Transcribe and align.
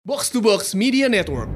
Box 0.00 0.32
to 0.32 0.40
Box 0.40 0.72
Media 0.72 1.12
Network. 1.12 1.52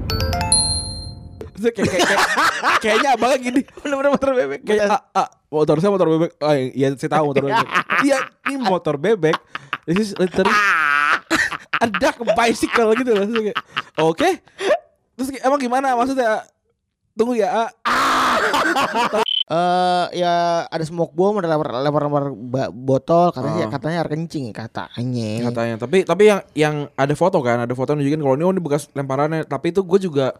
Kayak, 1.57 1.81
kayak, 1.81 1.89
kayak, 2.05 2.21
kayaknya 2.83 3.09
abangnya 3.17 3.39
gini 3.41 3.61
Bener-bener 3.81 4.11
motor 4.13 4.31
bebek. 4.37 4.59
kayak 4.61 4.85
ah, 4.91 5.01
ah, 5.17 5.29
motor 5.49 5.81
saya 5.81 5.89
motor 5.89 6.07
bebek. 6.13 6.31
Ah 6.37 6.53
iya 6.53 6.93
saya 6.93 7.09
tahu 7.09 7.33
motor 7.33 7.43
bebek. 7.49 7.67
Iya 8.05 8.17
ini 8.45 8.55
motor 8.61 8.95
bebek. 9.01 9.37
This 9.89 9.97
is 9.97 10.09
literally 10.21 10.53
ada 11.89 12.07
ke 12.13 12.23
bicycle 12.37 12.93
gitu 13.01 13.11
loh. 13.17 13.25
Oke. 14.13 14.45
Terus 15.17 15.41
emang 15.41 15.57
gimana? 15.57 15.97
Maksudnya 15.97 16.45
tunggu 17.17 17.33
ya 17.33 17.49
ah. 17.49 19.24
Eh 19.45 20.05
ya 20.15 20.33
ada 20.65 20.81
smoke 20.81 21.13
bomb, 21.13 21.37
ada 21.37 21.45
lempar 21.47 21.69
lempar, 21.75 22.01
lempar 22.01 22.23
ba- 22.33 22.71
botol 22.71 23.29
katanya 23.29 23.65
Oh. 23.65 23.71
katanya 23.71 23.97
air 23.99 24.09
kencing 24.09 24.49
katanya. 24.49 25.31
katanya 25.45 25.75
tapi 25.77 26.01
tapi 26.01 26.23
yang 26.25 26.41
yang 26.55 26.75
ada 26.91 27.13
foto 27.13 27.37
kan 27.39 27.61
ada 27.61 27.69
foto 27.71 27.93
nunjukin 27.93 28.17
kalau 28.17 28.33
ini 28.33 28.41
oh 28.41 28.49
ini 28.49 28.57
bekas 28.59 28.89
lemparannya 28.91 29.45
tapi 29.45 29.69
itu 29.69 29.79
gue 29.79 29.99
juga 30.01 30.33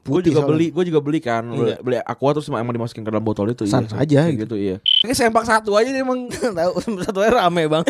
gue 0.00 0.20
juga 0.24 0.40
soalnya. 0.40 0.48
beli 0.48 0.66
gue 0.68 0.84
juga 0.86 1.00
beli 1.00 1.18
kan 1.18 1.42
beli, 1.44 1.68
Iya. 1.68 1.76
beli 1.76 1.96
aqua 2.00 2.30
terus 2.32 2.46
emang 2.46 2.70
dimasukin 2.70 3.02
ke 3.02 3.10
dalam 3.10 3.20
botol 3.20 3.50
itu 3.50 3.66
San 3.66 3.82
iya, 3.84 3.98
aja 3.98 4.20
Kayak 4.24 4.38
gitu 4.40 4.54
iya 4.56 4.76
ini 5.02 5.10
sempak 5.12 5.42
satu 5.42 5.74
aja 5.74 5.90
nih 5.90 6.00
emang 6.00 6.30
Tahu 6.56 6.72
satu 7.02 7.18
air 7.20 7.34
rame 7.34 7.66
bang. 7.66 7.82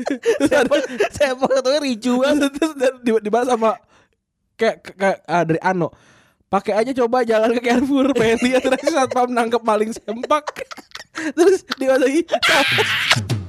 Siapa 0.46 0.74
siapa 1.10 1.44
satu 1.50 1.68
air 1.68 1.82
ricu 1.84 2.16
banget. 2.16 2.48
terus 2.54 2.72
di, 3.02 3.10
dibahas 3.20 3.50
sama 3.50 3.74
kayak 4.54 4.94
kayak 4.94 5.18
ah, 5.24 5.42
dari 5.42 5.58
Ano 5.58 5.90
pakai 6.50 6.82
aja 6.82 6.90
coba 6.90 7.22
jalan 7.22 7.54
ke 7.56 7.62
Carrefour 7.62 8.10
pengen 8.18 8.38
lihat 8.42 8.66
terus 8.66 8.90
satpam 8.90 9.30
nangkep 9.30 9.62
maling 9.62 9.94
sempak. 9.94 10.44
Terus 11.36 11.66
dia 11.76 11.98
lagi 11.98 12.22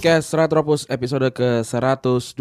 Podcast 0.00 0.32
Retropus 0.32 0.88
episode 0.88 1.28
ke 1.28 1.60
112 1.60 2.32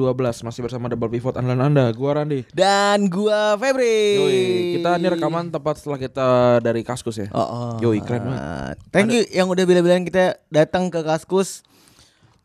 masih 0.47 0.61
bersama 0.63 0.87
Double 0.87 1.11
Pivot 1.11 1.35
andalan 1.35 1.75
Anda 1.75 1.91
gua 1.91 2.15
Randi 2.15 2.47
Dan 2.55 3.11
gua 3.11 3.59
Febri. 3.59 4.15
Yoi, 4.15 4.43
kita 4.79 4.95
ini 4.95 5.07
rekaman 5.11 5.51
tepat 5.51 5.75
setelah 5.75 5.99
kita 5.99 6.27
dari 6.63 6.87
Kaskus 6.87 7.19
ya. 7.19 7.27
Oh, 7.35 7.43
oh. 7.43 7.71
Yoi, 7.83 7.99
keren 7.99 8.31
banget. 8.31 8.79
Thank 8.95 9.11
you 9.11 9.27
yang 9.35 9.51
udah 9.51 9.67
bilang-bilang 9.67 10.07
kita 10.07 10.39
datang 10.47 10.87
ke 10.87 11.03
Kaskus 11.03 11.67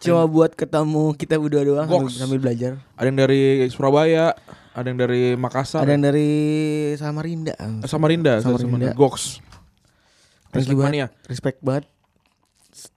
cuma 0.02 0.26
buat 0.26 0.50
ketemu 0.50 1.14
kita 1.14 1.38
berdua 1.38 1.62
doang 1.62 1.86
sambil, 1.86 2.10
sambil 2.10 2.38
belajar. 2.42 2.82
Ada 2.98 3.06
yang 3.06 3.18
dari 3.22 3.70
Surabaya, 3.70 4.34
ada 4.74 4.86
yang 4.90 4.98
dari 4.98 5.38
Makassar, 5.38 5.86
Ada 5.86 5.94
yang 5.94 6.10
dari 6.10 6.30
Samarinda. 6.98 7.54
eh, 7.54 7.86
Samarinda, 7.86 8.42
Samarinda. 8.42 8.90
Goks. 8.98 9.38
Thank 10.50 10.66
you 10.66 10.74
Respect 10.74 10.82
banget. 10.82 11.10
Respect 11.30 11.58
banget. 11.62 11.84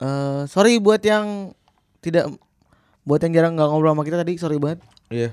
Eh, 0.01 0.41
sorry 0.49 0.81
buat 0.81 1.05
yang 1.05 1.53
tidak 1.99 2.31
buat 3.03 3.19
yang 3.23 3.33
jarang 3.33 3.53
nggak 3.55 3.67
ngobrol 3.67 3.93
sama 3.95 4.03
kita 4.03 4.17
tadi, 4.19 4.33
sorry 4.35 4.57
banget. 4.59 4.79
Iya. 5.07 5.31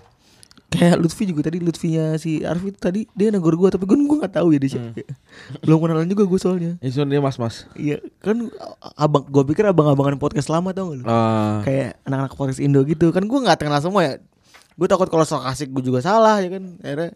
Kayak 0.74 0.98
Lutfi 0.98 1.22
juga 1.30 1.46
tadi 1.46 1.62
Lutfinya 1.62 2.18
si 2.18 2.42
Arfi 2.42 2.74
itu 2.74 2.78
tadi 2.82 3.06
dia 3.14 3.30
negor 3.30 3.54
gua 3.54 3.70
tapi 3.70 3.86
gue 3.86 3.94
gua 3.94 4.26
nggak 4.26 4.34
tahu 4.42 4.50
ya 4.50 4.58
dia 4.58 4.70
siapa. 4.74 4.90
Belum 5.62 5.78
kenalan 5.78 6.10
juga 6.10 6.26
gue 6.26 6.38
soalnya. 6.42 6.72
Itu 6.82 6.98
dia 7.06 7.22
mas-mas. 7.22 7.70
Iya 7.78 8.02
kan 8.18 8.50
abang 8.98 9.22
gua 9.30 9.46
pikir 9.46 9.62
abang-abangan 9.70 10.18
podcast 10.18 10.50
lama 10.50 10.74
tau 10.74 10.90
gak 10.90 10.98
lu? 10.98 11.04
Ah, 11.06 11.62
Kayak 11.62 12.02
anak-anak 12.02 12.34
podcast 12.34 12.58
Indo 12.58 12.82
gitu 12.82 13.14
kan 13.14 13.22
gua 13.30 13.46
nggak 13.46 13.62
kenal 13.62 13.78
semua 13.78 14.02
ya. 14.02 14.14
Gue 14.74 14.90
takut 14.90 15.06
kalau 15.06 15.22
sok 15.22 15.46
asik 15.46 15.70
gue 15.70 15.86
juga 15.86 16.02
salah 16.02 16.42
ya 16.42 16.50
kan. 16.50 16.74
Akhirnya 16.82 17.14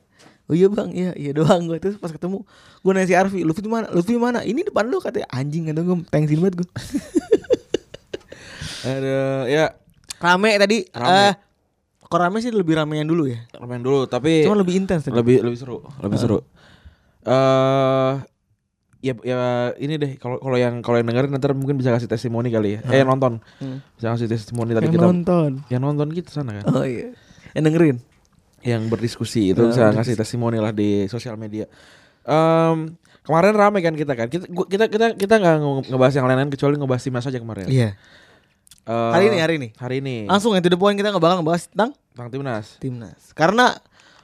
Oh 0.48 0.56
iya 0.56 0.64
bang, 0.72 0.88
iya 0.96 1.12
iya 1.12 1.36
doang 1.36 1.69
gue 1.69 1.76
terus 1.76 2.00
pas 2.00 2.08
ketemu 2.08 2.41
gue 2.80 2.91
nanya 2.96 3.04
si 3.04 3.12
Arfi, 3.12 3.44
Lutfi 3.44 3.69
mana? 3.69 3.92
Lutfi 3.92 4.16
mana? 4.16 4.41
Ini 4.41 4.65
depan 4.72 4.88
lu 4.88 4.97
katanya 4.97 5.28
anjing 5.28 5.69
kata 5.69 5.84
gue, 5.84 5.97
thanksin 6.09 6.41
banget 6.41 6.65
gue. 6.65 6.69
ada 8.91 9.19
ya 9.44 9.66
Rame 10.19 10.50
tadi, 10.56 10.82
Rame. 10.91 11.15
eh 11.22 11.32
kok 12.00 12.16
rame 12.16 12.38
sih 12.38 12.50
lebih 12.50 12.75
rame 12.75 12.97
yang 12.97 13.06
dulu 13.06 13.26
ya? 13.26 13.38
main 13.60 13.78
dulu 13.78 14.04
tapi 14.04 14.43
Cuma 14.43 14.56
lebih 14.56 14.75
intens 14.76 15.04
tadi. 15.04 15.12
lebih 15.12 15.41
lebih 15.41 15.56
seru, 15.56 15.78
lebih 15.99 16.16
seru. 16.16 16.38
Eh 17.22 18.15
ya 18.98 19.15
ya 19.22 19.38
ini 19.77 19.94
deh 19.94 20.16
kalau 20.16 20.38
kalau 20.38 20.56
yang 20.56 20.81
kalau 20.81 20.98
yang 20.98 21.06
dengerin 21.06 21.31
nanti 21.31 21.47
mungkin 21.53 21.77
bisa 21.77 21.93
kasih 21.93 22.06
testimoni 22.06 22.48
kali 22.48 22.75
ya. 22.75 22.81
Eh 22.88 23.03
nonton. 23.03 23.38
Hmm. 23.56 23.78
Bisa 23.94 24.10
kasih 24.10 24.27
testimoni 24.27 24.72
tadi 24.72 24.88
Yang 24.88 24.94
kita 24.97 25.06
nonton. 25.06 25.50
yang 25.69 25.82
nonton 25.82 26.09
kita 26.09 26.31
sana 26.32 26.59
kan. 26.59 26.65
Oh 26.72 26.82
iya. 26.82 27.15
Yang 27.53 27.65
dengerin. 27.66 27.97
yang 28.59 28.91
berdiskusi 28.91 29.54
itu 29.54 29.62
bisa 29.62 29.87
berdiskusi. 29.87 29.94
ngasih 29.94 30.15
testimoni 30.16 30.59
lah 30.59 30.75
di 30.75 31.06
sosial 31.06 31.37
media. 31.37 31.71
Em, 32.25 32.91
kemarin 33.22 33.54
rame 33.54 33.78
kan 33.78 33.94
kita 33.94 34.12
kan. 34.12 34.27
Kita 34.27 34.50
gua- 34.50 34.66
kita 34.66 34.84
kita 34.87 35.15
kita 35.15 35.34
nggak 35.37 35.56
nge- 35.56 35.87
ngebahas 35.88 36.15
yang 36.16 36.27
lain-lain 36.27 36.50
kecuali 36.50 36.75
ngebahas 36.75 36.98
timnas 37.00 37.22
aja 37.25 37.38
kemarin. 37.38 37.71
Iya. 37.71 37.94
Eh, 38.88 39.10
Hari 39.12 39.24
ini 39.28 39.38
hari 39.38 39.54
ini. 39.60 39.68
Hari 39.76 39.96
ini. 40.00 40.16
Langsung 40.24 40.56
yang 40.56 40.64
to 40.64 40.72
the 40.72 40.80
point 40.80 40.96
kita 40.96 41.12
nggak 41.12 41.20
bakal 41.20 41.44
ngebahas 41.44 41.68
tentang 41.68 41.90
tentang 42.16 42.28
timnas. 42.32 42.66
timnas. 42.80 43.22
Karena 43.36 43.76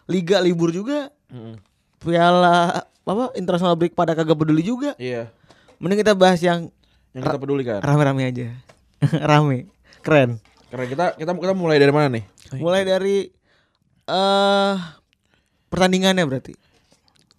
liga 0.08 0.40
libur 0.40 0.72
juga, 0.72 1.12
Mm-mm. 1.28 1.60
piala 2.00 2.80
apa 3.04 3.24
internasional 3.36 3.76
break 3.76 3.92
pada 3.92 4.16
kagak 4.16 4.36
peduli 4.36 4.64
juga. 4.64 4.96
Iya. 4.96 5.28
Mending 5.76 6.00
kita 6.00 6.16
bahas 6.16 6.40
yang 6.40 6.72
Yang 7.12 7.22
kita 7.28 7.38
peduli 7.38 7.62
kan. 7.62 7.84
rame-rame 7.84 8.24
aja. 8.24 8.48
Rame. 9.30 9.68
Keren. 10.00 10.40
Karena 10.72 10.86
kita 10.88 11.04
kita 11.20 11.30
kita 11.36 11.52
mulai 11.52 11.76
dari 11.76 11.92
mana 11.92 12.08
nih? 12.08 12.24
Mulai 12.56 12.88
dari 12.88 13.28
eh 14.08 14.74
pertandingannya 15.68 16.24
berarti. 16.24 16.56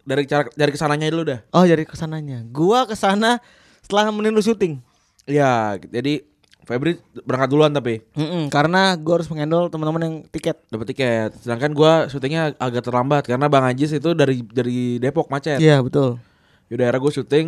Dari 0.05 0.29
cara 0.29 0.45
dari 0.53 0.69
ke 0.69 0.77
sananya 0.77 1.09
dulu 1.09 1.23
dah. 1.25 1.39
Oh, 1.57 1.65
dari 1.65 1.89
ke 1.89 1.97
sananya. 1.97 2.45
Gua 2.53 2.85
ke 2.85 2.93
sana 2.93 3.41
setelah 3.81 4.13
lu 4.13 4.41
syuting. 4.45 4.77
Iya, 5.25 5.81
jadi 5.81 6.21
Febri 6.65 6.97
berangkat 7.21 7.47
duluan 7.47 7.69
tapi 7.69 8.01
Mm-mm, 8.11 8.49
karena 8.49 8.93
gua 8.95 9.21
harus 9.21 9.29
mengendol 9.29 9.69
teman-teman 9.69 10.01
yang 10.01 10.15
tiket. 10.27 10.65
dapat 10.65 10.87
tiket. 10.89 11.29
Sedangkan 11.37 11.71
gua 11.71 12.05
syutingnya 12.05 12.53
agak 12.55 12.81
terlambat 12.81 13.23
karena 13.23 13.45
Bang 13.45 13.63
Ajis 13.63 13.89
itu 13.91 14.11
dari 14.11 14.41
dari 14.41 14.97
Depok 14.97 15.29
macet. 15.29 15.57
Iya, 15.57 15.79
betul. 15.79 16.17
Yaudah 16.65 16.89
akhirnya 16.89 16.99
gue 16.99 17.13
syuting 17.13 17.47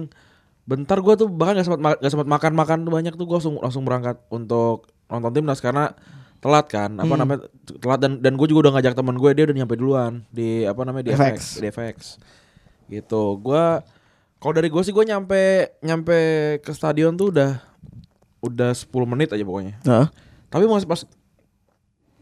Bentar 0.63 0.99
gue 0.99 1.15
tuh 1.15 1.25
bahkan 1.25 1.55
gak 1.55 1.65
sempat 1.65 1.79
ma- 1.79 1.95
gak 1.95 2.11
sempat 2.11 2.27
makan-makan 2.27 2.83
tuh 2.83 2.91
banyak 2.91 3.13
tuh 3.13 3.23
gue 3.23 3.33
langsung 3.33 3.55
langsung 3.57 3.81
berangkat 3.81 4.19
untuk 4.27 4.85
nonton 5.07 5.31
timnas 5.33 5.57
karena 5.57 5.95
telat 6.37 6.67
kan 6.67 6.91
apa 6.93 7.07
Hmm. 7.07 7.17
namanya 7.17 7.39
telat 7.73 7.97
dan 7.97 8.19
dan 8.19 8.35
gue 8.35 8.45
juga 8.45 8.67
udah 8.67 8.73
ngajak 8.75 8.93
teman 8.93 9.15
gue 9.15 9.31
dia 9.31 9.43
udah 9.43 9.55
nyampe 9.55 9.73
duluan 9.73 10.21
di 10.29 10.61
apa 10.61 10.83
namanya 10.83 11.07
di 11.07 11.11
FX. 11.13 11.23
FX, 11.23 11.39
di 11.55 11.67
FX 11.67 11.97
gitu 12.87 13.23
gue 13.37 13.63
kalau 14.37 14.53
dari 14.53 14.67
gue 14.67 14.81
sih 14.81 14.91
gue 14.91 15.01
nyampe 15.03 15.41
nyampe 15.81 16.17
ke 16.59 16.71
stadion 16.71 17.15
tuh 17.15 17.31
udah 17.31 17.57
udah 18.41 18.71
10 18.73 18.87
menit 19.09 19.29
aja 19.33 19.43
pokoknya. 19.43 19.75
Heeh. 19.83 20.07
tapi 20.47 20.63
masih 20.63 20.87
pas 20.87 21.03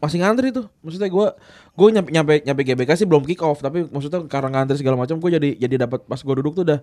masih 0.02 0.18
ngantri 0.20 0.50
tuh. 0.50 0.66
Maksudnya 0.82 1.08
gue 1.08 1.26
gue 1.76 1.88
nyampe 1.94 2.10
nyampe 2.10 2.32
nyampe 2.42 2.62
GBK 2.66 2.90
sih 2.98 3.06
belum 3.06 3.22
kick 3.22 3.40
off. 3.40 3.62
Tapi 3.62 3.86
maksudnya 3.86 4.26
karena 4.26 4.50
ngantri 4.52 4.76
segala 4.80 4.98
macam 4.98 5.16
gue 5.22 5.30
jadi 5.30 5.48
jadi 5.56 5.86
dapat 5.86 6.04
pas 6.04 6.20
gue 6.20 6.34
duduk 6.36 6.58
tuh 6.58 6.64
udah 6.66 6.80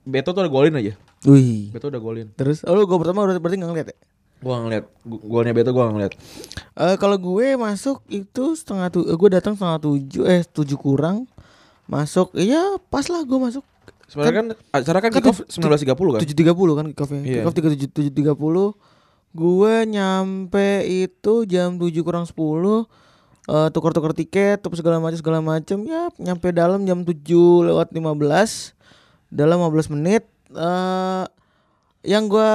Beto 0.00 0.32
tuh 0.32 0.40
udah 0.40 0.52
golin 0.52 0.74
aja. 0.80 0.96
Wih. 1.28 1.68
Beto 1.70 1.92
udah 1.92 2.00
golin. 2.00 2.32
Terus 2.32 2.64
oh 2.64 2.72
lu 2.72 2.88
gua 2.88 2.98
pertama 3.04 3.28
udah 3.28 3.36
berarti 3.36 3.56
nggak 3.60 3.70
ngeliat 3.70 3.88
ya? 3.92 3.96
Gua 4.40 4.56
ngeliat. 4.64 4.84
Golnya 5.04 5.52
Beto 5.52 5.70
gua 5.76 5.92
ngeliat. 5.92 6.16
Eh 6.72 6.96
kalau 6.96 7.20
gue 7.20 7.60
masuk 7.60 8.00
itu 8.08 8.56
setengah 8.56 8.88
tuh, 8.88 9.04
gue 9.04 9.28
datang 9.28 9.52
setengah 9.52 9.76
tujuh, 9.84 10.24
eh 10.24 10.40
tujuh 10.48 10.80
kurang, 10.80 11.28
masuk, 11.84 12.32
iya 12.32 12.80
pas 12.88 13.04
lah 13.12 13.20
gue 13.20 13.36
masuk 13.36 13.60
Sebenarnya 14.10 14.34
kan, 14.34 14.46
acara 14.74 14.98
kan 14.98 15.08
kan 15.08 15.16
kick 15.16 15.30
off 15.30 15.38
tu- 15.40 15.48
19.30 15.54 15.86
kan 16.10 16.20
tujuh 16.20 16.34
tiga 16.34 16.52
puluh 16.52 16.74
kan 16.74 16.84
kick 16.84 16.98
offnya, 16.98 17.22
Iya. 17.22 17.34
kick 17.36 17.46
off 17.46 17.54
tiga 17.54 17.68
tujuh 17.70 17.88
tujuh 17.88 18.10
tiga 18.12 18.32
puluh, 18.34 18.74
gue 19.30 19.74
nyampe 19.86 20.68
itu 20.82 21.34
jam 21.46 21.78
tujuh 21.78 22.02
kurang 22.02 22.26
sepuluh, 22.26 22.90
eh 23.46 23.70
tukar-tukar 23.70 24.10
tiket, 24.10 24.58
terus 24.58 24.76
segala 24.76 24.98
macam 24.98 25.14
segala 25.14 25.38
macam, 25.38 25.78
ya 25.84 26.10
nyampe 26.16 26.50
dalam 26.50 26.82
jam 26.82 27.00
tujuh 27.00 27.64
lewat 27.64 27.90
lima 27.90 28.10
belas, 28.12 28.74
dalam 29.28 29.62
15 29.62 29.86
menit, 29.88 30.26
eh 30.50 31.24
yang 32.02 32.26
gue 32.26 32.50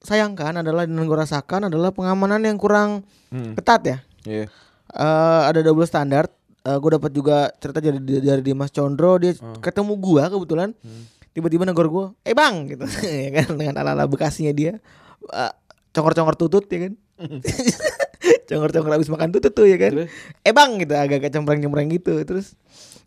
sayangkan 0.00 0.60
adalah 0.60 0.84
dan 0.84 0.96
gue 0.98 1.18
rasakan 1.18 1.68
adalah 1.68 1.90
pengamanan 1.90 2.40
yang 2.40 2.56
kurang 2.56 3.04
Hmm, 3.28 3.52
ketat 3.52 3.82
ya. 3.84 3.96
Iya 4.24 4.46
eh 4.86 5.42
ada 5.44 5.60
double 5.60 5.84
standar. 5.84 6.30
Eh 6.64 6.76
gue 6.76 6.90
dapat 6.90 7.12
juga 7.12 7.52
cerita 7.56 7.76
dari 7.76 8.00
dari 8.00 8.40
Dimas 8.40 8.72
Condro 8.72 9.20
dia 9.20 9.36
Hmm. 9.36 9.60
ketemu 9.60 9.92
gua 9.96 10.26
kebetulan. 10.26 10.72
Hmm. 10.80 11.04
Tiba-tiba 11.30 11.68
negor 11.68 11.88
gua, 11.88 12.06
"Eh, 12.22 12.32
Bang." 12.32 12.64
gitu. 12.66 12.84
ya 13.04 13.30
kan 13.34 13.52
dengan 13.54 13.74
ala-ala 13.78 14.08
bekasinya 14.08 14.48
dia. 14.50 14.80
Eh, 15.26 15.52
congor-congor 15.92 16.34
tutut 16.34 16.64
ya 16.66 16.88
kan. 16.88 16.92
congor-congor 18.48 18.92
habis 18.92 19.08
makan 19.08 19.28
tutut 19.30 19.52
tuh 19.52 19.66
ya 19.66 19.76
kan. 19.76 19.92
Terus? 19.92 20.10
Eh, 20.40 20.52
Bang 20.52 20.78
gitu 20.78 20.94
agak-agak 20.94 21.30
cempreng-cempreng 21.30 21.88
gitu. 21.92 22.16
Terus 22.24 22.56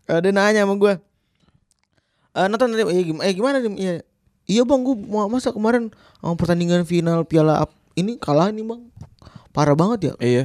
eh, 0.06 0.18
dia 0.20 0.30
nanya 0.30 0.62
sama 0.62 0.78
gua. 0.78 0.94
Eh 2.32 2.46
nonton 2.46 2.70
tadi 2.70 2.84
eh, 2.84 3.04
gimana, 3.04 3.24
eh, 3.24 3.34
gimana 3.34 3.56
Dim? 3.58 3.74
Iya. 3.74 4.06
Iya 4.46 4.64
bang, 4.64 4.80
gue 4.80 4.96
mau 5.04 5.28
masa 5.28 5.52
kemarin 5.52 5.92
sama 6.16 6.32
pertandingan 6.32 6.88
final 6.88 7.20
Piala 7.22 7.68
ini 7.92 8.16
kalah 8.16 8.48
nih 8.48 8.64
bang. 8.64 8.80
parah 9.50 9.74
banget 9.74 9.98
ya. 10.00 10.14
Iya. 10.18 10.44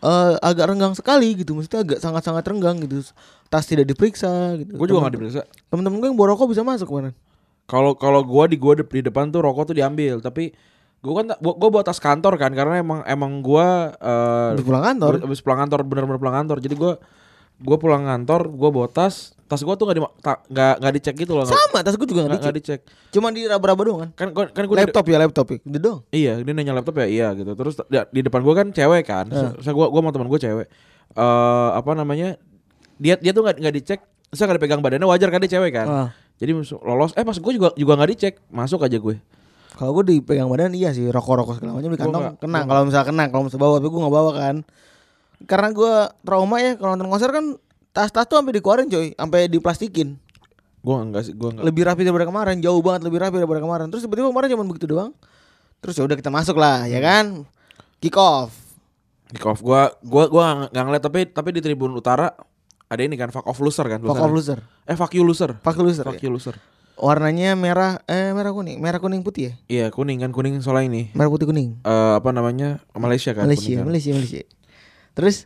Eh, 0.00 0.34
agak 0.40 0.64
renggang 0.72 0.96
sekali 0.96 1.36
gitu, 1.36 1.52
maksudnya 1.52 1.84
agak 1.84 1.98
sangat-sangat 2.00 2.40
renggang 2.48 2.80
gitu. 2.80 3.04
Tas 3.52 3.68
tidak 3.68 3.84
diperiksa 3.84 4.56
gitu. 4.56 4.72
Gue 4.80 4.86
juga 4.88 5.04
nggak 5.04 5.14
diperiksa. 5.20 5.42
Temen-temen 5.68 6.00
gue 6.00 6.08
yang 6.08 6.16
bawa 6.16 6.32
rokok 6.32 6.56
bisa 6.56 6.64
masuk 6.64 6.88
kemarin. 6.88 7.12
Kalau 7.68 7.94
kalau 7.94 8.24
gua 8.26 8.50
di 8.50 8.58
gua 8.58 8.74
de- 8.74 8.88
di 8.88 8.98
depan 8.98 9.30
tuh 9.30 9.46
rokok 9.46 9.70
tuh 9.70 9.76
diambil, 9.78 10.18
tapi 10.18 10.50
gua 11.04 11.22
kan 11.22 11.26
gua 11.38 11.68
bawa 11.70 11.86
tas 11.86 12.02
kantor 12.02 12.34
kan 12.34 12.50
karena 12.50 12.82
emang 12.82 13.00
emang 13.06 13.44
gua 13.44 13.94
eh 13.94 14.58
Di 14.58 14.64
pulang 14.66 14.82
kantor. 14.82 15.22
Habis 15.22 15.38
pulang 15.38 15.62
kantor 15.62 15.86
bener-bener 15.86 16.18
pulang 16.18 16.36
kantor. 16.42 16.58
Jadi 16.58 16.74
gua 16.74 16.98
gua 17.60 17.76
pulang 17.76 18.02
kantor, 18.02 18.48
gua 18.50 18.70
bawa 18.72 18.88
tas, 18.88 19.36
tas 19.44 19.60
gua 19.60 19.76
tuh 19.76 19.84
nggak 19.88 19.96
di 19.96 20.02
nggak 20.02 20.74
nggak 20.80 20.92
dicek 20.96 21.14
gitu 21.16 21.32
loh. 21.36 21.44
Sama, 21.44 21.84
tas 21.84 21.94
gue 21.94 22.08
juga 22.08 22.24
Nggak 22.24 22.30
nggak 22.30 22.42
nggak 22.42 22.56
dicek. 22.56 22.80
dicek. 22.86 23.12
Cuma 23.12 23.28
di 23.30 23.44
raba-raba 23.44 23.82
doang 23.84 24.00
kan. 24.04 24.10
Kan 24.16 24.28
gua 24.32 24.44
kan 24.48 24.64
di- 24.64 24.80
Laptop 24.80 25.04
ya, 25.06 25.16
laptop 25.20 25.46
ya. 25.52 25.58
Dong. 25.76 25.98
Iya, 26.10 26.32
dia 26.40 26.52
nanya 26.56 26.72
laptop 26.72 26.96
ya 27.00 27.06
iya 27.06 27.28
gitu. 27.36 27.52
Terus 27.52 27.74
di, 27.86 27.96
di 28.00 28.20
depan 28.24 28.40
gua 28.40 28.54
kan 28.56 28.66
cewek 28.72 29.04
kan. 29.04 29.26
Eh. 29.28 29.50
Saya 29.60 29.74
gua 29.76 29.92
gua 29.92 30.00
sama 30.00 30.10
teman 30.12 30.28
gua 30.28 30.40
cewek. 30.40 30.66
Eh 31.14 31.68
apa 31.76 31.90
namanya? 31.92 32.40
Dia 33.00 33.20
dia 33.20 33.32
tuh 33.32 33.44
nggak 33.44 33.56
nggak 33.60 33.74
dicek. 33.76 34.00
Saya 34.30 34.46
nggak 34.48 34.58
dipegang 34.62 34.80
badannya 34.80 35.06
wajar 35.08 35.28
kan 35.28 35.40
dia 35.42 35.52
cewek 35.58 35.72
kan. 35.74 35.86
Ah. 35.86 36.08
Jadi 36.40 36.56
lolos. 36.80 37.12
Eh 37.18 37.24
pas 37.26 37.36
gua 37.36 37.52
juga 37.52 37.68
juga 37.76 37.92
nggak 38.00 38.10
dicek, 38.16 38.34
masuk 38.48 38.80
aja 38.86 38.96
gue. 38.96 39.20
Kalau 39.70 39.96
gue 39.96 40.18
dipegang 40.18 40.50
badan 40.50 40.76
iya 40.76 40.92
sih 40.92 41.08
rokok-rokok 41.08 41.56
segala 41.56 41.80
macam 41.80 41.88
di 41.88 41.96
kantong 41.96 42.36
kena 42.36 42.68
kalau 42.68 42.82
misalnya 42.84 43.06
kena 43.06 43.24
kalau 43.32 43.42
misalnya 43.48 43.64
bawa 43.64 43.74
tapi 43.80 43.88
gue 43.88 44.00
nggak 44.02 44.12
bawa 44.12 44.30
kan 44.36 44.56
karena 45.42 45.68
gue 45.70 45.92
trauma 46.20 46.56
ya 46.58 46.74
kalau 46.74 46.94
nonton 46.94 47.08
konser 47.08 47.28
kan 47.28 47.56
tas-tas 47.90 48.24
tuh 48.24 48.36
sampai 48.36 48.52
dikeluarin 48.52 48.86
coy 48.86 49.12
sampai 49.12 49.46
diplastikin 49.46 50.16
Gua 50.80 51.04
enggak 51.04 51.22
sih, 51.22 51.34
gua 51.34 51.52
enggak. 51.52 51.64
lebih 51.66 51.82
rapi 51.82 52.02
daripada 52.02 52.24
kemarin 52.24 52.56
jauh 52.58 52.80
banget 52.80 53.04
lebih 53.04 53.18
rapi 53.18 53.36
daripada 53.36 53.60
kemarin 53.60 53.86
terus 53.86 54.00
tiba-tiba 54.00 54.28
kemarin 54.28 54.48
cuma 54.50 54.64
begitu 54.64 54.86
doang 54.86 55.12
terus 55.78 55.92
ya 55.92 56.02
udah 56.02 56.14
kita 56.14 56.28
masuk 56.28 56.56
lah 56.56 56.84
ya 56.84 56.98
kan 56.98 57.44
kick 57.98 58.14
off 58.14 58.52
Kick 59.26 59.44
off 59.44 59.60
gua 59.60 59.92
gua 60.00 60.24
gua 60.26 60.44
nggak- 60.66 60.72
ngeliat 60.82 61.02
tapi 61.02 61.20
tapi 61.26 61.48
di 61.50 61.60
tribun 61.60 61.92
utara 61.92 62.32
ada 62.86 62.98
ini 62.98 63.14
kan 63.14 63.28
fuck 63.28 63.44
off 63.44 63.58
loser 63.58 63.86
kan 63.86 64.00
fuck 64.00 64.16
off 64.16 64.28
loser 64.28 64.58
Eh 64.82 64.94
fuck 64.94 65.12
you 65.12 65.20
loser. 65.20 65.52
fuck 65.56 65.76
loser 65.76 66.02
Fuck 66.02 66.16
ya. 66.16 66.26
you 66.26 66.32
loser. 66.32 66.56
warnanya 66.96 67.54
merah 67.54 68.00
eh 68.04 68.28
merah 68.30 68.50
kuning 68.50 68.76
merah 68.76 68.98
kuning 68.98 69.20
putih 69.20 69.42
ya 69.42 69.52
Iya, 69.66 69.86
kuning 69.88 70.18
kan 70.18 70.30
kuning 70.30 70.58
soalnya 70.58 70.84
ini. 70.86 71.02
merah 71.12 71.28
putih 71.28 71.44
kuning 71.44 71.76
Eh 71.80 72.12
apa 72.14 72.28
namanya? 72.30 72.80
Malaysia 72.92 73.30
kan. 73.30 73.44
Malaysia 73.44 73.68
kuning 73.68 73.78
kan. 73.78 73.86
Malaysia 73.86 74.10
Malaysia 74.12 74.40
terus 75.20 75.44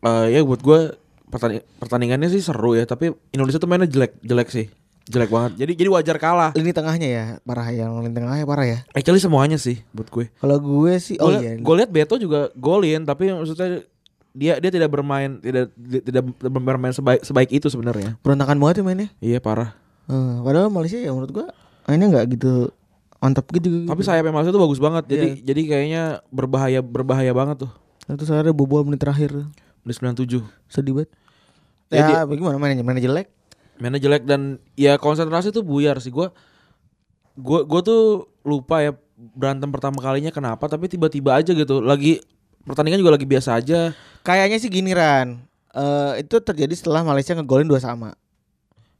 Eh, 0.00 0.26
ya 0.32 0.40
buat 0.40 0.60
gua 0.60 0.96
pertanding- 1.28 1.60
pertandingannya 1.76 2.26
sih 2.26 2.40
seru 2.40 2.72
ya, 2.72 2.88
tapi 2.88 3.12
Indonesia 3.30 3.60
tuh 3.60 3.68
mainnya 3.68 3.84
jelek, 3.84 4.16
jelek 4.18 4.48
sih. 4.48 4.72
Jelek 5.04 5.28
banget. 5.28 5.52
Jadi 5.58 5.72
jadi 5.76 5.88
wajar 5.90 6.16
kalah. 6.16 6.50
lini 6.54 6.70
tengahnya 6.70 7.04
ya 7.04 7.24
parah 7.42 7.68
yang 7.68 7.98
lini 7.98 8.14
tengahnya 8.14 8.46
parah 8.46 8.64
ya 8.64 8.78
Actually 8.90 9.18
semuanya 9.18 9.58
sih 9.58 9.84
buat 9.90 10.06
gue. 10.06 10.32
Kalau 10.32 10.56
gue 10.56 10.92
sih 10.96 11.18
oh 11.18 11.28
Gue 11.28 11.42
iya. 11.42 11.52
gue 11.58 11.74
lihat 11.76 11.90
Beto 11.90 12.16
juga 12.16 12.48
golin 12.54 13.02
tapi 13.02 13.28
maksudnya 13.28 13.84
dia 14.30 14.56
dia 14.56 14.70
tidak 14.70 14.88
bermain 14.88 15.36
tidak 15.36 15.68
tidak 16.00 16.22
bermain 16.40 16.94
sebaik 16.94 17.20
sebaik 17.20 17.50
itu 17.50 17.66
sebenarnya. 17.66 18.16
Berantakan 18.20 18.56
banget 18.56 18.80
ya 18.80 18.84
mainnya. 18.86 19.08
Iya 19.18 19.38
parah. 19.38 19.74
Eh, 20.06 20.34
padahal 20.40 20.70
Malaysia 20.70 20.96
ya 20.96 21.10
menurut 21.10 21.32
gua 21.34 21.46
mainnya 21.84 22.08
nggak 22.08 22.26
gitu 22.32 22.70
mantap 23.18 23.44
gitu. 23.50 23.84
Tapi 23.84 24.00
sayapnya 24.00 24.30
Malaysia 24.30 24.54
tuh 24.54 24.62
bagus 24.62 24.78
banget. 24.78 25.04
Jadi 25.10 25.26
Iya. 25.28 25.42
jadi 25.44 25.60
kayaknya 25.66 26.02
berbahaya 26.28 26.80
berbahaya 26.80 27.32
banget 27.34 27.66
tuh. 27.66 27.72
Itu 28.08 28.24
saya 28.24 28.46
ada 28.46 28.52
bobol 28.54 28.86
menit 28.86 29.02
terakhir. 29.02 29.32
Di 29.80 29.92
97. 29.92 30.40
Sedih 30.68 30.92
banget. 30.96 31.10
Ya, 31.90 32.06
Ya, 32.06 32.20
bagaimana 32.22 32.56
mainnya? 32.56 32.84
Mainnya 32.86 33.04
jelek. 33.04 33.28
Mainnya 33.80 33.98
jelek 33.98 34.22
dan 34.28 34.62
ya 34.76 34.94
konsentrasi 34.96 35.50
tuh 35.50 35.64
buyar 35.64 35.98
sih 35.98 36.12
gua. 36.12 36.30
Gua 37.34 37.64
gua 37.64 37.80
tuh 37.82 38.28
lupa 38.46 38.84
ya 38.84 38.92
berantem 39.16 39.68
pertama 39.68 40.00
kalinya 40.00 40.32
kenapa 40.32 40.64
tapi 40.68 40.86
tiba-tiba 40.86 41.34
aja 41.36 41.50
gitu. 41.50 41.80
Lagi 41.80 42.20
pertandingan 42.62 43.00
juga 43.00 43.16
lagi 43.16 43.26
biasa 43.26 43.58
aja. 43.58 43.90
Kayaknya 44.22 44.56
sih 44.60 44.70
gini 44.70 44.92
Ran. 44.92 45.40
Eh, 45.70 46.12
itu 46.26 46.36
terjadi 46.42 46.74
setelah 46.76 47.00
Malaysia 47.02 47.32
ngegolin 47.32 47.66
dua 47.66 47.80
sama. 47.80 48.12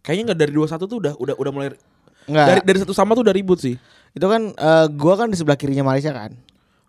Kayaknya 0.00 0.32
nggak 0.32 0.38
dari 0.40 0.52
21 0.56 0.88
tuh 0.88 0.98
udah 0.98 1.12
udah 1.20 1.34
udah 1.36 1.52
mulai 1.52 1.68
Enggak. 2.24 2.46
dari 2.46 2.60
dari 2.64 2.78
satu 2.80 2.96
sama 2.96 3.12
tuh 3.12 3.20
udah 3.26 3.36
ribut 3.36 3.60
sih. 3.60 3.76
Itu 4.16 4.26
kan 4.32 4.56
eh, 4.56 4.86
gua 4.96 5.14
kan 5.20 5.28
di 5.28 5.36
sebelah 5.36 5.60
kirinya 5.60 5.84
Malaysia 5.84 6.10
kan. 6.10 6.32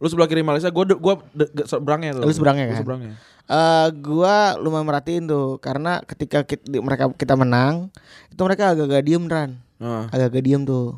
Lu 0.02 0.10
sebelah 0.10 0.26
kiri 0.26 0.42
Malaysia, 0.42 0.68
gua 0.68 0.84
de- 0.84 0.98
gua 0.98 1.22
seberangnya 1.64 2.18
tuh. 2.18 2.26
Lu 2.26 2.34
seberangnya 2.34 2.66
kan? 2.68 2.78
seberangnya. 2.82 3.14
Eh 3.46 3.88
gua 3.96 4.58
lumayan 4.58 4.84
merhatiin 4.84 5.24
tuh 5.24 5.62
karena 5.62 6.02
ketika 6.04 6.42
kit- 6.42 6.66
di- 6.66 6.82
mereka 6.82 7.14
kita 7.14 7.38
menang, 7.38 7.94
itu 8.28 8.42
mereka 8.42 8.74
agak-agak 8.74 9.06
diem 9.06 9.24
Ran. 9.24 9.62
Nah, 9.78 10.10
agak-agak 10.10 10.42
diem 10.42 10.62
tuh. 10.64 10.98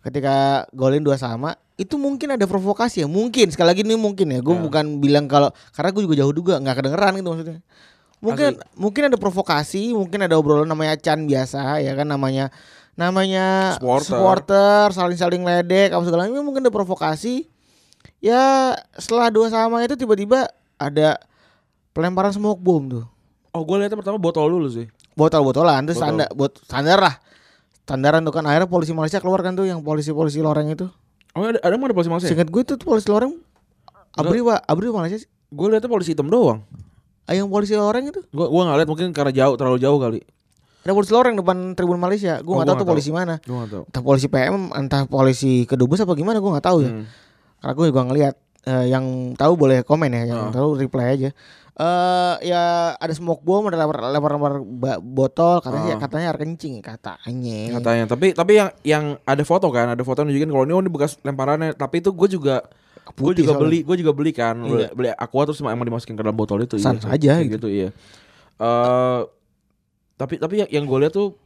Ketika 0.00 0.64
golin 0.70 1.02
dua 1.02 1.18
sama, 1.18 1.58
itu 1.74 1.98
mungkin 1.98 2.30
ada 2.30 2.46
provokasi 2.46 3.02
ya, 3.02 3.08
mungkin 3.10 3.50
sekali 3.50 3.74
lagi 3.74 3.82
ini 3.82 3.98
mungkin 3.98 4.30
ya. 4.30 4.38
Gue 4.38 4.54
Ya. 4.54 4.62
bukan 4.62 5.02
bilang 5.02 5.26
kalau 5.26 5.50
karena 5.74 5.90
gue 5.90 6.02
juga 6.06 6.14
jauh 6.16 6.30
juga 6.30 6.54
nggak 6.56 6.76
kedengeran 6.78 7.12
gitu 7.18 7.28
maksudnya. 7.28 7.58
Mungkin 8.16 8.48
mungkin 8.78 9.02
ada 9.10 9.18
provokasi, 9.18 9.92
mungkin 9.92 10.24
ada 10.24 10.38
obrolan 10.38 10.64
namanya 10.64 10.94
Chan 10.94 11.20
biasa 11.20 11.82
ya 11.82 11.92
kan 11.92 12.06
namanya 12.06 12.54
namanya 12.94 13.76
Supporter. 13.76 14.08
supporter 14.08 14.84
saling-saling 14.88 15.42
ledek 15.42 15.92
apa 15.92 16.00
segala 16.00 16.24
macam 16.24 16.46
mungkin 16.46 16.62
ada 16.62 16.72
provokasi. 16.72 17.50
Ya 18.18 18.42
setelah 18.92 19.28
dua 19.28 19.46
sama 19.46 19.80
itu 19.80 19.94
tiba-tiba 19.94 20.48
ada 20.74 21.20
pelemparan 21.90 22.30
smoke 22.30 22.58
bomb 22.58 22.88
tuh. 22.90 23.04
Oh, 23.50 23.62
gue 23.62 23.76
lihatnya 23.78 23.96
pertama 23.96 24.16
botol 24.16 24.48
dulu 24.48 24.68
sih. 24.68 24.88
botol-botolan 25.12 25.80
terus 25.82 25.96
Botol. 25.96 26.04
standar 26.06 26.28
bot 26.30 26.52
standar 26.60 26.98
lah 26.98 27.14
standaran 27.78 28.20
tuh 28.20 28.28
kan 28.30 28.44
akhirnya 28.44 28.66
polisi 28.66 28.92
Malaysia 28.92 29.16
keluar 29.16 29.40
kan 29.40 29.52
tuh 29.52 29.64
yang 29.64 29.80
polisi-polisi 29.80 30.38
loreng 30.38 30.68
itu 30.68 30.92
Oh, 31.32 31.40
ada 31.42 31.56
ada 31.58 31.72
emang 31.72 31.88
ada 31.88 31.94
polisi 31.94 32.08
Malaysia? 32.08 32.28
singkat 32.28 32.46
gue 32.46 32.62
tuh 32.62 32.76
polisi 32.78 33.08
loreng 33.08 33.32
abri 34.12 34.40
wa 34.40 34.60
abri 34.60 34.88
Malaysia 34.88 35.16
sih 35.16 35.28
Gue 35.48 35.68
lihatnya 35.68 35.86
polisi 35.86 36.12
hitam 36.12 36.28
doang. 36.28 36.68
ah, 37.22 37.32
yang 37.32 37.46
polisi 37.46 37.72
loreng 37.72 38.06
itu 38.06 38.20
Gua 38.28 38.44
gua 38.46 38.62
nggak 38.66 38.76
lihat 38.76 38.88
mungkin 38.88 39.08
karena 39.10 39.32
jauh 39.34 39.54
terlalu 39.54 39.78
jauh 39.78 39.96
kali. 39.96 40.20
ada 40.78 40.92
polisi 40.92 41.10
loreng 41.10 41.32
depan 41.34 41.56
tribun 41.72 41.96
Malaysia 41.96 42.36
gue 42.36 42.44
Oh, 42.46 42.54
nggak 42.54 42.66
tahu 42.66 42.74
gua 42.74 42.82
tuh 42.82 42.88
polisi 42.90 43.08
mana 43.08 43.34
Gua 43.40 43.56
nggak 43.58 43.70
tahu. 43.70 43.82
entah 43.88 44.02
polisi 44.02 44.26
PM 44.28 44.54
entah 44.70 45.02
polisi 45.06 45.52
kedubes 45.64 45.96
apa 45.98 46.12
gimana 46.12 46.36
gue 46.36 46.50
nggak 46.50 46.66
tahu 46.66 46.78
ya 46.82 46.92
Hmm. 46.92 47.04
Karena 47.60 47.74
gue 47.74 47.86
juga 47.90 48.02
ngelihat 48.06 48.36
Eh, 48.66 48.90
yang 48.90 49.30
tahu 49.38 49.54
boleh 49.54 49.86
komen 49.86 50.10
ya 50.10 50.26
yang 50.26 50.50
Oh. 50.50 50.50
tahu 50.50 50.68
reply 50.74 51.14
aja 51.14 51.30
eh 51.76 52.34
ya 52.42 52.62
ada 52.98 53.14
smoke 53.14 53.46
bomb 53.46 53.70
ada 53.70 53.78
lempar 53.78 54.10
lempar, 54.10 54.58
botol 54.98 55.62
katanya 55.62 55.94
Oh. 55.94 56.02
katanya 56.02 56.34
air 56.34 56.38
kencing 56.42 56.82
katanya 56.82 57.78
Katanya. 57.78 58.04
Tapi 58.10 58.34
tapi 58.34 58.52
yang 58.58 58.74
yang 58.82 59.04
ada 59.22 59.38
foto 59.46 59.70
kan, 59.70 59.94
ada 59.94 60.02
foto 60.02 60.26
nunjukin 60.26 60.50
kalau 60.50 60.66
ini 60.66 60.74
oh 60.74 60.82
ini 60.82 60.90
bekas 60.90 61.14
lemparannya. 61.22 61.78
Tapi 61.78 62.02
itu 62.02 62.10
gue 62.10 62.26
juga 62.26 62.66
gue 63.14 63.32
juga 63.38 63.54
soalnya. 63.54 63.62
beli, 63.62 63.78
gue 63.86 63.96
juga 64.02 64.10
beli 64.10 64.32
kan, 64.34 64.58
beli, 64.58 64.82
Iya. 64.82 64.90
beli 64.90 65.08
aqua 65.14 65.46
terus 65.46 65.62
emang 65.62 65.86
dimasukin 65.86 66.18
ke 66.18 66.22
dalam 66.26 66.34
botol 66.34 66.58
itu. 66.58 66.74
Sans 66.82 66.98
iya, 66.98 67.14
aja 67.14 67.32
kayak 67.38 67.50
gitu. 67.62 67.68
iya. 67.70 67.94
Eh 68.58 69.20
tapi 70.18 70.42
tapi 70.42 70.66
yang, 70.66 70.70
yang 70.74 70.84
gue 70.90 70.98
lihat 71.06 71.14
tuh 71.14 71.38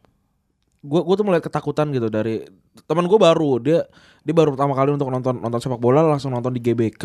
gue 0.81 1.01
gue 1.05 1.15
tuh 1.15 1.27
melihat 1.29 1.45
ketakutan 1.45 1.93
gitu 1.93 2.09
dari 2.09 2.41
teman 2.89 3.05
gue 3.05 3.21
baru 3.21 3.61
dia 3.61 3.85
dia 4.25 4.33
baru 4.33 4.57
pertama 4.57 4.73
kali 4.73 4.97
untuk 4.97 5.13
nonton 5.13 5.37
nonton 5.37 5.61
sepak 5.61 5.77
bola 5.77 6.01
langsung 6.01 6.33
nonton 6.33 6.57
di 6.57 6.61
GBK 6.65 7.05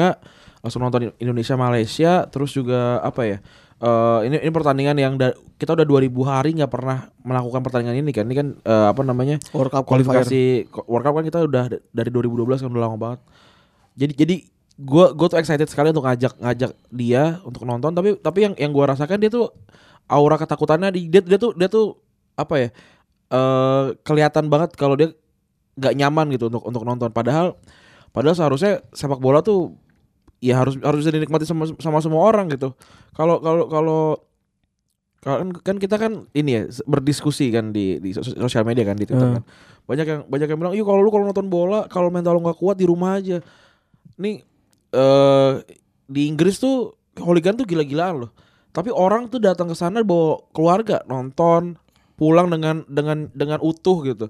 langsung 0.64 0.80
nonton 0.80 1.12
Indonesia 1.20 1.60
Malaysia 1.60 2.24
terus 2.32 2.56
juga 2.56 3.04
apa 3.04 3.28
ya 3.28 3.38
eh 3.76 4.20
ini 4.32 4.40
ini 4.40 4.52
pertandingan 4.56 4.96
yang 4.96 5.14
da- 5.20 5.36
kita 5.60 5.76
udah 5.76 5.84
2000 5.84 6.08
hari 6.24 6.56
nggak 6.56 6.72
pernah 6.72 7.12
melakukan 7.28 7.60
pertandingan 7.60 8.00
ini 8.00 8.12
kan 8.16 8.24
ini 8.24 8.36
kan 8.36 8.48
eh, 8.64 8.88
apa 8.88 9.02
namanya 9.04 9.36
World 9.52 9.68
Cup 9.76 9.84
qualifier. 9.84 10.24
kualifikasi 10.24 10.42
ko- 10.72 10.88
World 10.88 11.04
Cup 11.04 11.14
kan 11.20 11.26
kita 11.28 11.40
udah 11.44 11.64
dari 11.92 12.10
2012 12.16 12.64
kan 12.64 12.72
udah 12.72 12.84
lama 12.88 12.96
banget. 12.96 13.20
Jadi 14.00 14.14
jadi 14.16 14.36
gue 14.76 15.06
gue 15.12 15.28
tuh 15.28 15.36
excited 15.36 15.68
sekali 15.68 15.92
untuk 15.92 16.08
ngajak 16.08 16.40
ngajak 16.40 16.72
dia 16.88 17.44
untuk 17.44 17.68
nonton 17.68 17.92
tapi 17.92 18.16
tapi 18.20 18.40
yang 18.48 18.54
yang 18.56 18.72
gue 18.72 18.84
rasakan 18.88 19.20
dia 19.20 19.28
tuh 19.28 19.52
aura 20.08 20.36
ketakutannya 20.36 20.92
di 20.92 21.12
dia, 21.12 21.20
dia 21.24 21.36
tuh 21.36 21.52
dia 21.56 21.68
tuh 21.68 22.00
apa 22.36 22.56
ya 22.60 22.68
eh 23.36 23.86
kelihatan 24.08 24.48
banget 24.48 24.80
kalau 24.80 24.96
dia 24.96 25.12
nggak 25.76 25.94
nyaman 25.94 26.32
gitu 26.32 26.48
untuk 26.48 26.64
untuk 26.64 26.84
nonton. 26.88 27.12
Padahal 27.12 27.60
padahal 28.16 28.36
seharusnya 28.36 28.80
sepak 28.96 29.20
bola 29.20 29.44
tuh 29.44 29.76
ya 30.40 30.56
harus 30.64 30.80
harus 30.80 31.04
bisa 31.04 31.12
dinikmati 31.12 31.44
sama 31.44 31.68
sama 31.84 32.00
semua 32.00 32.24
orang 32.24 32.48
gitu. 32.48 32.72
Kalau 33.12 33.44
kalau 33.44 33.68
kalau 33.68 34.02
kan 35.20 35.50
kan 35.66 35.76
kita 35.82 35.98
kan 35.98 36.30
ini 36.32 36.52
ya 36.54 36.62
berdiskusi 36.86 37.50
kan 37.50 37.74
di 37.74 37.98
di 37.98 38.14
sos- 38.14 38.38
sosial 38.38 38.62
media 38.62 38.86
kan 38.86 38.96
di 38.96 39.04
Twitter 39.04 39.26
Hmm. 39.26 39.42
kan. 39.42 39.44
Banyak 39.86 40.06
yang 40.06 40.22
banyak 40.30 40.48
yang 40.48 40.60
bilang 40.62 40.74
iya 40.78 40.86
kalau 40.86 41.02
lu 41.02 41.10
kalau 41.10 41.26
nonton 41.26 41.50
bola 41.50 41.90
kalau 41.90 42.14
mental 42.14 42.38
lu 42.38 42.46
nggak 42.46 42.58
kuat 42.62 42.78
di 42.78 42.86
rumah 42.86 43.18
aja. 43.18 43.42
Nih 44.22 44.46
eh 44.94 45.52
di 46.06 46.30
Inggris 46.30 46.62
tuh 46.62 46.94
hooligan 47.18 47.58
tuh 47.58 47.66
gila-gilaan 47.66 48.22
loh. 48.22 48.32
Tapi 48.70 48.94
orang 48.94 49.32
tuh 49.32 49.42
datang 49.42 49.72
ke 49.72 49.76
sana 49.76 50.06
bawa 50.06 50.46
keluarga 50.54 51.02
nonton 51.10 51.74
pulang 52.16 52.48
dengan 52.48 52.82
dengan 52.86 53.28
dengan 53.32 53.60
utuh 53.60 54.04
gitu 54.04 54.26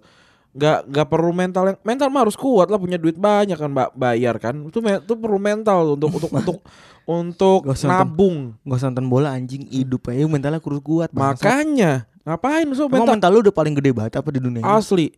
nggak 0.52 0.88
nggak 0.88 1.08
perlu 1.08 1.32
mental 1.32 1.64
yang 1.68 1.78
mental 1.84 2.08
mah 2.08 2.24
harus 2.24 2.34
kuat 2.34 2.68
lah 2.68 2.80
punya 2.80 2.96
duit 2.96 3.16
banyak 3.16 3.54
kan 3.54 3.68
mbak 3.68 3.92
bayar 3.92 4.40
kan 4.40 4.56
itu 4.64 4.80
itu 4.80 5.14
perlu 5.14 5.36
mental 5.36 5.94
untuk 5.94 6.10
untuk 6.12 6.32
untuk 6.32 6.58
untuk 7.20 7.60
Gak 7.68 7.86
nabung 7.86 8.56
Gak 8.64 8.78
usah 8.80 8.88
nonton 8.90 9.06
bola 9.06 9.36
anjing 9.36 9.68
hidup 9.68 10.08
aja 10.08 10.26
mentalnya 10.26 10.58
kurus 10.58 10.80
kuat 10.80 11.12
bangsat. 11.12 11.44
makanya 11.44 11.92
ngapain 12.24 12.66
so 12.72 12.88
mental 12.88 13.14
mental 13.14 13.30
lu 13.30 13.40
udah 13.44 13.54
paling 13.54 13.76
gede 13.76 13.92
banget 13.92 14.18
apa 14.18 14.30
di 14.32 14.40
dunia 14.40 14.64
ini? 14.64 14.66
asli 14.66 15.12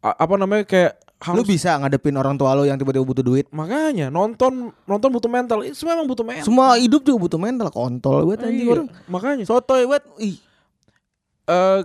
A- 0.00 0.16
apa 0.16 0.34
namanya 0.36 0.64
kayak 0.64 0.92
Lu 1.26 1.40
harus 1.40 1.48
bisa 1.48 1.72
ngadepin 1.80 2.12
orang 2.12 2.36
tua 2.36 2.52
lu 2.52 2.62
yang 2.62 2.76
tiba-tiba 2.76 3.00
butuh 3.00 3.24
duit. 3.24 3.48
makanya 3.48 4.06
nonton 4.06 4.68
nonton 4.84 5.08
butuh 5.08 5.32
mental. 5.32 5.64
Itu 5.64 5.72
semua 5.80 5.96
emang 5.96 6.04
butuh 6.06 6.20
mental. 6.22 6.44
Semua 6.44 6.76
hidup 6.76 7.00
juga 7.00 7.18
butuh 7.18 7.40
mental 7.40 7.72
kontol 7.72 8.28
buat 8.28 8.36
anjing 8.38 8.68
Iya, 8.68 8.74
orang. 8.76 8.88
Makanya 9.08 9.44
Sotoy 9.48 9.88
buat 9.88 10.04
ih. 10.20 10.36
eh 11.46 11.80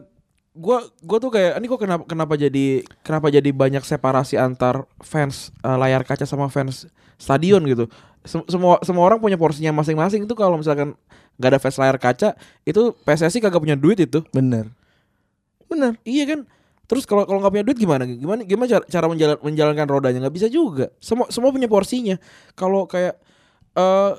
gua 0.52 0.84
gua 1.00 1.18
tuh 1.24 1.32
kayak 1.32 1.60
ini 1.60 1.66
kok 1.72 1.80
kenapa 1.80 2.04
kenapa 2.04 2.34
jadi 2.36 2.84
kenapa 3.02 3.28
jadi 3.32 3.50
banyak 3.56 3.84
separasi 3.88 4.36
antar 4.36 4.84
fans 5.00 5.56
eh, 5.64 5.78
layar 5.80 6.04
kaca 6.04 6.28
sama 6.28 6.52
fans 6.52 6.92
stadion 7.16 7.64
gitu. 7.68 7.88
Sem- 8.22 8.46
semua 8.46 8.78
semua 8.84 9.04
orang 9.08 9.18
punya 9.18 9.40
porsinya 9.40 9.74
masing-masing 9.74 10.28
itu 10.28 10.36
kalau 10.38 10.60
misalkan 10.60 10.94
nggak 11.40 11.50
ada 11.56 11.60
fans 11.62 11.78
layar 11.80 11.98
kaca 11.98 12.36
itu 12.68 12.94
PSSI 13.08 13.40
kagak 13.40 13.62
punya 13.64 13.78
duit 13.80 13.98
itu. 13.98 14.22
Bener. 14.36 14.70
Bener. 15.72 15.96
Iya 16.04 16.28
kan? 16.28 16.40
Terus 16.86 17.08
kalau 17.08 17.24
kalau 17.24 17.40
nggak 17.40 17.54
punya 17.56 17.66
duit 17.66 17.80
gimana? 17.80 18.04
Gimana 18.04 18.44
gimana 18.44 18.68
cara, 18.68 18.84
cara 18.84 19.06
menjalan, 19.08 19.38
menjalankan 19.40 19.88
rodanya? 19.88 20.20
nggak 20.28 20.36
bisa 20.36 20.48
juga. 20.52 20.92
Semua 21.00 21.32
semua 21.32 21.50
punya 21.56 21.72
porsinya. 21.72 22.20
Kalau 22.60 22.84
kayak 22.86 23.16
eh 23.80 24.12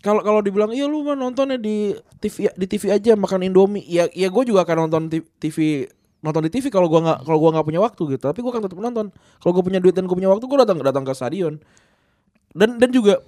kalau 0.00 0.24
kalau 0.24 0.40
dibilang 0.40 0.72
iya 0.72 0.88
lu 0.88 1.04
mah 1.04 1.12
nontonnya 1.12 1.60
di 1.60 1.92
TV 2.20 2.48
di 2.56 2.66
TV 2.66 2.88
aja 2.88 3.12
makan 3.16 3.44
Indomie. 3.44 3.84
Ya 3.84 4.08
ya 4.12 4.32
gue 4.32 4.42
juga 4.48 4.64
akan 4.64 4.88
nonton 4.88 5.02
TV 5.12 5.88
nonton 6.20 6.44
di 6.44 6.50
TV 6.52 6.68
kalau 6.68 6.88
gua 6.88 7.00
nggak 7.00 7.18
kalau 7.24 7.38
gua 7.40 7.50
nggak 7.56 7.66
punya 7.68 7.80
waktu 7.80 8.02
gitu. 8.16 8.24
Tapi 8.24 8.38
gua 8.40 8.52
akan 8.56 8.62
tetap 8.64 8.78
nonton. 8.80 9.06
Kalau 9.40 9.52
gue 9.56 9.64
punya 9.64 9.80
duit 9.80 9.96
dan 9.96 10.04
gue 10.04 10.16
punya 10.16 10.28
waktu, 10.28 10.44
gue 10.44 10.58
datang 10.60 10.76
datang 10.80 11.04
ke 11.04 11.12
stadion. 11.16 11.60
Dan 12.52 12.76
dan 12.76 12.90
juga 12.92 13.20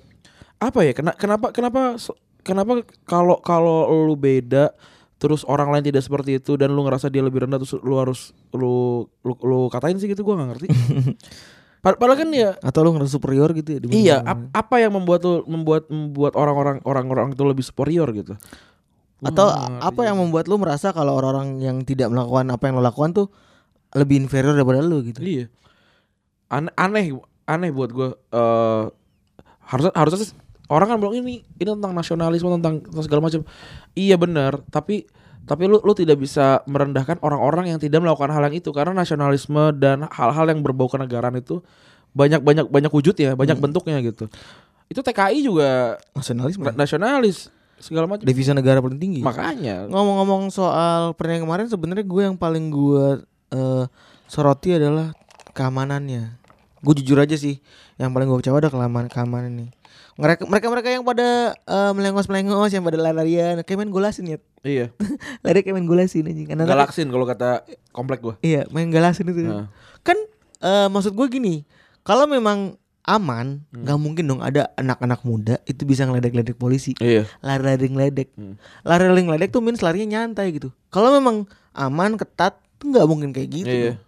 apa 0.60 0.84
ya? 0.84 0.92
Kena, 0.92 1.12
kenapa 1.16 1.52
kenapa 1.52 1.96
kenapa 2.44 2.72
kalau 3.08 3.36
kalau 3.40 3.88
lu 4.08 4.16
beda 4.16 4.72
terus 5.16 5.46
orang 5.46 5.70
lain 5.70 5.86
tidak 5.86 6.02
seperti 6.02 6.42
itu 6.42 6.58
dan 6.58 6.74
lu 6.74 6.82
ngerasa 6.82 7.06
dia 7.06 7.22
lebih 7.22 7.46
rendah 7.46 7.62
terus 7.62 7.78
lu 7.78 7.94
harus 7.94 8.34
lu 8.50 9.06
lu, 9.22 9.32
lu 9.38 9.70
katain 9.70 9.94
sih 9.96 10.10
gitu 10.10 10.24
gua 10.26 10.40
nggak 10.40 10.48
ngerti. 10.56 10.68
Pad- 11.82 11.98
Padahal 11.98 12.18
kan 12.22 12.30
ya 12.30 12.54
Atau 12.62 12.86
lu 12.86 12.94
ngerasa 12.94 13.18
superior 13.18 13.50
gitu 13.58 13.74
ya 13.74 13.78
iya 13.90 14.16
ap- 14.22 14.54
apa 14.54 14.78
yang 14.78 14.94
membuat 14.94 15.26
lu 15.26 15.42
membuat 15.50 15.90
membuat 15.90 16.38
orang-orang 16.38 16.78
orang-orang 16.86 17.34
itu 17.34 17.42
lebih 17.42 17.66
superior 17.66 18.06
gitu. 18.14 18.38
Gua 19.18 19.26
Atau 19.28 19.46
ngerti 19.50 19.82
apa 19.82 20.00
yang 20.06 20.16
membuat 20.22 20.46
lu 20.46 20.62
merasa 20.62 20.94
kalau 20.94 21.18
orang-orang 21.18 21.58
yang 21.58 21.76
tidak 21.82 22.06
melakukan 22.14 22.46
apa 22.54 22.70
yang 22.70 22.74
lo 22.78 22.86
lakukan 22.86 23.10
tuh 23.10 23.26
lebih 23.98 24.22
inferior 24.22 24.54
daripada 24.54 24.78
lu 24.78 25.02
gitu. 25.02 25.18
Iya. 25.18 25.50
Aneh 26.48 26.70
aneh, 26.78 27.04
aneh 27.50 27.70
buat 27.74 27.90
gue 27.90 28.08
eh 28.30 28.84
harusnya 29.62 29.92
harusnya 29.98 30.18
sih 30.22 30.30
orang 30.70 30.86
kan 30.86 30.96
bilang 31.02 31.16
ini 31.18 31.42
ini 31.58 31.68
tentang 31.76 31.92
nasionalisme 31.92 32.48
tentang, 32.62 32.80
tentang 32.86 33.04
segala 33.04 33.20
macam. 33.26 33.42
Iya 33.98 34.16
benar, 34.16 34.62
tapi 34.70 35.04
tapi 35.42 35.66
lu 35.66 35.82
lu 35.82 35.92
tidak 35.92 36.16
bisa 36.16 36.62
merendahkan 36.64 37.18
orang-orang 37.18 37.74
yang 37.74 37.78
tidak 37.82 37.98
melakukan 37.98 38.30
hal 38.30 38.42
yang 38.46 38.54
itu 38.54 38.70
karena 38.70 38.94
nasionalisme 38.94 39.74
dan 39.76 40.06
hal-hal 40.06 40.46
yang 40.46 40.62
berbau 40.62 40.86
kenegaraan 40.86 41.34
itu 41.34 41.60
banyak 42.12 42.40
banyak 42.40 42.66
banyak 42.68 42.92
wujud 42.92 43.16
ya, 43.16 43.32
banyak 43.32 43.56
bentuknya 43.58 43.98
gitu. 44.00 44.28
Itu 44.86 45.00
TKI 45.00 45.40
juga 45.40 45.96
Nasionalisme. 46.12 46.62
na- 46.68 46.76
nasionalis 46.76 47.48
segala 47.80 48.04
macam. 48.06 48.22
Devisa 48.22 48.52
negara 48.52 48.78
paling 48.78 49.00
tinggi. 49.00 49.20
Makanya 49.24 49.88
Ngomong-ngomong 49.88 50.52
soal 50.52 51.16
pertandingan 51.16 51.48
kemarin 51.48 51.66
sebenarnya 51.66 52.04
gue 52.04 52.22
yang 52.22 52.36
paling 52.36 52.68
gue 52.68 53.24
eh, 53.50 53.84
soroti 54.28 54.76
adalah 54.76 55.16
keamanannya. 55.56 56.38
Gue 56.82 56.94
jujur 56.98 57.18
aja 57.18 57.34
sih, 57.34 57.58
yang 57.96 58.12
paling 58.12 58.28
gue 58.28 58.38
kecewa 58.42 58.60
ada 58.60 58.68
keamanan 58.68 59.08
keamanan 59.08 59.52
nih. 59.56 59.70
Mereka 60.20 60.44
mereka 60.44 60.66
mereka 60.68 60.88
yang 60.92 61.02
pada 61.02 61.56
eh, 61.56 61.92
melengos 61.96 62.28
melengos, 62.28 62.70
yang 62.70 62.84
pada 62.84 63.00
lari-larian, 63.00 63.64
kayak 63.64 63.78
main 63.80 63.90
golasin 63.90 64.28
ya. 64.28 64.38
Iya, 64.62 64.94
Lari 65.44 65.62
kayak 65.62 65.74
main 65.74 65.88
golasin 65.88 66.26
anjing. 66.26 66.48
Anak-anak- 66.50 66.90
galaksin 66.90 67.08
kalau 67.10 67.26
kata 67.26 67.66
komplek 67.90 68.22
gua. 68.22 68.34
Iya, 68.40 68.66
main 68.70 68.88
galasin 68.88 69.28
itu. 69.28 69.42
Nah. 69.46 69.68
Kan 70.06 70.18
eh, 70.62 70.88
maksud 70.88 71.12
gue 71.14 71.26
gini, 71.28 71.66
kalau 72.06 72.26
memang 72.30 72.78
aman, 73.02 73.66
nggak 73.74 73.98
mungkin 73.98 74.24
dong 74.30 74.40
ada 74.46 74.70
anak-anak 74.78 75.26
muda 75.26 75.58
itu 75.66 75.82
bisa 75.82 76.06
ngeledek-ledek 76.06 76.54
polisi. 76.54 76.94
Iya. 77.02 77.26
Lari-lari 77.42 77.90
ngeledek. 77.90 78.30
Hmm. 78.38 78.54
Lari-lari 78.86 79.26
ngeledek 79.26 79.50
tuh 79.50 79.58
means 79.58 79.82
larinya 79.82 80.22
nyantai 80.22 80.54
gitu. 80.54 80.70
Kalau 80.94 81.10
memang 81.10 81.50
aman, 81.74 82.14
ketat, 82.14 82.62
nggak 82.78 83.06
mungkin 83.10 83.34
kayak 83.34 83.48
gitu. 83.50 83.74
Iya. 83.74 83.92
dong. 83.94 83.98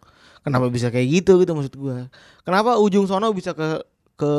Kenapa 0.44 0.66
bisa 0.70 0.92
kayak 0.94 1.08
gitu 1.10 1.40
gitu 1.42 1.52
maksud 1.56 1.74
gua. 1.74 2.06
Kenapa 2.46 2.78
ujung 2.78 3.08
sono 3.10 3.32
bisa 3.34 3.56
ke 3.56 3.82
ke 4.14 4.30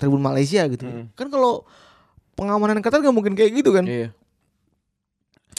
Tribun 0.00 0.24
Malaysia 0.24 0.64
gitu. 0.72 0.88
Hmm. 0.88 1.12
Kan 1.12 1.28
kalau 1.28 1.68
pengamanan 2.36 2.80
ketat 2.80 3.04
nggak 3.04 3.16
mungkin 3.16 3.36
kayak 3.36 3.60
gitu 3.60 3.76
kan. 3.76 3.84
Iya. 3.84 4.08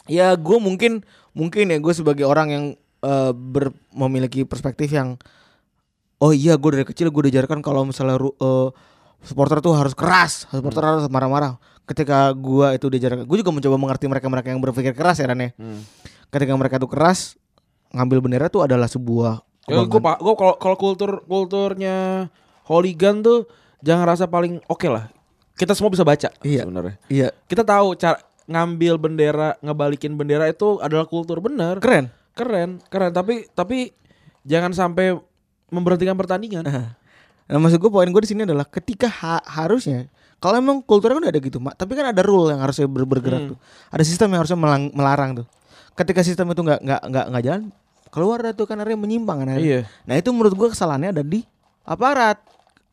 Ya 0.07 0.33
gue 0.33 0.57
mungkin 0.57 1.03
mungkin 1.31 1.69
ya 1.69 1.77
gue 1.77 1.93
sebagai 1.93 2.23
orang 2.23 2.47
yang 2.49 2.65
eh, 2.99 3.31
ber, 3.31 3.71
memiliki 3.91 4.43
perspektif 4.43 4.89
yang 4.89 5.15
oh 6.17 6.33
iya 6.33 6.57
gue 6.57 6.69
dari 6.73 6.85
kecil 6.85 7.07
gue 7.07 7.29
diajarkan 7.29 7.61
kalau 7.61 7.85
misalnya 7.85 8.17
eh, 8.17 8.69
supporter 9.21 9.59
tuh 9.59 9.73
harus 9.73 9.93
keras, 9.93 10.45
supporter 10.47 10.81
Hmm. 10.81 10.89
harus 10.97 11.05
marah-marah. 11.07 11.57
Ketika 11.83 12.31
gue 12.31 12.75
itu 12.75 12.85
diajarkan, 12.87 13.23
gue 13.23 13.37
juga 13.39 13.51
mencoba 13.51 13.75
mengerti 13.77 14.05
mereka-mereka 14.05 14.51
yang 14.51 14.59
berpikir 14.59 14.91
keras 14.91 15.17
ya 15.17 15.27
Ran 15.27 15.39
ya. 15.39 15.49
Hmm. 15.55 15.79
Ketika 16.27 16.51
mereka 16.53 16.75
tuh 16.77 16.91
keras, 16.91 17.39
ngambil 17.95 18.19
bendera 18.19 18.47
tuh 18.47 18.63
adalah 18.63 18.85
sebuah 18.85 19.45
Ya, 19.67 19.83
gue 19.83 19.99
kalau 19.99 20.55
kalau 20.55 20.75
kultur 20.79 21.27
kulturnya 21.27 22.27
hooligan 22.63 23.19
tuh 23.19 23.51
jangan 23.79 24.07
rasa 24.07 24.23
paling 24.23 24.63
oke 24.63 24.87
lah. 24.87 25.11
Kita 25.53 25.75
semua 25.75 25.91
bisa 25.91 26.07
baca 26.07 26.31
Iya. 26.39 26.63
sebenarnya. 26.63 26.95
Iya, 27.09 27.27
Kita 27.49 27.67
tahu 27.67 27.97
cara 27.99 28.15
ngambil 28.47 28.95
bendera, 28.95 29.59
ngebalikin 29.59 30.15
bendera 30.15 30.47
itu 30.47 30.79
adalah 30.79 31.03
kultur 31.03 31.39
bener. 31.39 31.77
keren. 31.77 32.07
Keren, 32.31 32.79
keren. 32.87 33.11
Tapi 33.11 33.49
tapi 33.51 33.91
jangan 34.41 34.71
sampai 34.71 35.17
memberhentikan 35.67 36.15
pertandingan. 36.15 36.63
Nah 37.47 37.57
maksud 37.57 37.79
gue 37.79 37.87
poin 37.87 38.07
gue 38.07 38.21
di 38.21 38.29
sini 38.29 38.43
adalah 38.43 38.63
ketika 38.63 39.07
ha- 39.07 39.43
harusnya 39.43 40.07
kalau 40.37 40.55
emang 40.55 40.79
kulturnya 40.79 41.15
kan 41.15 41.23
udah 41.23 41.33
ada 41.33 41.41
gitu, 41.41 41.57
Mak. 41.57 41.73
tapi 41.75 41.95
kan 41.95 42.07
ada 42.07 42.21
rule 42.21 42.51
yang 42.51 42.61
harusnya 42.61 42.85
ber- 42.85 43.07
bergerak 43.07 43.41
Hmm. 43.41 43.49
tuh. 43.51 43.57
Ada 43.89 44.03
sistem 44.03 44.31
yang 44.31 44.39
harusnya 44.43 44.55
melang- 44.55 44.93
melarang 44.93 45.31
tuh. 45.41 45.47
Ketika 45.93 46.21
sistem 46.21 46.51
itu 46.51 46.61
nggak 46.61 46.79
nggak 46.79 47.01
nggak 47.03 47.25
nggak 47.33 47.43
jalan, 47.43 47.61
keluar 48.07 48.37
dah 48.39 48.53
tuh 48.53 48.63
kan 48.63 48.77
akhirnya 48.77 48.99
menyimpang 48.99 49.37
kan. 49.41 49.47
akhirnya. 49.49 49.65
Iya. 49.65 49.79
Nah 50.05 50.15
itu 50.15 50.29
menurut 50.29 50.53
gue 50.53 50.67
kesalahannya 50.71 51.09
ada 51.09 51.23
di 51.25 51.41
aparat. 51.81 52.37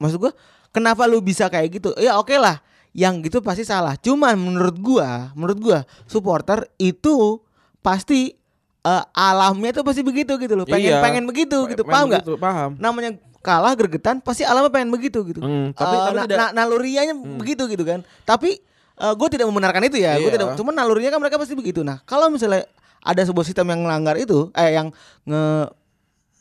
Maksud 0.00 0.18
gue 0.18 0.32
kenapa 0.70 1.04
lu 1.04 1.20
bisa 1.20 1.46
kayak 1.46 1.68
gitu? 1.74 1.92
Ya 2.00 2.16
oke 2.16 2.32
lah, 2.34 2.64
yang 2.94 3.18
gitu 3.20 3.42
pasti 3.42 3.62
salah. 3.62 3.94
Cuman 3.96 4.32
menurut 4.34 4.76
gua, 4.76 5.34
menurut 5.34 5.58
gua 5.58 5.78
supporter 6.06 6.70
itu 6.76 7.42
pasti 7.80 8.32
eh, 8.80 9.04
alamnya 9.10 9.72
tuh 9.72 9.82
pasti 9.82 10.00
begitu 10.00 10.36
gitu 10.36 10.54
loh. 10.54 10.64
Pengen 10.64 10.92
Iya. 10.92 11.00
pengen 11.00 11.24
begitu 11.24 11.56
gitu. 11.66 11.82
Paham 11.82 12.06
nggak? 12.06 12.24
Paham. 12.36 12.70
namanya 12.76 13.16
kalah 13.40 13.72
gregetan 13.72 14.20
pasti 14.20 14.40
alamnya 14.40 14.70
pengen 14.70 14.88
begitu 14.88 15.20
gitu. 15.22 15.40
Hmm, 15.40 15.72
tapi- 15.72 15.90
Eh, 15.90 16.02
tapi 16.02 16.14
na- 16.14 16.24
tidak- 16.24 16.38
na- 16.38 16.52
nalurianya 16.54 17.12
begitu 17.34 17.64
gitu 17.66 17.82
kan. 17.82 18.00
Tapi 18.22 18.60
gue 18.94 19.28
tidak 19.28 19.44
membenarkan 19.44 19.82
itu 19.82 19.98
ya. 19.98 20.14
Gue 20.16 20.28
Iya. 20.28 20.36
tidak. 20.38 20.54
Cuman 20.54 20.70
nalurinya 20.72 21.10
kan 21.10 21.18
mereka 21.18 21.36
pasti 21.36 21.52
begitu. 21.52 21.80
Nah 21.80 21.98
kalau 22.02 22.28
misalnya 22.28 22.62
ada 23.00 23.20
sebuah 23.20 23.42
sistem 23.42 23.68
yang 23.68 23.82
melanggar 23.82 24.14
itu, 24.14 24.48
eh 24.52 24.70
yang 24.72 24.88
nge, 25.24 25.42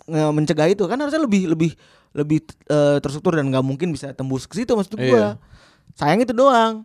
nge 0.06 0.24
mencegah 0.32 0.68
itu 0.70 0.84
kan 0.84 0.96
harusnya 0.96 1.20
lebih 1.20 1.48
lebih 1.50 1.72
lebih 2.14 2.40
eh, 2.68 2.98
terstruktur 3.00 3.34
dan 3.34 3.48
nggak 3.48 3.64
mungkin 3.64 3.90
bisa 3.90 4.12
tembus 4.12 4.46
ke 4.46 4.54
situ 4.56 4.70
maksud 4.70 4.94
gue. 4.94 5.10
Iya. 5.10 5.40
Sayang 5.94 6.22
itu 6.22 6.32
doang. 6.32 6.84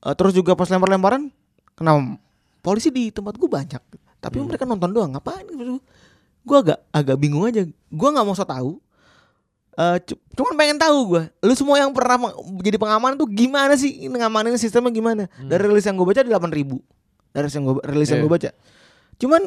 Eh, 0.00 0.14
terus 0.14 0.32
juga 0.32 0.52
pas 0.52 0.64
lempar-lemparan, 0.66 1.28
kenapa 1.74 2.16
polisi 2.60 2.88
di 2.88 3.08
tempat 3.08 3.36
gue 3.36 3.46
banyak, 3.46 3.82
tapi 4.18 4.36
Hmm. 4.36 4.48
mereka 4.48 4.64
nonton 4.64 4.90
doang. 4.90 5.10
Ngapain? 5.12 5.44
Gue 6.40 6.56
agak 6.58 6.80
agak 6.90 7.16
bingung 7.16 7.44
aja. 7.44 7.64
Gue 7.86 8.08
nggak 8.08 8.24
mau 8.24 8.32
so 8.32 8.42
tahu. 8.42 8.80
Eh, 9.72 9.96
cu- 10.02 10.20
cuman 10.34 10.52
pengen 10.56 10.76
tahu 10.76 10.98
gue, 11.10 11.22
lu 11.40 11.54
semua 11.54 11.76
yang 11.78 11.92
pernah 11.92 12.16
jadi 12.60 12.76
pengamanan 12.76 13.16
tuh 13.16 13.28
gimana 13.28 13.76
sih 13.76 13.92
ngamanin 14.02 14.56
sistemnya 14.56 14.90
gimana? 14.90 15.24
Dari 15.38 15.62
rilis 15.62 15.84
yang 15.84 15.96
gue 15.96 16.04
baca 16.04 16.20
di 16.20 16.28
8000 16.28 16.52
ribu, 16.52 16.76
dari 17.30 17.48
yang 17.48 17.64
gue 17.64 17.74
rilis 17.86 18.08
yang 18.08 18.20
Hmm. 18.20 18.24
Iya. 18.24 18.24
gue 18.24 18.32
baca. 18.34 18.50
Cuman 19.16 19.42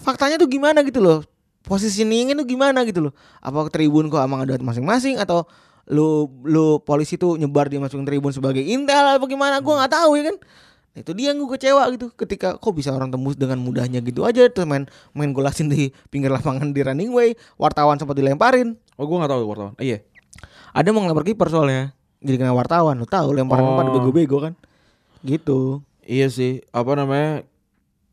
faktanya 0.00 0.36
tuh 0.38 0.46
gimana 0.46 0.82
gitu 0.82 0.98
loh? 0.98 1.22
Positioningnya 1.60 2.34
tuh 2.34 2.46
gimana 2.46 2.82
gitu 2.82 3.10
loh? 3.10 3.12
Apa 3.38 3.68
tribun 3.68 4.08
kok 4.08 4.18
emang 4.18 4.42
ada 4.42 4.56
masing-masing 4.58 5.20
atau 5.20 5.44
lu 5.86 6.08
lu 6.42 6.78
polisi 6.80 7.14
tuh 7.14 7.36
nyebar 7.36 7.66
di 7.66 7.76
masing 7.76 8.02
tribun 8.02 8.30
sebagai 8.30 8.60
intel 8.60 9.16
apa 9.16 9.24
gimana? 9.24 9.58
Gue 9.58 9.72
nggak 9.72 9.92
tahu 9.92 10.10
ya 10.16 10.24
kan. 10.28 10.36
Nah, 10.90 11.00
itu 11.00 11.12
dia 11.14 11.30
yang 11.30 11.38
gue 11.38 11.54
kecewa 11.54 11.86
gitu 11.94 12.10
ketika 12.18 12.58
kok 12.58 12.74
bisa 12.74 12.90
orang 12.90 13.08
tembus 13.08 13.38
dengan 13.38 13.62
mudahnya 13.62 14.02
gitu 14.02 14.26
aja 14.26 14.50
tuh 14.50 14.66
main 14.66 14.84
main 15.14 15.30
golasin 15.30 15.70
di 15.70 15.94
pinggir 16.10 16.28
lapangan 16.28 16.74
di 16.74 16.82
running 16.82 17.14
way 17.14 17.38
wartawan 17.56 17.94
sempat 17.94 18.18
dilemparin 18.18 18.74
Oh, 18.98 19.06
gue 19.06 19.16
gak 19.16 19.30
tahu 19.30 19.46
wartawan. 19.46 19.72
Iya. 19.78 20.02
ada 20.70 20.90
mau 20.90 21.00
ngelempar 21.00 21.22
kiper 21.22 21.46
soalnya 21.46 21.94
jadi 22.18 22.36
kena 22.36 22.52
wartawan 22.52 22.98
lo 22.98 23.06
tahu 23.06 23.30
lemparan 23.32 23.64
Oh. 23.64 23.78
pada 23.78 23.90
bego-bego 23.92 24.42
kan 24.42 24.58
gitu 25.22 25.86
Iya 26.02 26.26
sih, 26.26 26.58
apa 26.68 26.98
namanya? 26.98 27.46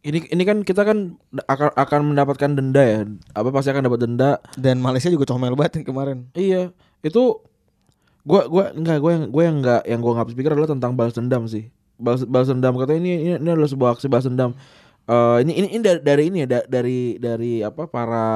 Ini 0.06 0.30
ini 0.30 0.44
kan 0.46 0.62
kita 0.62 0.86
kan 0.86 1.18
akan 1.34 1.68
akan 1.74 2.00
mendapatkan 2.06 2.52
denda 2.54 2.84
ya. 2.86 3.00
Apa 3.34 3.50
pasti 3.50 3.74
akan 3.74 3.90
dapat 3.90 4.00
denda. 4.06 4.38
dan 4.54 4.78
Malaysia 4.78 5.10
juga 5.10 5.26
comel 5.26 5.58
banget 5.58 5.82
kemarin 5.82 6.30
Iya, 6.32 6.70
itu 7.02 7.42
gua 8.28 8.42
gua 8.52 8.76
enggak 8.76 9.00
gua 9.00 9.12
yang 9.16 9.24
gua 9.32 9.44
yang 9.48 9.58
enggak 9.64 9.82
yang 9.88 10.00
gua 10.04 10.12
nggak 10.20 10.28
pikir 10.36 10.52
adalah 10.52 10.68
tentang 10.68 10.92
balas 11.00 11.16
dendam 11.16 11.48
sih. 11.48 11.72
Balas 11.96 12.28
balas 12.28 12.52
dendam 12.52 12.76
katanya 12.76 13.00
ini 13.00 13.12
ini, 13.24 13.34
ini 13.40 13.50
adalah 13.50 13.72
sebuah 13.72 13.96
aksi 13.96 14.12
balas 14.12 14.28
dendam. 14.28 14.52
Eh 15.08 15.38
ini, 15.48 15.52
ini 15.64 15.68
ini 15.80 15.82
dari, 15.82 16.00
dari 16.04 16.24
ini 16.28 16.38
ya 16.44 16.48
da- 16.52 16.68
dari 16.68 17.16
dari 17.16 17.64
apa 17.64 17.88
para 17.88 18.28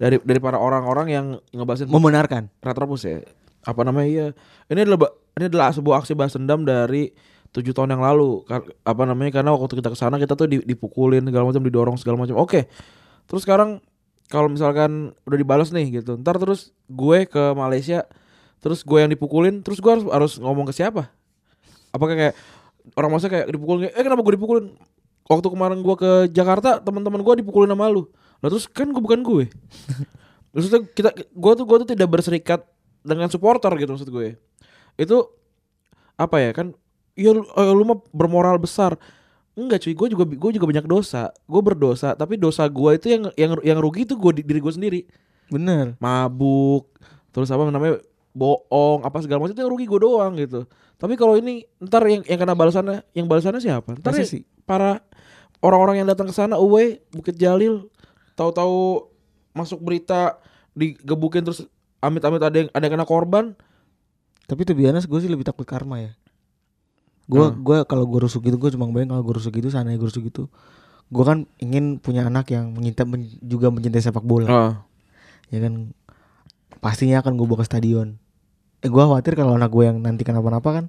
dari 0.00 0.16
dari 0.24 0.40
para 0.40 0.56
orang-orang 0.56 1.06
yang 1.12 1.26
ngebahasin 1.52 1.92
Membenarkan. 1.92 2.48
Retropus 2.64 3.04
ya. 3.04 3.20
Apa 3.68 3.84
namanya 3.84 4.08
iya. 4.08 4.26
Ini 4.72 4.88
adalah 4.88 5.12
ini 5.36 5.44
adalah 5.52 5.68
sebuah 5.76 6.00
aksi 6.00 6.16
balas 6.16 6.32
dendam 6.32 6.64
dari 6.64 7.12
tujuh 7.52 7.76
tahun 7.76 7.98
yang 7.98 8.02
lalu. 8.02 8.48
Apa 8.82 9.02
namanya? 9.04 9.38
Karena 9.38 9.52
waktu 9.52 9.76
kita 9.76 9.92
ke 9.92 9.98
sana 9.98 10.16
kita 10.16 10.32
tuh 10.32 10.48
di- 10.48 10.64
dipukulin 10.64 11.20
segala 11.28 11.44
macam, 11.52 11.62
didorong 11.62 11.96
segala 12.00 12.16
macam. 12.16 12.40
Oke. 12.40 12.64
Terus 13.28 13.44
sekarang 13.44 13.84
kalau 14.32 14.48
misalkan 14.48 15.12
udah 15.28 15.38
dibalas 15.38 15.68
nih 15.68 16.00
gitu. 16.00 16.16
Ntar 16.16 16.40
terus 16.40 16.72
gue 16.88 17.28
ke 17.28 17.52
Malaysia, 17.52 18.08
terus 18.58 18.82
gue 18.82 18.98
yang 18.98 19.10
dipukulin, 19.10 19.62
terus 19.62 19.78
gue 19.78 19.90
harus 19.90 20.04
harus 20.08 20.32
ngomong 20.38 20.66
ke 20.68 20.74
siapa? 20.74 21.10
Apakah 21.94 22.14
kayak 22.14 22.34
orang 22.96 23.10
masa 23.12 23.26
kayak 23.28 23.48
dipukulin 23.52 23.88
kayak, 23.88 23.94
eh 23.96 24.04
kenapa 24.04 24.20
gue 24.24 24.34
dipukulin? 24.36 24.66
Waktu 25.28 25.46
kemarin 25.52 25.78
gue 25.84 25.96
ke 25.96 26.10
Jakarta, 26.32 26.80
teman-teman 26.80 27.20
gue 27.20 27.34
dipukulin 27.44 27.68
sama 27.68 27.92
lu. 27.92 28.08
Lah 28.40 28.48
terus 28.48 28.64
kan 28.64 28.88
gue 28.88 29.02
bukan 29.02 29.20
gue. 29.20 29.44
Maksudnya 30.56 30.80
kita 30.88 31.10
gue 31.12 31.52
tuh 31.52 31.64
gue 31.68 31.76
tuh 31.84 31.88
tidak 31.92 32.08
berserikat 32.08 32.64
dengan 33.04 33.28
supporter 33.28 33.70
gitu 33.76 33.94
maksud 33.94 34.08
gue. 34.08 34.36
Itu 34.96 35.30
apa 36.18 36.42
ya 36.42 36.50
kan? 36.56 36.74
Ya 37.18 37.34
lu, 37.34 37.44
eh, 37.44 37.72
lu 37.74 37.84
mah 37.84 37.98
bermoral 38.10 38.56
besar. 38.56 38.96
Enggak 39.58 39.82
cuy, 39.82 39.94
gue 39.94 40.08
juga 40.14 40.24
gue 40.24 40.50
juga 40.54 40.66
banyak 40.66 40.86
dosa. 40.86 41.34
Gue 41.46 41.60
berdosa, 41.62 42.14
tapi 42.14 42.38
dosa 42.38 42.66
gue 42.66 42.90
itu 42.94 43.06
yang 43.10 43.22
yang 43.34 43.52
yang 43.62 43.78
rugi 43.82 44.06
itu 44.06 44.14
gue 44.14 44.42
diri 44.42 44.60
gue 44.62 44.72
sendiri. 44.72 45.00
Bener. 45.50 45.98
Mabuk, 45.98 46.94
terus 47.34 47.50
apa 47.50 47.66
namanya? 47.68 47.98
Bohong 48.38 49.02
apa 49.02 49.18
segala 49.18 49.42
macam 49.42 49.52
itu 49.52 49.62
yang 49.66 49.72
rugi 49.74 49.86
gue 49.90 50.00
doang 50.00 50.38
gitu. 50.38 50.70
Tapi 50.94 51.18
kalau 51.18 51.34
ini 51.34 51.66
ntar 51.82 52.06
yang 52.06 52.22
yang 52.22 52.38
kena 52.38 52.54
balasannya, 52.54 53.02
yang 53.12 53.26
balasannya 53.26 53.58
siapa? 53.58 53.98
Ntar 53.98 54.14
ya 54.14 54.26
sih? 54.26 54.46
para 54.62 55.02
orang-orang 55.58 56.04
yang 56.04 56.08
datang 56.08 56.30
ke 56.30 56.34
sana, 56.36 56.54
away 56.54 57.02
Bukit 57.10 57.34
Jalil, 57.34 57.90
tahu-tahu 58.38 59.10
masuk 59.50 59.82
berita 59.82 60.38
digebukin 60.78 61.42
terus 61.42 61.66
amit-amit 61.98 62.38
ada 62.38 62.54
yang 62.54 62.68
ada 62.70 62.82
yang 62.86 62.94
kena 62.94 63.08
korban. 63.08 63.58
Tapi 64.46 64.62
tuh 64.62 64.78
biasanya 64.78 65.02
gue 65.02 65.18
sih 65.18 65.30
lebih 65.30 65.42
takut 65.42 65.66
karma 65.66 65.98
ya. 65.98 66.12
Gue 67.28 67.44
Hmm. 67.52 67.60
gua 67.60 67.84
kalau 67.84 68.08
gue 68.08 68.24
rusuk 68.24 68.40
gitu 68.46 68.56
gue 68.56 68.70
cuma 68.72 68.88
bayang 68.88 69.12
kalau 69.12 69.20
gue 69.20 69.34
rusuk 69.36 69.52
gitu 69.52 69.68
sana 69.68 69.92
gue 69.92 70.06
rusuk 70.06 70.24
gitu. 70.24 70.46
Gue 71.08 71.24
kan 71.24 71.48
ingin 71.58 71.96
punya 71.98 72.28
anak 72.28 72.52
yang 72.52 72.72
menyinta, 72.72 73.04
men- 73.08 73.40
juga 73.40 73.72
mencintai 73.72 74.00
sepak 74.00 74.24
bola. 74.24 74.48
Ah. 74.48 74.72
Ya 75.48 75.60
kan 75.60 75.92
pastinya 76.80 77.20
akan 77.20 77.36
gue 77.36 77.46
bawa 77.48 77.64
ke 77.64 77.68
stadion. 77.68 78.20
Eh 78.78 78.88
gue 78.88 79.02
khawatir 79.02 79.34
kalau 79.34 79.58
anak 79.58 79.70
gue 79.70 79.84
yang 79.84 79.98
nanti 79.98 80.22
kenapa-napa 80.22 80.70
kan. 80.70 80.84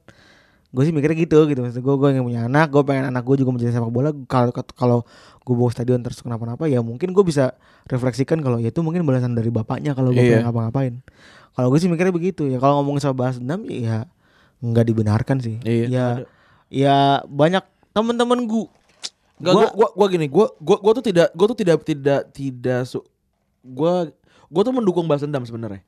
Gue 0.70 0.86
sih 0.86 0.94
mikirnya 0.94 1.18
gitu 1.18 1.50
gitu. 1.50 1.66
Maksud 1.66 1.82
gue 1.82 1.96
gue 1.98 2.10
yang 2.14 2.26
punya 2.26 2.46
anak, 2.46 2.70
gue 2.70 2.82
pengen 2.86 3.10
anak 3.10 3.26
gue 3.26 3.42
juga 3.42 3.50
mencintai 3.50 3.74
sepak 3.74 3.90
bola. 3.90 4.14
Kalau 4.30 4.54
kalau 4.78 4.98
gue 5.42 5.56
bawa 5.58 5.72
stadion 5.74 5.98
terus 6.06 6.22
kenapa-napa 6.22 6.70
ya 6.70 6.86
mungkin 6.86 7.10
gue 7.10 7.24
bisa 7.26 7.58
refleksikan 7.90 8.38
kalau 8.40 8.62
ya 8.62 8.70
itu 8.70 8.86
mungkin 8.86 9.02
balasan 9.02 9.34
dari 9.34 9.50
bapaknya 9.50 9.98
kalau 9.98 10.14
gue 10.14 10.22
Iya. 10.22 10.42
pengen 10.42 10.46
ngapa-ngapain. 10.46 10.94
Kalau 11.58 11.68
gue 11.74 11.80
sih 11.82 11.90
mikirnya 11.90 12.14
begitu 12.14 12.46
ya. 12.46 12.62
Kalau 12.62 12.82
ngomongin 12.82 13.02
soal 13.02 13.18
bahas 13.18 13.42
dendam 13.42 13.66
ya 13.66 14.06
nggak 14.62 14.86
dibenarkan 14.86 15.42
sih. 15.42 15.58
Iya, 15.66 15.86
Ya 15.90 16.06
ada. 16.06 16.24
ya 16.70 16.96
banyak 17.26 17.66
temen-temen 17.92 18.46
gue. 18.46 18.66
Gak, 19.40 19.56
gua, 19.56 19.68
gua, 19.72 19.90
gua 19.96 20.08
gini, 20.12 20.28
gua, 20.28 20.52
gua, 20.60 20.78
gua 20.84 20.92
tuh 21.00 21.06
tidak, 21.10 21.32
gua 21.32 21.48
tuh 21.48 21.56
tidak, 21.56 21.80
tidak, 21.88 22.28
tidak, 22.36 22.84
su, 22.84 23.00
gua, 23.64 24.12
gua 24.52 24.62
tuh 24.68 24.76
mendukung 24.76 25.08
balas 25.08 25.24
dendam 25.24 25.48
sebenarnya. 25.48 25.80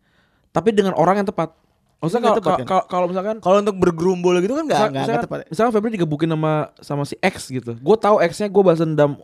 Tapi 0.55 0.71
dengan 0.71 0.95
orang 0.95 1.19
yang 1.19 1.27
tepat. 1.27 1.51
Maksudnya 2.01 2.33
kalau, 2.33 2.41
kan? 2.41 2.65
kalau, 2.65 2.83
kalau 2.89 3.05
misalkan, 3.07 3.35
kalau 3.37 3.57
untuk 3.61 3.77
bergerumbul 3.77 4.33
gitu 4.41 4.57
kan 4.57 4.65
nggak 4.65 4.79
nggak 4.89 5.21
tepat. 5.29 5.37
ya. 5.37 5.47
misalkan 5.53 5.71
Febri 5.71 5.89
digebukin 5.93 6.29
sama, 6.33 6.53
sama 6.81 7.03
si 7.05 7.13
X 7.21 7.47
gitu. 7.47 7.77
Gua 7.77 7.93
tahu 7.93 8.17
X-nya 8.25 8.49
gua 8.49 8.63
balas 8.65 8.81
dendam 8.81 9.21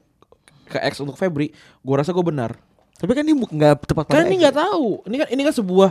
ke 0.66 0.78
X 0.78 1.02
untuk 1.02 1.18
Febri. 1.18 1.50
Gua 1.82 2.06
rasa 2.06 2.14
gua 2.14 2.22
benar. 2.22 2.54
Tapi 2.98 3.12
kan 3.14 3.26
ini 3.26 3.34
nggak 3.34 3.82
tepat 3.82 4.06
pada 4.06 4.14
Kan 4.14 4.30
ini 4.30 4.46
nggak 4.46 4.54
tahu. 4.54 5.02
Ini 5.10 5.16
kan, 5.22 5.28
ini 5.34 5.42
kan 5.42 5.54
sebuah, 5.54 5.90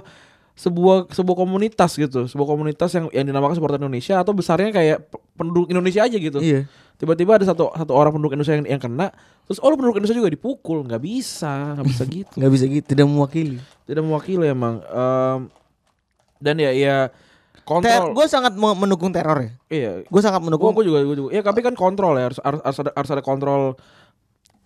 sebuah, 0.55 1.11
sebuah 1.11 1.37
komunitas 1.37 1.90
gitu. 1.95 2.31
Sebuah 2.31 2.49
komunitas 2.49 2.90
yang, 2.95 3.11
yang 3.11 3.26
dinamakan 3.26 3.59
supporter 3.59 3.83
Indonesia 3.83 4.23
atau 4.23 4.31
besarnya 4.31 4.71
kayak 4.71 5.11
pe- 5.11 5.23
penduduk 5.35 5.66
Indonesia 5.69 6.07
aja 6.07 6.16
gitu. 6.16 6.38
Iya. 6.38 6.71
tiba-tiba 6.97 7.37
ada 7.37 7.45
satu 7.45 7.69
satu 7.76 7.93
orang 7.93 8.09
penduduk 8.09 8.33
Indonesia 8.33 8.57
yang, 8.57 8.64
yang 8.73 8.81
kena 8.81 9.12
terus 9.45 9.61
oh 9.61 9.69
lu 9.69 9.76
penduduk 9.76 10.00
Indonesia 10.00 10.17
juga 10.17 10.32
dipukul 10.32 10.80
nggak 10.80 10.97
bisa 10.97 11.76
nggak 11.76 11.87
bisa 11.93 12.02
gitu 12.17 12.34
nggak 12.41 12.52
bisa 12.56 12.65
gitu 12.73 12.87
tidak 12.89 13.04
mewakili 13.04 13.61
tidak 13.84 14.00
mewakili 14.00 14.49
emang 14.49 14.80
Em, 14.80 15.52
dan 16.39 16.57
ya 16.61 16.71
ya 16.73 16.97
kontrol. 17.67 18.15
gue 18.15 18.27
sangat 18.31 18.55
me- 18.55 18.79
mendukung 18.79 19.11
teror 19.11 19.43
ya. 19.43 19.51
Iya. 19.67 19.91
Gue 20.07 20.23
sangat 20.23 20.41
mendukung. 20.41 20.71
Gua 20.71 20.85
juga 20.87 21.03
gua 21.03 21.17
juga. 21.19 21.31
Ya 21.35 21.43
tapi 21.43 21.61
kan 21.67 21.75
kontrol 21.75 22.15
ya 22.15 22.31
harus 22.31 22.39
harus, 22.41 22.61
harus 22.63 22.79
ada 22.87 22.91
harus 22.95 23.11
ada 23.11 23.23
kontrol 23.27 23.75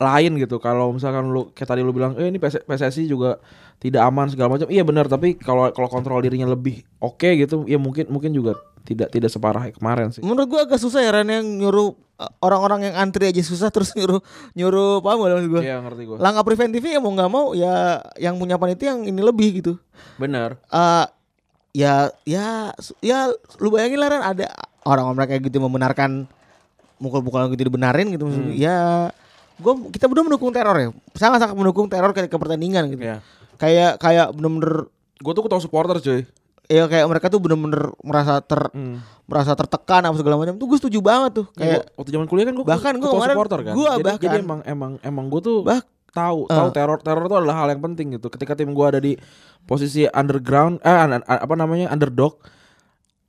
lain 0.00 0.32
gitu. 0.40 0.56
Kalau 0.60 0.92
misalkan 0.96 1.28
lu 1.28 1.52
kayak 1.52 1.68
tadi 1.76 1.80
lu 1.84 1.92
bilang 1.92 2.16
eh 2.16 2.32
ini 2.32 2.40
PS 2.40 2.64
PSSI 2.64 3.04
juga 3.04 3.36
tidak 3.80 4.00
aman 4.04 4.32
segala 4.32 4.56
macam. 4.56 4.68
Iya 4.68 4.84
benar 4.84 5.08
tapi 5.08 5.36
kalau 5.36 5.68
kalau 5.72 5.88
kontrol 5.92 6.20
dirinya 6.24 6.48
lebih 6.48 6.80
oke 7.00 7.28
gitu 7.36 7.68
ya 7.68 7.76
mungkin 7.76 8.08
mungkin 8.08 8.32
juga 8.32 8.56
tidak 8.84 9.12
tidak 9.12 9.28
separah 9.28 9.68
kemarin 9.76 10.08
sih. 10.08 10.24
Menurut 10.24 10.48
gue 10.48 10.60
agak 10.60 10.80
susah 10.80 11.04
ya 11.04 11.12
Ran 11.12 11.28
yang 11.28 11.44
nyuruh 11.44 11.92
uh, 12.16 12.32
orang-orang 12.40 12.88
yang 12.88 12.96
antri 12.96 13.28
aja 13.28 13.44
susah 13.44 13.68
terus 13.74 13.92
nyuruh 13.92 14.24
nyuruh 14.56 15.04
paham 15.04 15.20
gak 15.20 15.36
maksud 15.36 15.50
gue 15.52 15.62
iya 15.68 15.76
ngerti 15.84 16.02
gua. 16.08 16.16
Langkah 16.16 16.44
preventifnya 16.48 16.96
ya 16.96 17.00
mau 17.04 17.12
nggak 17.12 17.30
mau 17.30 17.46
ya 17.52 18.00
yang 18.16 18.40
punya 18.40 18.56
panitia 18.56 18.96
yang 18.96 19.04
ini 19.04 19.20
lebih 19.20 19.60
gitu. 19.60 19.72
Benar 20.16 20.56
eh 20.72 21.06
ya 21.72 21.94
ya 22.24 22.74
ya 22.98 23.18
lu 23.56 23.68
bayangin 23.68 23.96
lah 23.96 24.08
Ran 24.08 24.22
ada 24.26 24.50
orang-orang 24.82 25.26
kayak 25.28 25.42
gitu 25.44 25.58
membenarkan 25.58 26.26
mukul-mukulan 26.96 27.48
gitu 27.48 27.64
dibenarin 27.64 28.10
gitu 28.10 28.24
maksudnya. 28.24 28.54
ya 28.54 28.78
gue 29.56 29.72
kita 29.90 30.04
berdua 30.04 30.24
mendukung 30.26 30.50
teror 30.50 30.74
ya 30.74 30.88
sangat 31.14 31.40
sangat 31.40 31.54
mendukung 31.54 31.86
teror 31.86 32.10
ketika 32.10 32.36
pertandingan 32.36 32.88
gitu 32.88 33.04
ya 33.06 33.16
kayak 33.56 33.96
kayak 33.96 34.32
bener-bener 34.32 34.88
gue 35.16 35.32
tuh 35.32 35.42
ketemu 35.42 35.60
supporter 35.60 35.96
cuy 35.98 36.20
ya 36.66 36.84
kayak 36.86 37.06
mereka 37.06 37.26
tuh 37.28 37.38
bener-bener 37.38 37.92
merasa 38.00 38.40
ter 38.40 38.60
Hmm. 38.70 38.98
merasa 39.24 39.54
tertekan 39.54 40.02
apa 40.02 40.16
segala 40.16 40.36
macam 40.36 40.54
tuh 40.54 40.66
gue 40.66 40.78
setuju 40.78 40.98
banget 40.98 41.32
tuh 41.34 41.46
Ya, 41.52 41.56
kayak 41.56 41.70
gua- 41.76 41.88
waktu 41.96 42.10
zaman 42.10 42.26
kuliah 42.26 42.46
kan 42.46 42.54
gue 42.54 42.64
bahkan 42.64 42.92
gua 42.96 43.10
kemarin- 43.12 43.30
supporter 43.32 43.58
kan. 43.62 43.74
gua 43.74 43.90
jadi, 43.92 44.02
bahkan- 44.02 44.22
jadi 44.24 44.36
emang 44.40 44.60
emang 44.64 44.92
emang 45.00 45.24
gue 45.28 45.40
tuh 45.40 45.56
bah 45.60 45.80
tahu 46.10 46.44
Eh. 46.44 46.52
tahu 46.52 46.68
teror 46.70 46.98
teror 46.98 47.24
itu 47.24 47.36
adalah 47.36 47.56
hal 47.56 47.68
yang 47.68 47.82
penting 47.82 48.14
gitu. 48.14 48.26
Ketika 48.26 48.52
tim 48.52 48.70
gue 48.70 48.86
ada 48.86 48.98
di 48.98 49.14
posisi 49.62 50.06
underground 50.06 50.78
eh 50.80 50.90
an- 50.90 51.16
an- 51.16 51.26
apa 51.26 51.54
namanya 51.54 51.88
underdog 51.88 52.38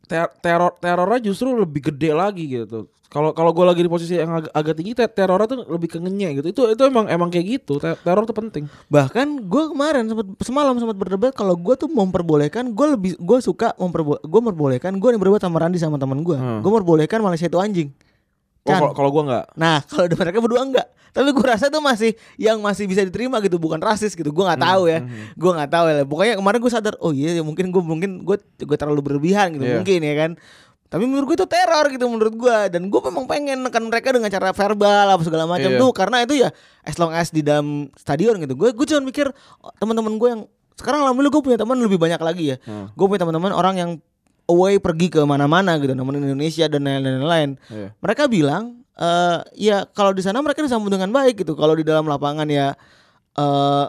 ter- 0.03 0.33
teror 0.39 0.75
terornya 0.75 1.19
justru 1.23 1.51
lebih 1.51 1.87
gede 1.87 2.11
lagi 2.11 2.45
gitu. 2.47 2.89
Kalau 3.05 3.35
kalau 3.35 3.51
gue 3.51 3.65
lagi 3.67 3.83
di 3.83 3.91
posisi 3.91 4.15
yang 4.15 4.31
agak, 4.33 4.51
agak 4.51 4.73
tinggi 4.73 4.95
ter- 4.95 5.11
terornya 5.11 5.43
tuh 5.45 5.67
lebih 5.67 5.91
kengenye 5.91 6.31
gitu. 6.33 6.47
Itu 6.47 6.61
itu 6.69 6.79
emang 6.81 7.05
emang 7.05 7.27
kayak 7.27 7.59
gitu. 7.59 7.75
Ter- 7.75 7.99
teror 7.99 8.23
tuh 8.23 8.31
penting. 8.33 8.71
bahkan 8.87 9.27
gue 9.41 9.63
kemarin 9.67 10.07
sempat 10.07 10.27
semalam 10.39 10.75
sempat 10.75 10.95
berdebat 10.95 11.31
kalau 11.31 11.53
gue 11.53 11.75
tuh 11.75 11.87
memperbolehkan 11.87 12.71
gue 12.71 12.87
lebih 12.89 13.11
gue 13.17 13.37
suka 13.39 13.75
memperbo 13.75 14.15
gue 14.17 14.39
memperbolehkan 14.41 14.95
gue 14.95 15.09
nih 15.11 15.19
berdebat 15.19 15.43
sama 15.43 15.59
Randi 15.59 15.75
sama 15.75 15.95
teman 15.95 16.23
gue 16.23 16.35
Hmm. 16.35 16.59
gue 16.59 16.69
memperbolehkan 16.69 17.19
Malaysia 17.19 17.45
itu 17.45 17.59
anjing 17.59 17.91
Oh, 18.61 18.69
Kan? 18.69 18.77
kalau 18.77 18.93
kalau 18.93 19.09
gue 19.09 19.23
nggak. 19.25 19.45
Nah 19.57 19.81
kalau 19.89 20.05
mereka 20.05 20.37
berdua 20.37 20.61
enggak 20.61 20.87
Tapi 21.11 21.33
gue 21.33 21.43
rasa 21.43 21.67
tuh 21.67 21.81
masih 21.81 22.13
Yang 22.37 22.57
masih 22.61 22.83
bisa 22.85 23.01
diterima 23.01 23.41
gitu 23.41 23.57
Bukan 23.57 23.81
rasis 23.81 24.13
gitu. 24.13 24.29
Gue 24.29 24.45
nggak 24.45 24.61
tahu 24.61 24.85
ya. 24.85 25.01
Gue 25.33 25.51
nggak 25.51 25.69
tahu 25.73 25.85
ya. 25.89 26.05
Pokoknya 26.05 26.33
kemarin 26.37 26.59
gue 26.61 26.71
sadar 26.71 26.93
Oh 27.01 27.09
iya 27.09 27.33
ya 27.33 27.43
mungkin 27.43 27.73
gue 27.73 27.81
mungkin 27.81 28.11
gue 28.21 28.37
gue 28.39 28.77
terlalu 28.77 29.01
berlebihan 29.01 29.57
gitu. 29.57 29.65
Iya. 29.65 29.75
Mungkin 29.81 29.99
ya 30.05 30.13
kan. 30.13 30.31
Tapi 30.91 31.03
menurut 31.07 31.25
gue 31.31 31.37
itu 31.39 31.47
teror 31.47 31.87
gitu 31.89 32.05
menurut 32.05 32.35
gue 32.35 32.57
Dan 32.69 32.91
gue 32.91 33.01
memang 33.01 33.23
pengen 33.25 33.63
nekan 33.65 33.81
mereka 33.87 34.11
dengan 34.11 34.27
cara 34.27 34.51
verbal 34.53 35.07
apa 35.09 35.23
segala 35.25 35.49
macam 35.49 35.71
Iya. 35.73 35.81
tuh. 35.81 35.91
Karena 35.97 36.17
itu 36.21 36.33
ya 36.37 36.53
As 36.85 37.01
long 37.01 37.11
as 37.11 37.33
di 37.33 37.41
dalam 37.41 37.89
stadion 37.97 38.37
gitu. 38.37 38.53
Gue 38.53 38.77
gue 38.77 38.85
cuma 38.85 39.01
mikir 39.01 39.25
oh, 39.65 39.73
Teman-teman 39.81 40.21
gue 40.21 40.29
yang 40.29 40.41
Sekarang 40.77 41.01
alhamdulillah 41.01 41.33
gue 41.33 41.43
punya 41.43 41.57
teman 41.57 41.81
lebih 41.81 41.97
banyak 41.97 42.21
lagi 42.21 42.43
ya. 42.53 42.57
Hmm. 42.63 42.93
Gue 42.93 43.05
punya 43.09 43.25
teman-teman 43.25 43.51
orang 43.51 43.75
yang 43.75 43.91
Away 44.51 44.83
pergi 44.83 45.07
ke 45.07 45.23
mana-mana 45.23 45.79
gitu 45.79 45.95
Nemenin 45.95 46.27
Indonesia 46.27 46.67
dan 46.67 46.83
lain-lain 46.83 47.55
Iya. 47.71 47.95
mereka 47.97 48.27
bilang 48.27 48.83
eh 48.93 49.39
ya 49.57 49.87
kalau 49.87 50.11
di 50.11 50.19
sana 50.19 50.43
mereka 50.43 50.61
disambut 50.61 50.91
dengan 50.91 51.09
baik 51.09 51.41
gitu. 51.41 51.55
Kalau 51.55 51.73
di 51.73 51.81
dalam 51.81 52.05
lapangan 52.05 52.45
ya 52.45 52.75
eh 53.33 53.85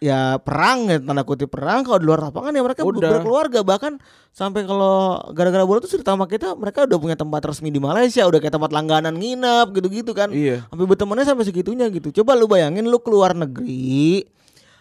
ya 0.00 0.40
perang 0.40 0.88
ya 0.88 0.96
tanda 0.96 1.28
kutip 1.28 1.52
perang. 1.52 1.84
Kalau 1.84 2.00
di 2.00 2.06
luar 2.08 2.24
lapangan 2.24 2.56
ya 2.56 2.62
mereka 2.64 2.80
Udah. 2.86 3.20
berkeluarga. 3.20 3.60
Bahkan 3.60 4.00
sampai 4.32 4.64
kalau 4.64 5.20
gara-gara 5.36 5.60
bola 5.66 5.84
tuh 5.84 5.92
cerita 5.92 6.16
sama 6.16 6.24
kita 6.24 6.56
mereka 6.56 6.88
udah 6.88 6.96
punya 6.96 7.16
tempat 7.20 7.42
resmi 7.44 7.68
di 7.68 7.76
Malaysia. 7.76 8.24
Udah 8.24 8.40
kayak 8.40 8.54
tempat 8.56 8.72
langganan 8.72 9.12
nginep 9.18 9.76
gitu-gitu 9.76 10.16
kan. 10.16 10.32
Iya. 10.32 10.64
sampai 10.72 10.86
bertemannya 10.88 11.26
sampai 11.28 11.44
segitunya 11.44 11.92
gitu. 11.92 12.08
Coba 12.22 12.32
lu 12.32 12.48
bayangin 12.48 12.88
lu 12.88 12.96
keluar 13.02 13.36
negeri 13.36 14.24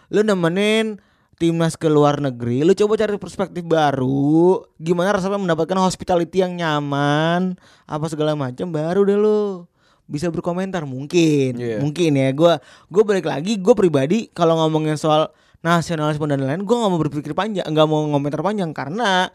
lu 0.10 0.24
nemenin 0.24 0.98
timnas 1.40 1.80
ke 1.80 1.88
luar 1.88 2.20
negeri 2.20 2.68
lu 2.68 2.76
coba 2.76 3.00
cari 3.00 3.16
perspektif 3.16 3.64
baru. 3.64 4.60
Gimana 4.76 5.16
rasanya 5.16 5.40
mendapatkan 5.40 5.80
hospitality 5.80 6.44
yang 6.44 6.60
nyaman 6.60 7.56
apa 7.88 8.06
segala 8.12 8.36
macam 8.36 8.70
baru 8.70 9.08
deh 9.08 9.16
lu 9.16 9.64
bisa 10.06 10.28
berkomentar. 10.28 10.84
Mungkin 10.84 11.56
Iya. 11.56 11.78
mungkin 11.80 12.12
ya. 12.14 12.30
Gua 12.36 12.60
gue 12.92 13.04
balik 13.08 13.32
lagi 13.32 13.56
gue 13.56 13.74
pribadi 13.74 14.28
kalau 14.36 14.60
ngomongin 14.60 15.00
soal 15.00 15.32
nasionalisme 15.64 16.28
dan 16.28 16.44
lain-lain 16.44 16.68
gue 16.68 16.76
nggak 16.76 16.92
mau 16.92 17.00
berpikir 17.00 17.32
panjang 17.32 17.64
nggak 17.64 17.88
mau 17.88 18.04
ngomentar 18.12 18.44
panjang. 18.44 18.76
Karena 18.76 19.32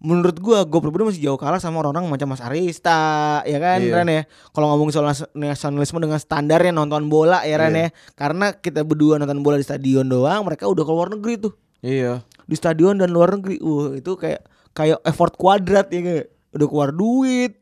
menurut 0.00 0.40
gua 0.40 0.64
gue 0.64 0.80
pribadi 0.80 1.04
masih 1.06 1.22
jauh 1.22 1.36
kalah 1.36 1.60
sama 1.60 1.78
orang-orang 1.78 2.08
macam 2.08 2.32
Mas 2.32 2.40
Arista 2.40 3.00
ya 3.44 3.56
kan 3.56 3.78
Iya. 3.78 3.92
Ran 3.94 4.08
ya 4.08 4.22
kalau 4.50 4.72
ngomongin 4.72 4.92
soal 4.92 5.06
nas- 5.06 5.28
nasionalisme 5.30 6.00
dengan 6.00 6.16
standarnya 6.16 6.72
nonton 6.72 7.06
bola 7.06 7.44
ya 7.44 7.60
Ran 7.60 7.72
Iya. 7.72 7.82
ya 7.84 7.88
karena 8.14 8.46
kita 8.54 8.80
berdua 8.80 9.20
nonton 9.20 9.40
bola 9.40 9.56
di 9.56 9.64
stadion 9.64 10.08
doang 10.08 10.40
mereka 10.42 10.64
udah 10.64 10.80
ke 10.80 10.90
luar 10.90 11.08
negeri 11.10 11.34
tuh 11.38 11.52
Iya. 11.80 12.24
di 12.44 12.56
stadion 12.56 12.96
dan 12.96 13.12
luar 13.12 13.36
negeri 13.36 13.60
uh 13.60 13.92
itu 13.92 14.16
kayak 14.16 14.40
kayak 14.72 15.04
effort 15.04 15.36
kuadrat 15.36 15.88
ya 15.88 16.00
kayak 16.00 16.26
udah 16.50 16.66
keluar 16.66 16.90
duit 16.90 17.52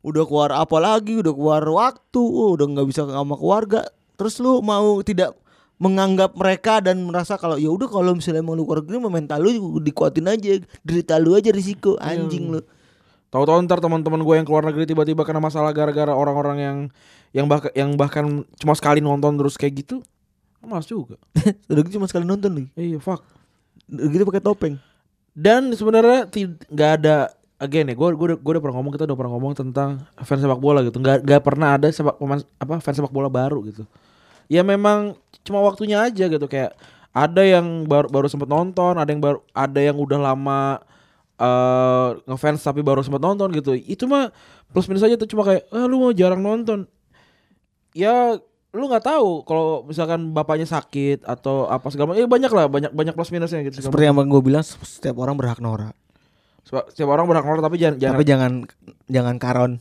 udah 0.00 0.24
keluar 0.24 0.50
apa 0.54 0.76
lagi 0.78 1.18
udah 1.18 1.34
keluar 1.34 1.62
waktu 1.66 2.22
uh, 2.22 2.54
udah 2.54 2.66
nggak 2.70 2.86
bisa 2.86 3.02
sama 3.04 3.34
keluarga 3.34 3.82
terus 4.14 4.38
lu 4.38 4.60
mau 4.60 5.00
tidak 5.00 5.36
menganggap 5.80 6.36
mereka 6.36 6.84
dan 6.84 7.00
merasa 7.08 7.40
kalau 7.40 7.56
ya 7.56 7.72
udah 7.72 7.88
kalau 7.88 8.12
misalnya 8.12 8.44
mau 8.44 8.52
lu 8.52 8.68
keluar 8.68 8.84
negeri 8.84 9.00
mental 9.00 9.40
lu 9.40 9.80
dikuatin 9.80 10.28
aja 10.28 10.60
derita 10.84 11.16
lu 11.16 11.32
aja 11.32 11.48
risiko 11.48 11.96
anjing 11.96 12.52
lu 12.52 12.60
Tahu-tahu 13.30 13.62
ntar 13.62 13.78
teman-teman 13.78 14.26
gue 14.26 14.34
yang 14.42 14.46
keluar 14.46 14.66
negeri 14.66 14.90
tiba-tiba 14.90 15.22
kena 15.22 15.38
masalah 15.38 15.70
gara-gara 15.70 16.10
orang-orang 16.10 16.58
yang 16.58 16.78
yang 17.30 17.46
bahkan 17.46 17.70
yang 17.78 17.90
bahkan 17.94 18.42
cuma 18.58 18.74
sekali 18.74 18.98
nonton 18.98 19.38
terus 19.38 19.54
kayak 19.54 19.86
gitu. 19.86 20.02
Mas 20.66 20.84
juga. 20.90 21.14
udah 21.70 21.80
gitu 21.86 21.96
cuma 21.96 22.10
sekali 22.10 22.26
nonton 22.26 22.50
nih 22.52 22.66
Iya, 22.74 22.98
fuck. 22.98 23.22
udah 23.88 24.10
gitu 24.12 24.28
pakai 24.28 24.42
topeng 24.44 24.74
Dan 25.32 25.72
sebenarnya 25.72 26.26
nggak 26.68 26.90
ada 27.00 27.30
again 27.62 27.86
ya, 27.88 27.94
gue 27.94 28.08
gue 28.18 28.26
gue 28.34 28.50
udah 28.58 28.62
pernah 28.66 28.76
ngomong 28.82 28.92
kita 28.98 29.06
udah 29.06 29.16
pernah 29.16 29.32
ngomong 29.38 29.52
tentang 29.54 30.02
fans 30.26 30.42
sepak 30.42 30.58
bola 30.58 30.82
gitu. 30.82 30.98
Nggak 30.98 31.22
nggak 31.22 31.42
pernah 31.46 31.78
ada 31.78 31.86
sepak 31.86 32.18
pemain 32.18 32.42
apa 32.58 32.82
fans 32.82 32.98
sepak 32.98 33.14
bola 33.14 33.30
baru 33.30 33.62
gitu. 33.70 33.86
Ya 34.50 34.66
memang 34.66 35.14
cuma 35.50 35.66
waktunya 35.66 35.98
aja 35.98 36.30
gitu 36.30 36.46
kayak 36.46 36.78
ada 37.10 37.42
yang 37.42 37.90
baru 37.90 38.06
baru 38.06 38.30
sempat 38.30 38.46
nonton, 38.46 38.94
ada 38.94 39.10
yang 39.10 39.18
baru 39.18 39.42
ada 39.50 39.80
yang 39.82 39.98
udah 39.98 40.18
lama 40.22 40.78
eh 41.40 42.08
ngefans 42.30 42.62
tapi 42.62 42.86
baru 42.86 43.02
sempat 43.02 43.18
nonton 43.18 43.50
gitu. 43.50 43.74
Itu 43.74 44.06
mah 44.06 44.30
plus 44.70 44.86
minus 44.86 45.02
aja 45.02 45.18
tuh 45.18 45.26
cuma 45.26 45.42
kayak 45.42 45.66
ah 45.74 45.90
lu 45.90 45.98
mau 45.98 46.14
jarang 46.14 46.38
nonton. 46.38 46.86
Ya 47.90 48.38
lu 48.70 48.84
nggak 48.86 49.02
tahu 49.02 49.42
kalau 49.42 49.82
misalkan 49.82 50.30
bapaknya 50.30 50.70
sakit 50.70 51.26
atau 51.26 51.66
apa 51.66 51.90
segala 51.90 52.14
macam. 52.14 52.22
Eh 52.22 52.30
banyak 52.30 52.52
lah, 52.54 52.70
banyak 52.70 52.94
banyak 52.94 53.14
plus 53.18 53.34
minusnya 53.34 53.66
gitu. 53.66 53.82
seperti 53.82 54.06
yang 54.06 54.14
gue 54.14 54.42
bilang 54.46 54.62
setiap 54.62 55.18
orang 55.18 55.34
berhak 55.34 55.58
norak 55.58 55.98
Setiap, 56.62 56.86
setiap 56.94 57.10
orang 57.10 57.26
berhak 57.26 57.42
norak 57.42 57.66
tapi 57.66 57.82
jangan 57.82 57.98
jangan 57.98 58.14
tapi 58.14 58.26
jangan 58.28 58.52
jangan 59.10 59.36
karon 59.42 59.72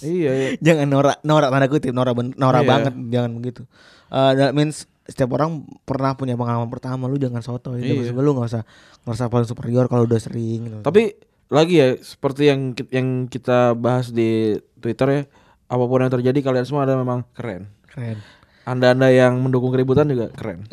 iya, 0.00 0.30
iya. 0.32 0.48
jangan 0.66 0.86
norak 0.86 1.16
norak 1.22 1.48
tanda 1.48 1.66
kutip 1.66 1.92
norak 1.92 2.14
norak 2.36 2.62
Iya. 2.62 2.68
banget 2.68 2.94
jangan 3.10 3.30
begitu 3.34 3.62
Eh 4.06 4.32
that 4.38 4.54
means 4.54 4.86
setiap 5.02 5.34
orang 5.34 5.66
pernah 5.82 6.14
punya 6.14 6.38
pengalaman 6.38 6.70
pertama 6.70 7.10
lu 7.10 7.18
jangan 7.18 7.42
soto 7.42 7.74
ya 7.74 7.82
Iya. 7.82 8.14
lu 8.14 8.30
nggak 8.32 8.46
usah 8.46 8.62
ngerasa 9.02 9.26
paling 9.26 9.46
superior 9.46 9.86
kalau 9.86 10.06
udah 10.06 10.18
sering 10.18 10.66
gitu. 10.66 10.78
Tapi 10.82 11.18
lagi 11.46 11.78
ya 11.78 11.94
seperti 11.98 12.46
yang 12.46 12.60
yang 12.90 13.08
kita 13.26 13.74
bahas 13.74 14.10
di 14.10 14.54
Twitter 14.78 15.06
ya, 15.10 15.22
apa 15.66 15.84
pun 15.86 16.02
yang 16.02 16.10
terjadi 16.10 16.38
kalian 16.38 16.66
semua 16.66 16.86
ada 16.86 16.94
memang 16.94 17.22
keren. 17.34 17.66
keren 17.86 18.18
Anda-anda 18.62 19.10
yang 19.10 19.38
mendukung 19.38 19.70
keributan 19.70 20.06
juga 20.06 20.30
keren. 20.30 20.66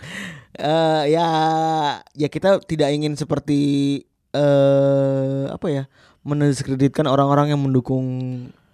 eh 0.56 1.02
ya 1.08 1.28
ya 2.12 2.28
kita 2.28 2.60
tidak 2.64 2.92
ingin 2.92 3.16
seperti 3.16 3.60
eh 4.30 5.44
apa 5.48 5.66
ya 5.68 5.84
mendiskreditkan 6.20 7.04
orang-orang 7.04 7.50
yang 7.50 7.60
mendukung 7.60 8.04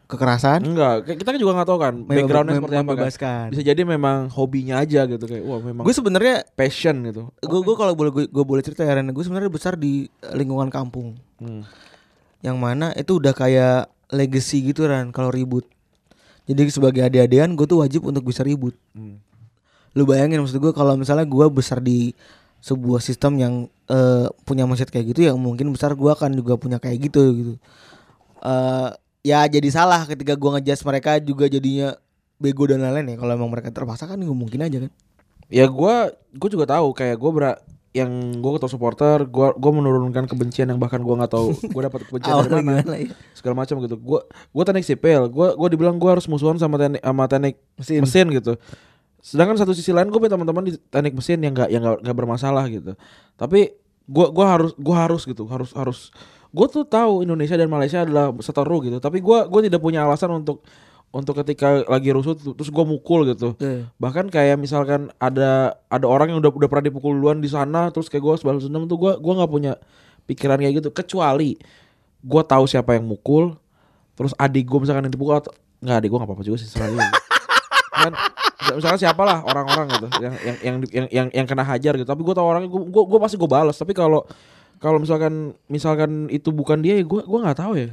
kekerasan 0.07 0.63
Enggak, 0.63 1.19
kita 1.19 1.35
kan 1.35 1.39
juga 1.39 1.53
nggak 1.59 1.67
tahu 1.67 1.79
kan 1.79 1.95
backgroundnya 2.07 2.55
seperti 2.57 2.77
apa 2.79 2.93
kan. 3.19 3.47
Bisa 3.51 3.63
jadi 3.65 3.83
memang 3.83 4.31
hobinya 4.31 4.79
aja 4.79 5.03
gitu 5.03 5.25
kayak 5.27 5.43
wah 5.43 5.59
memang 5.59 5.83
gue 5.83 5.91
sebenarnya 5.91 6.47
passion 6.55 7.03
gitu. 7.03 7.27
gue 7.37 7.61
gue 7.61 7.75
kalau 7.75 7.91
boleh 7.93 8.31
gue 8.31 8.45
boleh 8.47 8.63
cerita 8.63 8.87
ya 8.87 8.95
Ren 8.95 9.11
gue 9.11 9.25
sebenarnya 9.25 9.51
besar 9.51 9.75
di 9.75 10.07
lingkungan 10.31 10.71
kampung 10.71 11.19
Hmm. 11.37 11.67
yang 12.41 12.57
mana 12.57 12.95
itu 12.95 13.19
udah 13.19 13.31
kayak 13.31 13.91
legacy 14.09 14.65
gitu 14.65 14.87
Ran 14.87 15.11
kalau 15.11 15.29
ribut 15.29 15.67
jadi 16.47 16.65
sebagai 16.71 17.03
adik-adikan 17.03 17.53
gue 17.53 17.67
tuh 17.67 17.83
wajib 17.83 18.07
untuk 18.07 18.25
bisa 18.25 18.41
ribut 18.41 18.73
Hmm. 18.95 19.19
lu 19.93 20.07
bayangin 20.07 20.39
maksud 20.39 20.57
gue 20.57 20.71
kalau 20.71 20.95
misalnya 20.95 21.27
gue 21.27 21.47
besar 21.51 21.83
di 21.83 22.15
sebuah 22.61 23.01
sistem 23.01 23.33
yang 23.39 23.55
eh, 23.87 24.27
punya 24.45 24.67
mindset 24.67 24.91
kayak 24.91 25.15
gitu 25.15 25.21
ya 25.27 25.33
mungkin 25.35 25.71
besar 25.71 25.95
gue 25.95 26.11
akan 26.11 26.35
juga 26.35 26.59
punya 26.59 26.77
kayak 26.77 26.99
gitu 27.11 27.23
gitu 27.35 27.53
eh 28.43 28.91
ya 29.27 29.43
jadi 29.51 29.69
salah 29.75 30.07
ketika 30.07 30.39
gue 30.39 30.51
ngejudge 30.59 30.83
mereka 30.87 31.11
juga 31.19 31.51
jadinya 31.51 31.99
bego 32.37 32.69
dan 32.69 32.85
lain-lain 32.85 33.15
ya 33.15 33.17
kalau 33.19 33.33
emang 33.35 33.51
mereka 33.51 33.73
terpaksa 33.73 34.07
kan 34.07 34.21
nggak 34.21 34.37
mungkin 34.37 34.63
aja 34.63 34.79
kan 34.87 34.93
Ya 35.47 35.71
gua 35.71 36.11
gua 36.35 36.51
juga 36.51 36.67
tahu 36.67 36.91
kayak 36.91 37.23
gua 37.23 37.31
ber 37.31 37.45
yang 37.95 38.11
gue 38.43 38.51
ketemu 38.59 38.67
supporter, 38.67 39.23
gua 39.31 39.55
gua 39.55 39.73
menurunkan 39.79 40.27
kebencian 40.27 40.67
yang 40.69 40.83
bahkan 40.83 40.99
gua 41.07 41.23
nggak 41.23 41.31
tahu 41.31 41.55
gua 41.71 41.87
dapat 41.87 42.03
kebencian 42.11 42.35
dari 42.51 42.67
mana. 42.67 42.83
gimana 42.83 42.97
ya 42.99 43.15
segala 43.31 43.55
macam 43.63 43.79
gitu. 43.79 43.95
Gua 43.95 44.27
gua 44.51 44.63
teknik 44.67 44.83
sipil, 44.83 45.31
gua 45.31 45.55
gua 45.55 45.69
dibilang 45.71 46.03
gua 46.03 46.19
harus 46.19 46.27
musuhan 46.27 46.59
sama 46.59 46.83
teknik 46.83 46.99
sama 46.99 47.31
teknik 47.31 47.55
Mesin. 47.79 48.03
mesin, 48.03 48.27
gitu. 48.35 48.53
Sedangkan 49.27 49.59
satu 49.59 49.75
sisi 49.75 49.91
lain 49.91 50.07
gue 50.07 50.23
punya 50.23 50.39
teman-teman 50.39 50.71
di 50.71 50.79
teknik 50.79 51.19
mesin 51.19 51.43
yang 51.43 51.51
nggak 51.51 51.71
yang 51.75 51.83
nggak 51.83 52.15
bermasalah 52.15 52.71
gitu. 52.71 52.95
Tapi 53.35 53.75
gua 54.07 54.31
gua 54.31 54.47
harus 54.55 54.71
gua 54.79 55.03
harus 55.03 55.27
gitu, 55.27 55.51
harus 55.51 55.75
harus 55.75 56.15
gue 56.55 56.67
tuh 56.71 56.87
tahu 56.87 57.27
Indonesia 57.27 57.59
dan 57.59 57.67
Malaysia 57.67 58.07
adalah 58.07 58.31
seteru 58.39 58.87
gitu. 58.87 59.03
Tapi 59.03 59.19
gua 59.19 59.51
gua 59.51 59.67
tidak 59.67 59.83
punya 59.83 60.07
alasan 60.07 60.31
untuk 60.31 60.63
untuk 61.11 61.43
ketika 61.43 61.83
lagi 61.91 62.15
rusuh 62.15 62.39
terus 62.39 62.71
gua 62.71 62.87
mukul 62.87 63.27
gitu. 63.27 63.59
Iya. 63.59 63.91
Bahkan 63.99 64.31
kayak 64.31 64.63
misalkan 64.63 65.11
ada 65.19 65.75
ada 65.91 66.07
orang 66.07 66.31
yang 66.31 66.39
udah 66.39 66.55
udah 66.55 66.69
pernah 66.71 66.87
dipukul 66.87 67.19
duluan 67.19 67.43
di 67.43 67.51
sana 67.51 67.91
terus 67.91 68.07
kayak 68.07 68.23
gue 68.23 68.35
balas 68.47 68.63
dendam 68.63 68.87
tuh 68.87 68.95
gua 68.95 69.19
gua 69.19 69.43
nggak 69.43 69.51
punya 69.51 69.73
pikiran 70.31 70.63
kayak 70.63 70.87
gitu 70.87 70.95
kecuali 70.95 71.59
gua 72.23 72.47
tahu 72.47 72.71
siapa 72.71 72.95
yang 72.95 73.11
mukul 73.11 73.59
terus 74.17 74.33
adik 74.41 74.65
gue 74.65 74.79
misalkan 74.81 75.05
yang 75.05 75.13
dipukul 75.13 75.37
atau 75.37 75.53
nggak 75.85 75.97
adik 76.01 76.09
gue 76.09 76.19
nggak 76.19 76.31
apa-apa 76.33 76.45
juga 76.47 76.57
sih 76.63 76.71
serah 76.73 76.89
dia. 76.89 77.05
Kan 77.97 78.13
misalkan 78.77 79.01
siapa 79.01 79.23
lah 79.25 79.41
orang-orang 79.47 79.87
gitu 79.97 80.07
yang 80.21 80.35
yang 80.45 80.57
yang 80.61 80.77
yang 80.93 81.07
yang, 81.09 81.29
yang 81.33 81.47
kena 81.49 81.65
hajar 81.65 81.97
gitu. 81.97 82.07
Tapi 82.09 82.21
gue 82.21 82.35
tahu 82.37 82.47
orangnya 82.47 82.69
gue 82.69 83.05
gue 83.09 83.19
pasti 83.21 83.37
gue 83.41 83.49
balas 83.49 83.77
tapi 83.77 83.97
kalau 83.97 84.23
kalau 84.77 85.01
misalkan 85.01 85.57
misalkan 85.73 86.29
itu 86.29 86.53
bukan 86.53 86.85
dia 86.85 87.01
ya 87.01 87.05
gue 87.05 87.21
gue 87.25 87.39
nggak 87.41 87.59
tahu 87.59 87.73
ya. 87.81 87.89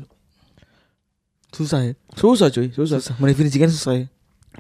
Susah 1.54 1.80
ya? 1.86 1.94
Susah 2.18 2.50
cuy 2.50 2.68
susah. 2.74 3.00
Susah. 3.00 3.16
Mendefinisikan 3.22 3.70
susah 3.72 3.94
ya? 4.04 4.06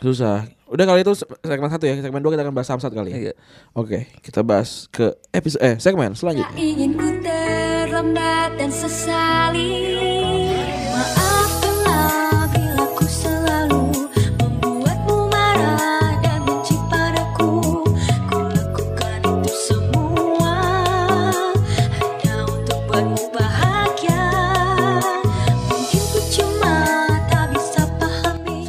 Susah. 0.01 0.47
Udah 0.73 0.89
kali 0.89 1.05
itu 1.05 1.13
segmen 1.45 1.69
satu 1.69 1.85
ya? 1.85 2.01
Segmen 2.01 2.21
dua 2.23 2.33
kita 2.33 2.41
akan 2.49 2.55
bahas 2.57 2.65
samsat 2.65 2.89
kali 2.89 3.13
ya? 3.13 3.17
Iya. 3.29 3.33
Oke, 3.77 4.09
kita 4.25 4.41
bahas 4.41 4.89
ke 4.89 5.13
episode 5.29 5.61
eh 5.61 5.75
segmen 5.77 6.17
Tak 6.17 6.25
selanjutnya. 6.25 6.57
ingin 6.57 6.97
ku 6.97 7.09
terlambat 7.21 8.57
dan 8.57 8.73
sesali 8.73 10.22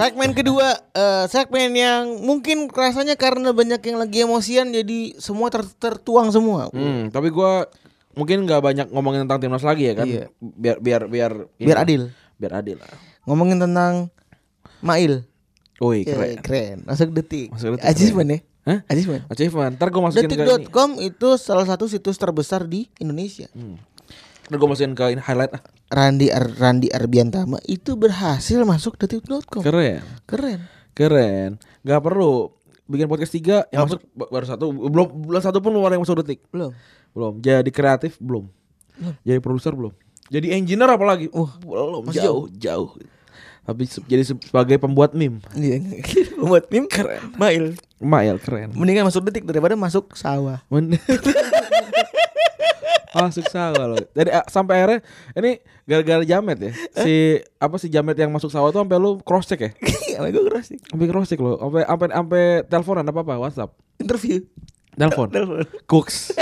Segmen 0.05 0.37
kedua, 0.37 0.69
eh, 0.93 1.25
segmen 1.27 1.73
yang 1.73 2.21
mungkin 2.21 2.69
rasanya 2.69 3.17
karena 3.17 3.57
banyak 3.57 3.81
yang 3.81 3.97
lagi 3.97 4.21
emosian 4.21 4.69
jadi 4.69 5.17
semua 5.17 5.49
ter- 5.49 5.65
tertuang 5.81 6.29
semua. 6.29 6.69
Hmm, 6.71 7.09
tapi 7.09 7.33
gua 7.33 7.65
mungkin 8.13 8.45
nggak 8.45 8.61
banyak 8.61 8.87
ngomongin 8.93 9.25
tentang 9.25 9.41
timnas 9.41 9.65
lagi 9.65 9.89
ya 9.89 9.95
kan? 9.97 10.07
Iya. 10.07 10.25
Biar 10.39 10.77
biar 10.79 11.03
biar 11.09 11.33
Biar 11.57 11.79
ini, 11.81 11.85
adil. 11.89 12.03
Biar 12.37 12.53
adil 12.61 12.77
lah. 12.77 12.93
Ngomongin 13.25 13.57
tentang 13.57 14.13
Mail. 14.85 15.25
Wih, 15.81 16.05
Ya, 16.05 16.13
keren. 16.13 16.37
keren. 16.45 16.77
Masuk 16.85 17.09
detik. 17.11 17.49
Masuk 17.51 17.81
detik, 17.81 17.89
Achievement 17.89 18.29
ya. 18.29 18.39
Hah? 18.65 18.79
Achievement. 18.87 19.23
Achievement. 19.29 19.73
Ntar 19.77 19.89
gue 19.89 20.03
masukin. 20.05 20.29
Detik.com 20.29 20.91
itu 21.01 21.29
salah 21.37 21.65
satu 21.65 21.85
situs 21.85 22.17
terbesar 22.17 22.65
di 22.65 22.89
Indonesia. 22.97 23.49
Hmm. 23.53 23.81
Ntar 24.45 24.57
gue 24.57 24.69
masukin 24.69 24.93
ke 24.93 25.05
ini 25.11 25.21
highlight 25.21 25.53
ah. 25.53 25.63
Randi 25.89 26.29
Ar 26.29 26.45
Randi 26.51 26.89
Arbiantama 26.89 27.61
itu 27.65 27.95
berhasil 27.95 28.61
masuk 28.63 28.97
detik.com. 28.97 29.61
Keren. 29.61 30.05
Keren. 30.25 30.61
Keren. 30.93 31.51
Gak 31.81 32.01
perlu 32.01 32.53
bikin 32.85 33.07
podcast 33.07 33.33
tiga 33.33 33.65
yang 33.71 33.89
masuk 33.89 34.05
ba- 34.11 34.29
baru 34.29 34.45
satu 34.45 34.69
belum 34.69 35.09
belum 35.25 35.41
satu 35.41 35.59
pun 35.59 35.73
belum 35.73 35.83
ada 35.83 35.97
yang 35.97 36.05
masuk 36.05 36.21
detik 36.21 36.45
Belum. 36.49 36.77
belum 37.11 37.41
jadi 37.41 37.65
kreatif 37.67 38.21
belum 38.21 38.45
jadi 39.25 39.41
produser 39.41 39.73
belum 39.73 39.97
jadi 40.29 40.53
engineer 40.53 40.93
apalagi 40.93 41.33
uh 41.33 41.49
belum 41.59 42.13
jauh 42.13 42.45
jauh 42.53 42.93
tapi 43.65 43.89
se- 43.89 44.05
jadi 44.05 44.21
se- 44.23 44.37
sebagai 44.39 44.77
pembuat 44.77 45.17
meme 45.17 45.41
Iya. 45.57 45.81
Buat 46.45 46.69
meme 46.69 46.85
keren. 46.85 47.33
Mail. 47.35 47.73
Mail 47.97 48.37
keren 48.37 48.77
Mendingan 48.77 49.09
masuk 49.09 49.25
detik 49.25 49.49
daripada 49.49 49.73
masuk 49.73 50.13
sawah. 50.13 50.61
Masuk 53.15 53.47
sawah 53.47 53.87
loh 53.87 54.03
jadi 54.11 54.31
ah, 54.33 54.45
sampai 54.45 54.75
akhirnya 54.77 54.99
ini 55.35 55.51
gara-gara 55.85 56.23
jamet 56.23 56.59
ya 56.59 56.73
si 56.97 57.15
apa 57.57 57.77
si 57.77 57.87
jamet 57.87 58.15
yang 58.15 58.29
masuk 58.29 58.49
sawah 58.49 58.69
tuh 58.69 58.81
sampai 58.81 58.97
lu 58.97 59.17
cross 59.19 59.47
check 59.47 59.61
ya 59.61 59.71
Apa 60.15 60.29
gue 60.29 60.43
keras 60.45 60.67
sih. 60.67 60.79
sampai 60.83 61.07
cross 61.07 61.27
check 61.27 61.39
lo 61.39 61.55
sampai 61.57 61.83
sampai 61.85 62.07
sampai 62.11 62.43
teleponan 62.65 63.05
apa 63.05 63.21
apa 63.21 63.35
WhatsApp 63.37 63.71
Interview. 63.97 64.43
telepon 64.93 65.27
Telepon. 65.29 65.63
cooks 65.85 66.35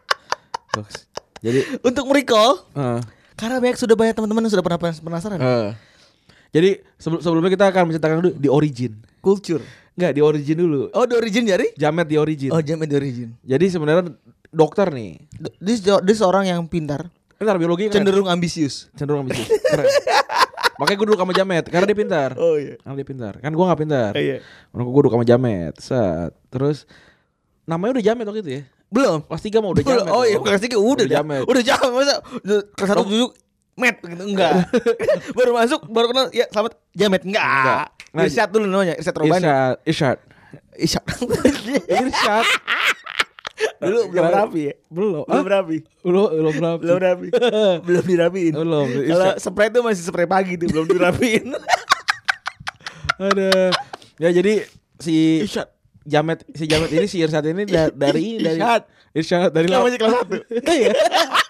cooks 0.74 1.04
Jadi 1.38 1.60
Untuk 1.80 2.04
merecall 2.06 2.64
eh, 2.72 3.00
karena 3.34 3.60
banyak 3.60 3.76
sudah 3.76 3.92
banyak 3.92 4.12
teman-teman 4.12 4.42
yang 4.42 4.52
sudah 4.52 4.64
pernah 4.64 4.80
penasaran. 4.80 5.36
eh. 5.36 5.70
Jadi 6.50 6.70
sebelum 6.96 7.20
sebelumnya 7.20 7.50
kita 7.50 7.66
akan 7.68 7.82
menceritakan 7.88 8.16
dulu 8.20 8.32
di 8.34 8.48
origin. 8.48 8.92
Culture. 9.18 9.62
Enggak, 9.96 10.12
di 10.12 10.20
origin 10.20 10.56
dulu. 10.56 10.92
Oh, 10.92 11.04
the 11.04 11.16
origin 11.16 11.42
dari? 11.42 11.72
Jamet 11.74 12.06
di 12.06 12.16
origin. 12.16 12.50
Oh, 12.52 12.60
jamet 12.60 12.86
the 12.86 12.96
origin. 12.96 13.28
Jadi 13.40 13.64
sebenarnya 13.66 14.12
dokter 14.48 14.92
nih. 14.92 15.24
This 15.56 15.80
this 15.80 16.20
seorang 16.20 16.44
yang 16.44 16.60
pintar, 16.68 17.08
Pintar 17.36 17.56
biologi 17.56 17.88
kan? 17.88 18.00
cenderung 18.00 18.28
ambisius. 18.28 18.92
cenderung 18.92 19.24
ambisius. 19.24 19.48
Keren. 19.64 19.88
Makanya 20.80 20.96
gue 21.00 21.06
duduk 21.08 21.20
sama 21.20 21.32
Jamet 21.32 21.64
karena 21.72 21.88
dia 21.88 21.96
pintar. 21.96 22.30
Oh 22.36 22.60
iya. 22.60 22.76
Karena 22.76 23.00
dia 23.00 23.08
pintar. 23.08 23.32
Kan 23.40 23.48
gue 23.48 23.64
gak 23.64 23.80
pintar. 23.80 24.12
Iya. 24.12 24.44
Makanya 24.76 24.92
gue 24.92 25.00
duduk 25.00 25.14
sama 25.16 25.24
Jamet. 25.24 25.74
Set. 25.80 26.32
Terus 26.52 26.84
namanya 27.64 27.96
udah 27.96 28.04
Jamet 28.04 28.24
waktu 28.28 28.40
itu 28.44 28.52
ya. 28.52 28.62
Belum. 28.86 29.18
Kelas 29.24 29.40
3 29.40 29.64
mah 29.64 29.70
udah 29.72 29.82
Belum. 29.82 30.04
Jamet. 30.04 30.12
Oh 30.12 30.22
iya, 30.22 30.36
kelas 30.36 30.60
tiga 30.60 30.76
udah 30.76 30.92
Udah 30.92 31.06
dah. 31.08 31.16
jamet. 31.24 31.42
Udah 31.48 31.62
jamet 31.64 31.90
masa 31.90 32.14
kelas 32.76 32.88
satu 32.92 33.04
duduk 33.08 33.30
met 33.76 33.96
gitu 34.00 34.24
enggak. 34.24 34.72
baru 35.36 35.52
masuk 35.52 35.84
baru 35.86 36.08
kenal 36.10 36.26
ya 36.32 36.48
selamat 36.48 36.72
jamet 36.92 37.22
enggak. 37.22 37.44
Enggak. 37.44 37.86
Nah, 38.16 38.24
Irsyad 38.24 38.48
dulu 38.48 38.64
namanya, 38.64 38.96
Irsyad 38.96 39.12
Robani. 39.14 39.44
Irsyad. 39.84 40.18
Irsyad. 40.74 41.04
Irsyad. 42.00 42.46
Dulu 43.76 44.00
belum 44.08 44.26
rapi 44.26 44.60
ya. 44.62 44.74
Belum. 44.88 45.24
Belum 45.24 45.46
rapi. 45.46 45.76
Belum, 46.00 46.28
belum 46.32 46.54
rapi. 46.56 46.80
Belum 46.80 46.98
rapi. 46.98 47.28
belum 47.86 48.04
dirapiin. 48.06 48.52
Belum. 48.52 48.86
Kalau 48.88 49.28
spray 49.36 49.68
itu 49.68 49.80
masih 49.84 50.02
spray 50.02 50.24
pagi 50.24 50.56
tuh, 50.56 50.68
belum 50.72 50.88
dirapiin. 50.88 51.52
Ada. 53.16 53.76
Ya 54.16 54.28
jadi 54.32 54.64
si 54.96 55.44
Irsyad. 55.44 55.68
Jamet 56.06 56.46
si 56.54 56.70
Jamet 56.70 56.86
ini 56.88 57.06
si 57.10 57.18
Irsyad 57.18 57.42
ini 57.44 57.66
da- 57.66 57.90
dari 57.90 58.38
dari 58.38 58.56
Irsyad. 58.56 58.82
Irsyad 59.12 59.50
dari 59.50 59.66
Kita 59.66 59.76
Lam- 59.76 59.84
masih 59.84 59.98
kelas 59.98 60.12
satu. 60.14 60.36
Iya. 60.54 60.62
dari 60.62 61.45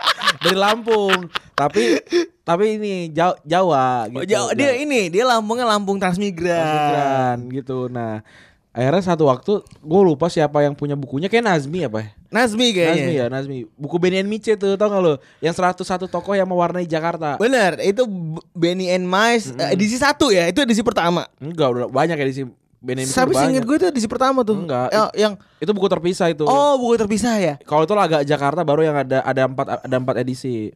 Lampung. 0.55 1.27
Tapi 1.57 1.99
tapi 2.47 2.79
ini 2.79 3.11
Jawa, 3.11 3.35
Jawa 3.43 4.07
gitu. 4.07 4.21
Oh, 4.23 4.27
Jawa- 4.29 4.53
dia 4.55 4.79
ini, 4.79 5.11
dia 5.11 5.27
Lampungnya 5.27 5.67
Lampung 5.67 5.99
Transmigran. 5.99 6.55
Transmigran 6.55 7.37
gitu. 7.51 7.91
Nah, 7.91 8.23
akhirnya 8.71 9.03
satu 9.03 9.27
waktu 9.27 9.65
gue 9.65 10.01
lupa 10.05 10.31
siapa 10.31 10.63
yang 10.63 10.77
punya 10.77 10.95
bukunya 10.95 11.27
kayak 11.27 11.43
Nazmi 11.43 11.91
apa 11.91 11.99
ya? 12.05 12.09
Nazmi 12.31 12.67
kayaknya. 12.77 12.95
Nazmi 13.03 13.15
ya, 13.17 13.27
Nazmi. 13.33 13.59
Buku 13.75 13.97
Benny 13.97 14.21
and 14.21 14.29
Miche 14.29 14.55
tuh 14.61 14.77
tau 14.77 14.93
gak 14.93 15.01
lo? 15.01 15.17
Yang 15.41 15.59
101 15.59 16.07
tokoh 16.07 16.37
yang 16.37 16.47
mewarnai 16.47 16.85
Jakarta. 16.85 17.41
Bener, 17.41 17.81
itu 17.81 18.05
Benny 18.53 18.93
and 18.93 19.09
Mice 19.09 19.51
eh, 19.57 19.73
edisi 19.73 19.97
satu 19.97 20.29
ya, 20.29 20.47
itu 20.47 20.61
edisi 20.61 20.85
pertama. 20.85 21.25
Enggak, 21.41 21.73
udah 21.73 21.87
banyak 21.89 22.15
ya 22.21 22.47
Miche 22.79 23.09
Tapi 23.09 23.33
banyak. 23.33 23.63
gue 23.63 23.77
itu 23.77 23.87
edisi 23.89 24.07
pertama 24.07 24.41
tuh. 24.41 24.55
Enggak. 24.57 24.89
Ya, 24.89 25.09
yang 25.17 25.33
Itu 25.57 25.71
buku 25.71 25.87
terpisah 25.87 26.29
itu. 26.29 26.45
oh 26.45 26.77
buku 26.77 26.95
terpisah 26.97 27.35
ya. 27.37 27.55
Kalau 27.61 27.83
itu 27.83 27.93
agak 27.93 28.23
Jakarta 28.23 28.63
baru 28.63 28.85
yang 28.85 28.97
ada 28.97 29.21
ada 29.21 29.43
empat 29.45 29.67
ada 29.83 29.97
empat 29.97 30.17
edisi. 30.19 30.71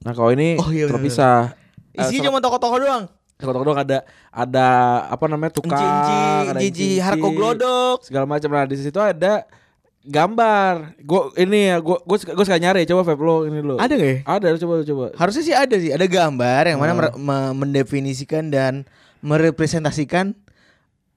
Nah 0.00 0.12
kalau 0.12 0.30
ini 0.30 0.56
Oh, 0.56 0.68
iya, 0.68 0.84
bener, 0.84 0.96
terpisah. 0.96 1.56
Eh, 1.92 2.02
Isinya 2.02 2.28
cuma 2.28 2.38
tokoh-tokoh 2.38 2.78
doang. 2.78 3.04
tokoh 3.36 3.64
doang 3.64 3.80
ada 3.80 4.04
ada 4.28 4.66
apa 5.08 5.24
namanya 5.26 5.48
tukang, 5.50 5.74
Enci-enci, 5.74 6.18
ada 6.46 6.60
Jiji, 6.60 6.90
Harko 6.98 7.28
Glodok. 7.30 7.98
segala 8.02 8.24
macam. 8.24 8.48
Nah 8.48 8.64
di 8.64 8.76
situ 8.76 8.96
ada 8.96 9.48
gambar. 10.02 10.96
Gue 10.98 11.22
ini 11.36 11.68
ya 11.68 11.76
gue 11.78 11.96
gue 11.98 12.16
gue 12.20 12.44
suka 12.44 12.56
nyari 12.56 12.84
coba 12.84 13.02
Feb 13.02 13.18
lo 13.18 13.44
ini 13.44 13.58
lo. 13.58 13.74
Ada 13.74 13.92
nggak 13.92 14.06
ya? 14.06 14.18
Ada 14.24 14.46
coba 14.56 14.74
coba. 14.82 15.04
Harusnya 15.14 15.42
sih 15.42 15.52
ada 15.52 15.74
sih, 15.74 15.90
ada 15.90 16.04
gambar 16.04 16.62
yang 16.66 16.78
mana 16.78 16.92
Hmm. 17.10 17.56
mendefinisikan 17.56 18.48
dan 18.48 18.84
merepresentasikan 19.20 20.32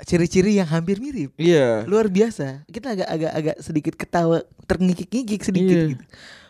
ciri-ciri 0.03 0.55
yang 0.55 0.67
hampir 0.67 0.99
mirip. 0.99 1.31
Iya. 1.35 1.83
Luar 1.83 2.07
biasa. 2.07 2.63
Kita 2.65 2.93
agak 2.93 3.07
agak 3.07 3.31
agak 3.33 3.57
sedikit 3.59 3.93
ketawa, 3.95 4.43
terngikik-ngikik 4.63 5.41
sedikit 5.41 5.77
Iya. 5.77 5.89
gitu. 5.95 6.03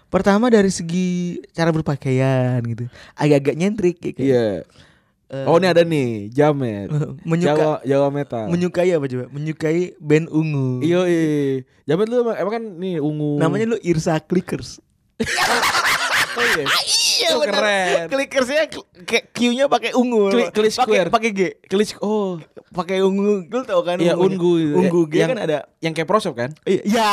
Pertama 0.08 0.46
dari 0.48 0.70
segi 0.70 1.10
cara 1.50 1.70
berpakaian 1.70 2.62
gitu. 2.62 2.86
Agak-agak 3.14 3.56
nyentrik 3.56 3.98
gitu. 4.00 4.22
Iya. 4.22 4.62
Eh, 5.34 5.46
Oh 5.50 5.58
ini 5.58 5.66
ada 5.66 5.82
nih 5.82 6.30
Jamet. 6.30 6.94
menyuka 7.26 7.58
Jawa 7.58 7.76
Jawa 7.82 8.08
metal. 8.10 8.46
menyukai 8.48 8.94
apa 8.94 9.06
coba? 9.08 9.26
Menyukai 9.30 9.98
band 9.98 10.30
ungu. 10.30 10.82
Iya 10.82 11.02
iya. 11.06 11.26
Jamet 11.84 12.06
lu 12.06 12.22
emang, 12.22 12.36
emang 12.38 12.54
kan 12.54 12.64
nih 12.78 12.96
ungu. 12.98 13.42
Namanya 13.42 13.74
lu 13.74 13.78
Irsa 13.82 14.18
Clickers. 14.20 14.78
Oh 16.34 16.44
iya. 16.44 16.66
Iya 16.66 17.28
Oh, 17.32 17.42
keren. 17.42 18.10
Clickersnya 18.10 18.64
kayak 19.04 19.26
Q-nya 19.32 19.66
pakai 19.66 19.94
ungu. 19.94 20.28
Kli- 20.28 20.50
klik 20.50 20.70
Pakai 20.70 20.86
square. 21.00 21.10
pakai 21.10 21.30
G. 21.30 21.42
Klik 21.64 21.90
oh 22.00 22.42
Pakai 22.70 23.00
ungu. 23.00 23.46
Lu 23.46 23.62
tau 23.64 23.82
kan 23.82 23.98
Iya, 23.98 24.14
ungu. 24.14 24.58
Ungu 24.76 25.06
G 25.06 25.14
Yang- 25.16 25.30
kan 25.30 25.40
ada 25.42 25.58
yang 25.80 25.94
kayak 25.94 26.06
prosop 26.06 26.34
kan? 26.34 26.50
Iya. 26.64 27.10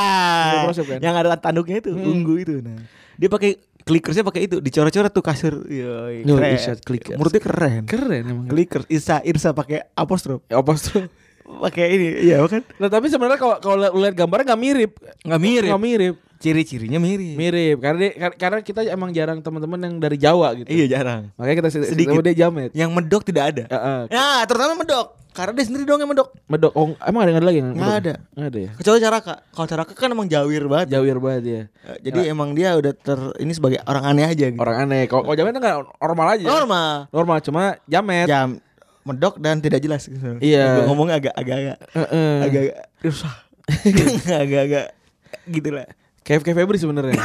Ungu 0.46 0.66
prosop 0.66 0.86
kan? 0.88 0.98
Yang 0.98 1.14
ada 1.16 1.36
tanduknya 1.36 1.76
itu 1.78 1.92
Hmm. 1.92 2.04
ungu 2.10 2.34
itu. 2.36 2.54
Nah, 2.58 2.80
dia 3.14 3.28
pakai 3.28 3.50
clickersnya 3.80 4.22
pakai 4.22 4.44
itu, 4.44 4.56
dicoret-coret 4.58 5.10
tuh 5.10 5.20
kasur. 5.20 5.54
Yoi, 5.64 6.24
keren. 6.24 6.50
Irsa 6.50 6.72
Clickers. 6.76 7.16
Menurutnya 7.16 7.42
keren. 7.42 7.82
Keren 7.84 8.22
emang. 8.24 8.46
Clickers 8.46 8.86
Irsa 8.88 9.20
Irsa 9.20 9.52
pakai 9.52 9.84
apostrof. 9.92 10.40
Tuh? 10.48 11.04
Pakai 11.58 11.86
ini, 11.90 12.06
iya 12.22 12.40
kan? 12.42 12.62
Nah 12.78 12.86
tapi 12.86 13.10
sebenarnya 13.10 13.36
kalau 13.36 13.56
kalau 13.58 13.90
lihat 13.98 14.14
gambarnya 14.14 14.54
nggak 14.54 14.62
mirip. 14.62 14.92
Nggak 15.22 15.40
mirip. 15.40 15.70
Nggak 15.70 15.82
mirip. 15.82 16.14
Ciri-cirinya 16.40 16.96
mirip. 16.96 17.36
Mirip 17.36 17.76
karena 17.78 17.98
dia, 18.00 18.10
kar- 18.16 18.38
karena 18.38 18.58
kita 18.62 18.80
emang 18.86 19.12
jarang 19.12 19.38
teman-teman 19.38 19.76
yang 19.76 19.94
dari 19.98 20.16
Jawa 20.16 20.56
gitu. 20.56 20.68
Iya 20.68 20.86
jarang. 20.88 21.28
Makanya 21.36 21.56
kita 21.60 21.68
sedikit 21.84 22.22
dia 22.22 22.36
jamet. 22.38 22.72
Yang 22.72 22.90
medok 22.90 23.22
tidak 23.22 23.44
ada. 23.52 23.64
Heeh. 23.68 24.00
Nah, 24.08 24.40
terutama 24.48 24.72
medok. 24.74 25.20
Karena 25.30 25.54
dia 25.54 25.62
sendiri 25.62 25.86
dong 25.86 26.00
yang 26.00 26.10
medok. 26.10 26.32
Medok. 26.48 26.72
Oh, 26.74 26.90
emang 27.04 27.22
ada 27.22 27.30
yang 27.30 27.38
ada 27.38 27.46
lagi 27.46 27.58
yang 27.60 27.70
Nggak 27.70 27.86
medok? 27.86 28.00
ada. 28.02 28.14
Nggak 28.34 28.48
ada 28.48 28.58
ya. 28.58 28.70
Kecuali 28.74 28.98
Caraka. 28.98 29.34
Kalau 29.52 29.66
Caraka 29.68 29.92
kan 29.92 30.08
emang 30.10 30.26
jawir 30.26 30.62
banget. 30.64 30.86
Jawir 30.90 31.16
banget 31.20 31.42
ya. 31.44 31.62
Jadi 32.00 32.20
emang 32.26 32.48
dia 32.50 32.72
udah 32.74 32.92
ter 32.96 33.20
ini 33.38 33.52
sebagai 33.52 33.78
orang 33.84 34.04
aneh 34.08 34.24
aja 34.26 34.46
gitu. 34.48 34.58
Orang 34.58 34.76
aneh. 34.80 35.06
Kalau 35.06 35.22
kalau 35.22 35.36
jamet 35.36 35.54
nggak 35.54 35.76
normal 36.00 36.26
aja. 36.34 36.46
Normal. 36.48 36.92
Normal 37.12 37.36
cuma 37.44 37.62
jamet. 37.84 38.26
Jam 38.26 38.58
medok 39.02 39.36
dan 39.36 39.58
tidak 39.58 39.80
jelas 39.80 40.04
gitu. 40.04 40.36
Iya. 40.38 40.80
Gua 40.80 40.84
ngomongnya 40.88 41.16
agak 41.18 41.34
agak 41.34 41.56
agak 41.56 41.76
Heeh. 41.92 42.34
agak 42.44 42.62
susah. 43.02 43.34
agak 44.44 44.60
agak 44.66 44.86
gitu 45.46 45.70
lah. 45.70 45.86
Kayak 46.26 46.44
kayak 46.44 46.56
Febri 46.58 46.78
sebenarnya. 46.78 47.16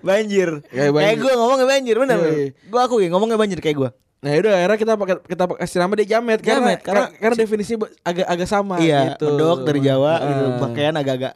banjir. 0.00 0.48
Kayak 0.66 0.90
banjir. 0.90 1.06
Kayak 1.06 1.18
gue 1.20 1.32
ngomongnya 1.34 1.66
banjir 1.68 1.96
bener. 1.96 2.16
Iya, 2.16 2.24
bener. 2.24 2.34
iya. 2.34 2.48
Gua 2.66 2.80
aku 2.84 2.94
ya 2.98 3.08
ngomongnya 3.12 3.38
banjir 3.38 3.58
kayak 3.60 3.76
gue. 3.76 3.90
Nah 4.22 4.30
udah 4.38 4.52
akhirnya 4.54 4.78
kita 4.78 4.92
pakai 4.94 5.16
kita 5.26 5.42
pakai 5.44 5.60
kasih 5.66 5.78
nama 5.78 5.92
dia 5.98 6.06
jamet, 6.08 6.38
karena 6.38 6.46
Jamet, 6.46 6.78
karena 6.80 7.02
karena- 7.02 7.10
karena 7.18 7.36
definisi 7.36 7.72
agak 8.00 8.26
agak 8.26 8.48
sama 8.48 8.78
iya, 8.78 9.18
gitu. 9.18 9.26
medok 9.28 9.58
dari 9.66 9.80
Jawa 9.82 10.12
Heeh. 10.14 10.28
gitu. 10.30 10.44
Pakaian 10.62 10.94
agak-agak 10.94 11.34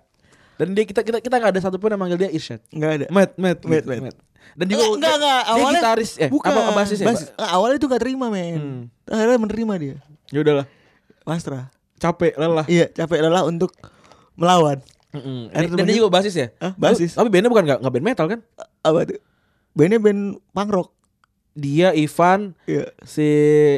Dan 0.56 0.66
dia 0.72 0.84
kita 0.86 1.00
kita 1.02 1.18
kita 1.20 1.34
nggak 1.36 1.52
ada 1.52 1.60
satupun 1.60 1.90
yang 1.90 2.00
manggil 2.00 2.16
dia 2.16 2.30
Irsyad. 2.30 2.62
enggak 2.72 2.90
ada. 2.94 3.06
Met, 3.12 3.30
met, 3.36 3.58
Met, 3.60 3.84
met, 3.84 4.14
Dan 4.54 4.64
Enggak, 4.68 4.88
enggak, 4.92 5.14
enggak. 5.14 5.40
Dia 5.40 5.52
Awalnya 5.52 5.80
gitaris 5.80 6.10
eh 6.16 6.28
bukan. 6.28 6.48
apa 6.48 6.72
basis 6.74 6.98
ya? 6.98 7.06
Basis. 7.06 7.28
Ah, 7.34 7.50
awalnya 7.54 7.76
itu 7.76 7.86
gak 7.86 8.00
terima, 8.00 8.26
men. 8.28 8.54
Hmm. 8.54 8.82
Akhirnya 9.04 9.38
menerima 9.38 9.74
dia. 9.76 9.96
Ya 10.28 10.38
udahlah, 10.40 10.66
Pasrah. 11.22 11.72
capek 11.96 12.36
lelah. 12.36 12.66
Iya, 12.66 12.86
capek 12.88 13.18
lelah 13.20 13.42
untuk 13.42 13.72
melawan. 14.34 14.78
Heeh. 15.10 15.48
Akhirnya 15.50 15.76
Dan 15.76 15.86
dia 15.86 15.96
juga 15.96 16.10
basis 16.12 16.34
ya? 16.34 16.52
Hah, 16.58 16.76
basis. 16.76 17.16
Tapi 17.16 17.26
bandnya 17.26 17.48
bukan 17.48 17.64
nggak 17.64 17.78
nggak 17.80 17.92
band 17.92 18.06
metal 18.06 18.26
kan? 18.28 18.40
Apa 18.80 18.98
tuh? 19.04 19.20
Bandnya 19.72 19.96
band 19.96 20.22
punk 20.50 20.70
rock. 20.70 20.88
Dia 21.52 21.90
Ivan 21.90 22.52
Iya. 22.64 22.92
si 23.00 23.26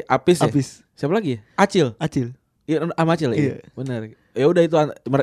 Apis 0.05 0.39
ya? 0.39 0.51
Abis. 0.51 0.69
Siapa 0.93 1.15
lagi 1.15 1.39
ya? 1.39 1.41
Acil. 1.55 1.95
Acil. 1.97 2.35
Iya, 2.67 2.91
sama 2.91 3.15
Acil 3.15 3.31
ya. 3.31 3.39
Iya. 3.39 3.55
Benar. 3.73 4.01
Ya 4.35 4.45
udah 4.45 4.63
itu 4.63 4.75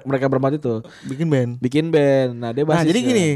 mereka 0.04 0.26
berempat 0.26 0.56
itu 0.56 0.80
Bikin 1.04 1.28
band. 1.28 1.52
bikin 1.58 1.86
band. 1.90 2.32
Nah, 2.34 2.52
dia 2.52 2.64
Nah, 2.64 2.80
basis. 2.80 2.88
jadi 2.88 3.00
gini, 3.02 3.28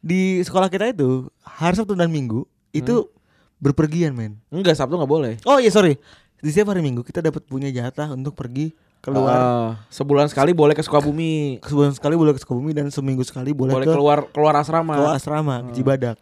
di 0.00 0.40
sekolah 0.44 0.68
kita 0.70 0.92
itu 0.92 1.28
hari 1.42 1.74
Sabtu 1.76 1.96
dan 1.96 2.12
Minggu 2.12 2.44
itu 2.72 3.08
berpergian, 3.56 4.12
men. 4.12 4.36
Enggak, 4.52 4.76
Sabtu 4.76 4.96
nggak 4.96 5.10
boleh. 5.10 5.34
Oh 5.48 5.56
iya, 5.56 5.72
sorry. 5.72 5.96
Di 6.40 6.52
setiap 6.52 6.72
hari 6.76 6.84
Minggu 6.84 7.00
kita 7.00 7.24
dapat 7.24 7.42
punya 7.48 7.72
jatah 7.72 8.12
untuk 8.12 8.36
pergi 8.36 8.76
keluar. 9.00 9.38
Ah, 9.38 9.70
sebulan 9.88 10.28
sekali 10.28 10.52
boleh 10.52 10.74
ke 10.76 10.82
Sukabumi. 10.84 11.62
Sebulan 11.64 11.94
sekali 11.96 12.14
boleh 12.18 12.32
ke 12.36 12.40
Sukabumi 12.42 12.74
dan 12.76 12.90
seminggu 12.92 13.22
sekali 13.24 13.54
boleh, 13.54 13.72
Boleh 13.78 13.86
ke 13.86 13.94
keluar 13.94 14.18
keluar 14.34 14.54
asrama. 14.58 14.94
keluar 14.98 15.14
asrama, 15.16 15.62
ke 15.70 15.80
Cibadak. 15.80 16.18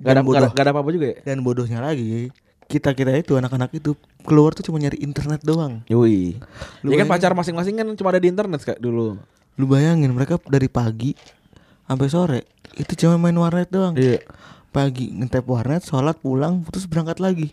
Gak 0.00 0.16
ada, 0.16 0.24
bodoh, 0.24 0.48
gak 0.56 0.64
ada, 0.64 0.72
apa-apa 0.72 0.90
juga 0.96 1.12
ya? 1.12 1.16
dan 1.28 1.44
bodohnya 1.44 1.76
lagi, 1.84 2.32
kita 2.64 2.96
kita 2.96 3.20
itu 3.20 3.36
anak-anak 3.36 3.68
itu 3.76 3.92
keluar 4.24 4.56
tuh 4.56 4.64
cuma 4.64 4.80
nyari 4.80 4.96
internet 5.04 5.44
doang. 5.44 5.84
Yoi. 5.92 6.40
Lu 6.80 6.88
ya 6.88 7.04
kan 7.04 7.08
pacar 7.12 7.36
masing-masing 7.36 7.76
kan 7.76 7.84
cuma 7.92 8.08
ada 8.08 8.16
di 8.16 8.32
internet 8.32 8.64
kak 8.64 8.80
dulu. 8.80 9.20
Lu 9.60 9.64
bayangin 9.68 10.08
mereka 10.16 10.40
dari 10.48 10.72
pagi 10.72 11.12
sampai 11.90 12.06
sore 12.06 12.40
itu 12.78 12.94
cuma 12.96 13.18
main 13.18 13.34
warnet 13.34 13.66
doang. 13.66 13.98
Iya. 13.98 14.22
Pagi 14.70 15.10
ngentep 15.10 15.42
warnet, 15.42 15.82
sholat 15.82 16.14
pulang, 16.16 16.62
terus 16.64 16.86
berangkat 16.86 17.18
lagi. 17.18 17.50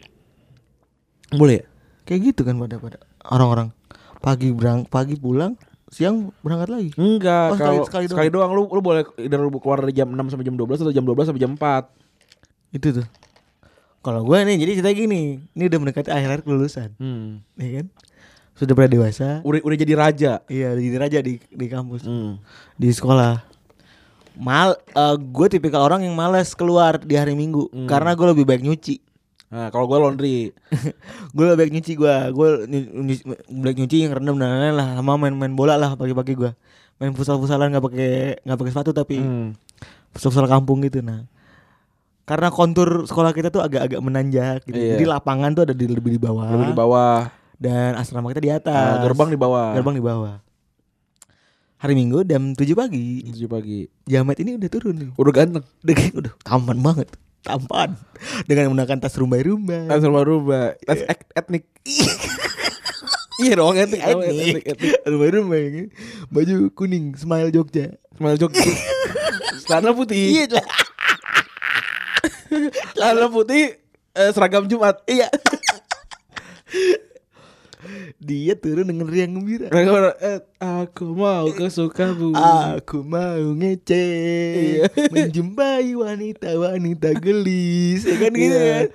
Boleh 1.34 1.60
ya? 1.60 1.63
Kayak 2.06 2.19
gitu 2.32 2.41
kan 2.45 2.56
pada 2.56 2.78
pada 2.78 2.97
orang-orang. 3.26 3.73
Pagi 4.17 4.54
berang 4.54 4.86
pagi 4.86 5.17
pulang, 5.17 5.58
siang 5.89 6.30
berangkat 6.39 6.69
lagi. 6.69 6.89
Enggak, 6.95 7.47
Oh, 7.52 7.58
kalau 7.58 7.84
sekali 7.84 8.06
sekali, 8.06 8.30
doang. 8.30 8.54
doang. 8.54 8.69
lu 8.69 8.78
lu 8.78 8.82
boleh 8.82 9.04
either 9.17 9.41
lu 9.41 9.50
keluar 9.58 9.82
dari 9.82 9.91
jam 9.91 10.08
6 10.08 10.30
sampai 10.30 10.45
jam 10.45 10.54
12 10.54 10.80
atau 10.80 10.93
jam 10.93 11.04
12 11.04 11.26
sampai 11.28 11.41
jam 11.41 11.54
4. 11.58 11.89
Itu 12.71 13.02
tuh. 13.02 13.08
Kalau 14.00 14.21
gue 14.23 14.38
nih 14.39 14.56
jadi 14.56 14.71
cerita 14.80 14.91
gini, 14.93 15.41
ini 15.43 15.63
udah 15.65 15.80
mendekati 15.82 16.13
akhir-akhir 16.13 16.45
kelulusan, 16.45 16.89
Hmm. 16.95 17.41
ya 17.58 17.82
kan? 17.82 17.86
Sudah 18.54 18.73
pada 18.73 18.88
dewasa. 18.88 19.41
Udah 19.41 19.60
udah 19.60 19.78
jadi 19.78 19.93
raja. 19.93 20.32
Iya, 20.45 20.78
udah 20.78 20.84
jadi 20.86 20.97
raja 20.97 21.19
di 21.19 21.34
di 21.43 21.65
kampus, 21.67 22.06
Hmm. 22.06 22.39
di 22.73 22.88
sekolah. 22.88 23.56
Mal 24.38 24.78
gue 25.17 25.47
tipikal 25.50 25.82
orang 25.82 26.06
yang 26.06 26.13
males 26.13 26.54
keluar 26.54 27.02
di 27.02 27.17
hari 27.17 27.34
Minggu 27.34 27.67
Hmm. 27.69 27.89
karena 27.89 28.13
gue 28.13 28.28
lebih 28.32 28.45
baik 28.45 28.62
nyuci. 28.62 29.02
Nah, 29.47 29.71
kalau 29.71 29.88
gue 29.88 29.95
laundry. 29.95 30.38
gue 31.36 31.43
lebih 31.43 31.58
baik 31.58 31.71
nyuci 31.73 31.93
gue, 31.95 32.15
gue 32.32 32.50
baik 33.47 33.78
nyuci 33.80 33.97
yang 34.04 34.12
rendam 34.13 34.36
dan 34.36 34.52
lain-lain 34.52 34.76
lah, 34.76 34.88
sama 35.00 35.15
main-main 35.15 35.56
bola 35.56 35.80
lah 35.80 35.95
pagi-pagi 35.95 36.36
gue. 36.36 36.52
Main 37.00 37.15
futsal-futsalan 37.15 37.71
nggak 37.71 37.86
pakai 37.86 38.12
nggak 38.43 38.58
pakai 38.58 38.71
sepatu 38.71 38.91
tapi 38.91 39.17
Hmm. 39.17 39.56
futsal 40.12 40.45
kampung 40.45 40.84
gitu 40.84 41.00
nah. 41.00 41.23
Karena 42.28 42.52
kontur 42.52 43.08
sekolah 43.08 43.32
kita 43.32 43.47
tuh 43.47 43.63
agak-agak 43.63 44.04
menanjak 44.04 44.67
gitu. 44.67 44.76
Iya. 44.76 45.00
Jadi 45.00 45.06
lapangan 45.08 45.56
tuh 45.56 45.63
ada 45.63 45.71
di 45.71 45.88
lebih 45.88 46.12
di 46.12 46.19
bawah. 46.19 46.52
Lebih 46.52 46.67
di 46.67 46.76
bawah. 46.76 47.32
Dan 47.56 47.95
asrama 47.95 48.30
kita 48.30 48.43
di 48.43 48.52
atas. 48.52 49.00
Nah, 49.00 49.02
gerbang 49.02 49.32
di 49.32 49.39
bawah. 49.39 49.71
Gerbang 49.73 49.95
di 49.95 50.04
bawah. 50.04 50.36
Hari 51.77 51.93
Minggu 51.93 52.25
jam 52.25 52.57
7 52.57 52.73
pagi. 52.73 53.21
7 53.29 53.45
pagi. 53.45 53.85
Jamet 54.09 54.37
ini 54.41 54.57
udah 54.57 54.69
turun 54.69 54.95
nih. 54.97 55.09
Udah 55.13 55.33
ganteng. 55.33 55.65
Udah 55.85 55.95
udah 56.17 56.33
tampan 56.41 56.77
banget. 56.81 57.07
Tampan. 57.45 57.93
Dengan 58.49 58.73
menggunakan 58.73 58.97
tas 58.97 59.13
rumbai-rumbai. 59.13 59.85
Langsung 59.85 60.17
rubah 60.17 60.73
Tas 60.81 61.05
et- 61.05 61.29
etnik. 61.37 61.69
Iya 63.37 63.53
dong 63.61 63.77
etnik. 63.77 64.01
Etnik. 64.01 64.65
etnik. 64.65 64.91
Rumbai-rumbai. 65.05 65.61
kan. 65.69 65.85
Baju 66.33 66.55
kuning, 66.73 67.13
smile 67.13 67.53
Jogja. 67.53 67.93
Smile 68.17 68.37
Jogja. 68.41 68.65
Celana 69.61 69.93
putih. 69.93 70.17
Iya. 70.33 70.57
Celana 72.97 73.29
putih 73.29 73.77
eh, 74.17 74.29
seragam 74.33 74.65
Jumat. 74.65 74.97
Iya. 75.05 75.29
Dia 78.17 78.54
turun 78.54 78.88
dengan 78.88 79.06
riang 79.06 79.38
gembira. 79.38 79.67
Eh, 79.69 80.39
aku 80.58 81.13
mau 81.13 81.47
ke 81.50 81.67
Sukabumi. 81.67 82.38
Aku 82.78 83.02
mau 83.02 83.41
ngece 83.58 84.06
Iya. 84.58 84.84
Menjumpai 85.13 85.93
wanita-wanita 85.93 87.13
gelis 87.17 88.04
Ya 88.04 88.15
kan 88.17 88.32
gitu 88.34 88.56
Iya. 88.56 88.73
kan 88.73 88.86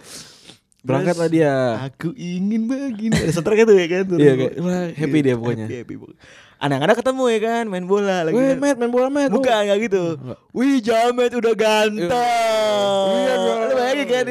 Berangkatlah 0.83 1.31
Terus, 1.31 1.39
dia. 1.39 1.55
Aku 1.87 2.11
ingin 2.19 2.67
begini 2.67 3.15
Ada 3.15 3.39
soundtrack 3.39 3.63
itu 3.63 3.75
ya 3.79 3.87
kan 3.87 4.03
turun. 4.03 4.19
Iya, 4.19 4.33
kayak, 4.35 4.55
happy 4.99 5.19
dia 5.23 5.35
pokoknya. 5.39 5.67
Happy, 5.71 5.79
happy, 5.79 5.95
pokoknya. 5.95 6.21
Anak-anak 6.62 6.94
ketemu 6.96 7.25
ya 7.27 7.40
kan 7.42 7.64
Main 7.66 7.85
bola 7.85 8.22
lagi 8.22 8.35
Weh, 8.35 8.55
Matt, 8.55 8.79
main 8.79 8.88
bola, 8.88 9.09
Matt. 9.09 9.29
Bukan 9.29 9.51
gak 9.66 9.79
gitu 9.83 10.14
Wih 10.53 10.79
Jamet 10.79 11.33
udah 11.33 11.55
ganteng 11.55 13.07
Iya, 13.12 13.35
iya. 13.35 13.55
Lu 13.61 13.75
bayangin 13.75 14.07
kan 14.07 14.25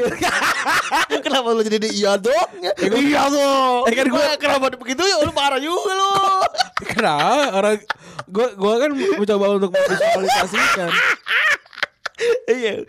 Kenapa 1.25 1.47
lu 1.49 1.61
jadi 1.61 1.77
di 1.77 1.89
iya 1.93 2.15
dong 2.15 2.49
Iya 2.79 3.23
dong 3.27 3.83
Eh, 3.83 3.93
kan 3.93 4.05
gua- 4.07 4.39
Kenapa 4.39 4.71
begitu 4.73 5.01
ya 5.01 5.19
lu 5.19 5.31
parah 5.31 5.59
juga 5.59 5.91
lu 5.91 6.11
Kenapa 6.91 7.51
orang 7.53 7.75
gua 8.27 8.47
gua 8.55 8.73
kan 8.77 8.89
mencoba 8.95 9.45
untuk 9.51 9.69
memvisualisasikan. 9.69 10.89
Iya. 12.45 12.85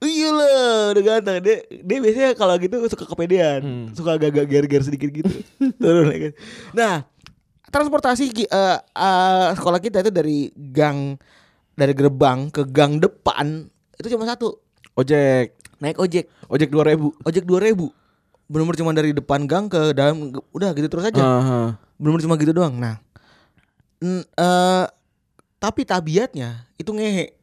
Iya 0.00 0.28
lah, 0.32 0.50
udah 0.90 1.02
ganteng. 1.04 1.38
Dia, 1.38 1.56
dia 1.70 1.98
biasanya 1.98 2.32
kalau 2.32 2.56
gitu 2.56 2.82
suka 2.88 3.04
kepedean, 3.04 3.60
Hmm. 3.60 3.86
suka 3.92 4.16
agak-agak 4.16 4.48
ger-ger 4.48 4.82
sedikit 4.82 5.06
gitu. 5.12 5.30
Turun 5.76 6.08
ya 6.08 6.18
kan. 6.18 6.32
Nah, 6.72 6.94
transportasi 7.70 8.34
eh, 8.44 8.78
eh, 8.78 9.48
sekolah 9.54 9.78
kita 9.78 10.02
itu 10.02 10.10
dari 10.10 10.50
gang 10.54 11.14
dari 11.72 11.94
gerbang 11.94 12.50
ke 12.50 12.66
gang 12.66 12.98
depan 12.98 13.70
itu 13.96 14.12
cuma 14.12 14.24
satu, 14.24 14.56
Ojek, 14.96 15.54
naik 15.78 15.96
ojek. 15.96 16.28
ojek 16.48 16.68
2000. 16.68 17.12
Ojek 17.24 17.44
2000. 17.44 17.88
Benar-benar 18.50 18.78
cuma 18.80 18.92
dari 18.92 19.12
depan 19.14 19.46
gang 19.46 19.70
ke 19.70 19.94
dalam 19.94 20.34
udah 20.50 20.74
gitu 20.74 20.88
terus 20.90 21.06
aja. 21.08 21.20
Aha. 21.22 21.60
Benar-benar 21.96 22.24
cuma 22.26 22.36
gitu 22.40 22.52
doang. 22.52 22.74
Nah, 22.76 22.98
n- 24.02 24.26
eh, 24.26 24.84
tapi 25.60 25.84
tabiatnya 25.84 26.66
itu 26.76 26.90
ngehe. 26.90 27.36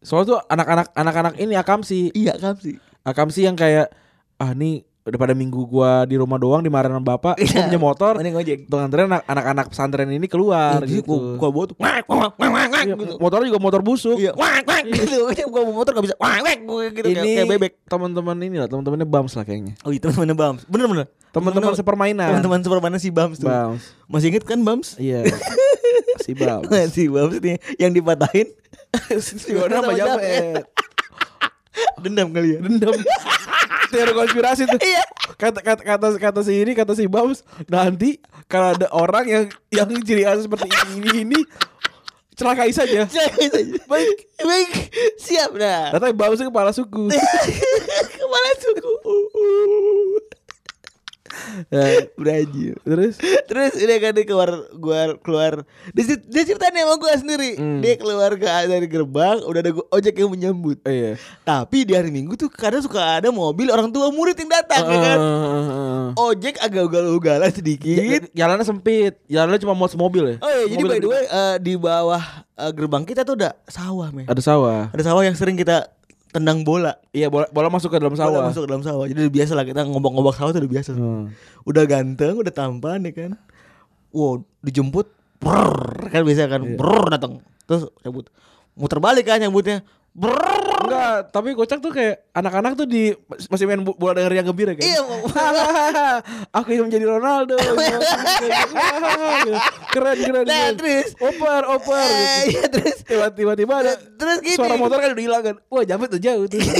Soalnya 0.00 0.36
tuh 0.36 0.40
anak-anak 0.48 0.86
anak-anak 0.92 1.34
ini 1.38 1.54
akamsi. 1.54 2.12
Iya 2.12 2.36
kan 2.36 2.56
sih. 2.60 2.76
Akamsi 3.04 3.44
yang 3.44 3.56
kayak 3.56 3.92
ah 4.40 4.52
nih 4.52 4.82
udah 5.04 5.18
pada 5.20 5.36
minggu 5.36 5.68
gua 5.68 6.08
di 6.08 6.16
rumah 6.16 6.40
doang 6.40 6.64
dimarahin 6.64 6.96
sama 6.96 7.04
bapak, 7.04 7.36
Iya. 7.36 7.52
gua 7.52 7.62
punya 7.68 7.80
motor. 7.82 8.12
Mending. 8.16 8.64
Untuk 8.64 8.78
nganterin 8.80 9.04
anak- 9.06 9.26
anak-anak 9.28 9.66
pesantren 9.68 10.08
ini 10.08 10.24
keluar 10.24 10.80
Iya, 10.80 10.88
jadi 10.88 10.94
gitu. 11.04 11.12
gua, 11.12 11.36
gua 11.36 11.48
bawa 11.52 11.64
tuh 11.68 11.76
wak, 11.76 12.04
wak, 12.08 12.32
wak, 12.40 12.70
Iya, 12.88 12.96
gitu. 12.96 13.14
motornya 13.20 13.46
juga 13.52 13.60
motor 13.60 13.80
busuk. 13.84 14.16
Iya, 14.16 14.32
wak, 14.32 14.64
wak, 14.64 14.82
gitu. 14.88 15.28
Makanya 15.28 15.48
gua 15.52 15.62
bawa 15.62 15.74
motor 15.76 15.92
gak 15.92 16.04
bisa 16.08 16.16
wak, 16.16 16.40
wak, 16.40 16.56
gitu 16.56 17.04
kayak, 17.04 17.20
ini 17.20 17.30
kayak 17.36 17.50
bebek. 17.52 17.72
teman-teman 17.84 18.36
ini 18.40 18.56
lah, 18.56 18.68
teman-temannya 18.68 19.04
Bams 19.04 19.32
lah 19.36 19.44
kayaknya. 19.44 19.72
Oh 19.84 19.92
iya 19.92 20.00
teman-teman 20.00 20.36
Bams. 20.40 20.62
Bener 20.64 20.86
bener. 20.88 21.06
Teman-teman 21.36 21.76
sepermainan. 21.76 22.28
Teman-teman 22.32 22.60
sepermainan 22.64 22.96
si 22.96 23.10
Bams 23.12 23.36
tuh. 23.36 23.48
Bams. 23.52 23.84
Masih 24.08 24.32
inget 24.32 24.48
kan 24.48 24.56
Bams? 24.56 24.96
Iya. 24.96 25.28
si 26.24 26.32
Bams. 26.32 26.64
si 26.88 27.12
Bams 27.12 27.36
nih 27.44 27.60
yang 27.76 27.92
dipatahin. 27.92 28.48
si 29.20 29.52
Bona 29.52 29.84
sama 29.84 29.92
Japet. 29.92 30.64
Dendam 32.00 32.30
kali 32.32 32.56
ya. 32.56 32.58
Dendam. 32.64 32.94
Teori 33.90 34.12
konspirasi 34.12 34.62
tuh. 34.68 34.80
Iya. 34.80 35.04
Kata, 35.34 35.60
kata 35.60 35.82
kata 35.82 36.06
kata 36.20 36.40
si 36.44 36.52
ini 36.54 36.72
kata 36.76 36.92
si 36.94 37.08
Bams 37.08 37.42
nanti 37.66 38.20
kalau 38.46 38.76
ada 38.76 38.86
orang 38.92 39.24
yang 39.26 39.44
yang 39.72 39.88
ciri 40.04 40.22
khas 40.22 40.44
seperti 40.44 40.68
ini 40.68 40.92
ini 41.00 41.10
ini 41.24 41.40
celakai 42.34 42.70
saja. 42.74 43.06
Baik, 43.86 44.18
baik. 44.42 44.70
Siap 45.18 45.50
dah. 45.54 45.94
Datang 45.94 46.14
Bams 46.14 46.42
kepala 46.42 46.70
suku. 46.74 47.08
Kepala 48.18 48.50
suku. 48.58 48.92
Berajil. 52.16 52.74
terus 52.80 53.14
Terus 53.44 53.72
udah 53.76 53.96
kan 53.98 54.12
dia 54.12 54.24
keluar 54.24 54.50
keluar 54.70 55.08
keluar 55.18 55.52
dia, 55.90 56.04
dia 56.18 56.42
ceritain 56.44 56.72
sama 56.72 56.94
gue 56.96 57.12
sendiri 57.14 57.50
Hmm. 57.54 57.80
dia 57.80 57.94
keluar 57.94 58.34
ke 58.34 58.44
dari 58.44 58.84
gerbang 58.84 59.38
udah 59.40 59.60
ada 59.60 59.70
go- 59.70 59.88
ojek 59.88 60.14
yang 60.14 60.28
menyambut 60.28 60.80
oh 60.80 60.90
iya. 60.90 61.14
tapi 61.42 61.82
di 61.82 61.92
hari 61.92 62.08
minggu 62.08 62.34
tuh 62.34 62.48
kadang 62.48 62.80
suka 62.80 62.98
ada 63.16 63.30
mobil 63.30 63.68
orang 63.68 63.88
tua 63.88 64.08
murid 64.08 64.34
yang 64.34 64.50
datang 64.50 64.84
ya 64.84 64.98
kan 64.98 65.18
Heeh. 65.18 66.04
ojek 66.16 66.54
agak 66.58 66.82
ugal-ugalan 66.84 67.50
sedikit 67.50 68.26
Ja- 68.26 68.32
Jalannya 68.44 68.64
sempit. 68.64 69.18
Jalannya 69.26 69.58
cuma 69.58 69.72
muat 69.72 69.94
mobil 69.94 70.24
ya. 70.26 70.36
oh 70.38 70.50
iya 70.50 70.64
jadi 70.68 70.82
by 70.84 70.98
the 70.98 71.08
way 71.08 71.24
eh, 71.24 71.56
di 71.58 71.74
bawah 71.74 72.22
eh, 72.52 72.72
gerbang 72.72 73.02
kita 73.02 73.22
tuh 73.22 73.34
udah 73.34 73.52
sawah 73.64 74.08
men 74.08 74.24
ada 74.24 74.40
sawah. 74.40 74.88
ada 74.88 75.02
sawah 75.02 75.22
yang 75.22 75.34
sering 75.34 75.54
kita 75.54 75.86
tendang 76.34 76.66
bola. 76.66 76.98
Iya, 77.14 77.30
bola, 77.30 77.46
bola 77.54 77.70
masuk 77.70 77.94
ke 77.94 78.02
dalam 78.02 78.18
Bola 78.18 78.26
sawah. 78.26 78.42
masuk 78.50 78.66
ke 78.66 78.68
dalam 78.74 78.82
sawah. 78.82 79.06
Jadi 79.06 79.18
udah 79.22 79.34
biasa 79.38 79.52
lah 79.54 79.64
kita 79.64 79.80
ngobok-ngobok 79.86 80.34
sawah 80.34 80.50
tuh 80.50 80.60
udah 80.66 80.72
biasa. 80.74 80.90
Hmm. 80.98 81.30
udah 81.62 81.84
ganteng 81.86 82.34
udah 82.42 82.52
tampan 82.52 83.06
ya 83.06 83.12
kan? 83.14 83.32
Wow 84.10 84.42
dijemput 84.60 85.06
brrr, 85.38 86.10
kan 86.10 86.20
biasa 86.26 86.50
kan? 86.50 86.60
Iya. 86.66 86.76
brrr 86.76 87.06
datang 87.14 87.32
terus 87.64 87.88
cabut 88.02 88.28
muter 88.74 88.98
balik 89.00 89.24
kan 89.30 89.38
nyambutnya 89.40 89.80
brrr. 90.14 90.62
Enggak, 90.84 91.16
tapi 91.28 91.52
kocak 91.52 91.78
tuh 91.78 91.90
kayak 91.90 92.24
anak-anak 92.30 92.72
tuh 92.74 92.84
di 92.84 93.12
masih 93.48 93.64
main 93.64 93.80
bo- 93.80 93.94
bola 93.94 94.12
dengan 94.14 94.30
yang 94.36 94.46
gembira 94.46 94.72
kan. 94.72 94.80
iya 94.80 95.00
Aku 96.56 96.66
ingin 96.70 96.86
menjadi 96.86 97.04
Ronaldo. 97.08 97.54
keren 99.90 100.16
keren. 100.16 100.44
Nah, 100.44 100.70
keren. 100.70 100.72
terus? 100.76 101.08
oper 101.16 101.62
oper. 101.68 102.04
Eh, 102.04 102.40
gitu. 102.46 102.48
iya 102.48 102.62
terus 102.68 102.96
Tiba-tiba 103.02 103.52
tiba 103.54 103.74
ada 103.76 103.92
terus 104.14 104.38
gini 104.40 104.54
suara 104.54 104.74
motor 104.76 104.98
kan 104.98 105.10
udah 105.12 105.24
hilang 105.24 105.42
kan. 105.42 105.54
Wah, 105.66 105.82
jamet 105.82 106.08
tuh 106.08 106.20
jauh 106.20 106.44
tuh. 106.46 106.60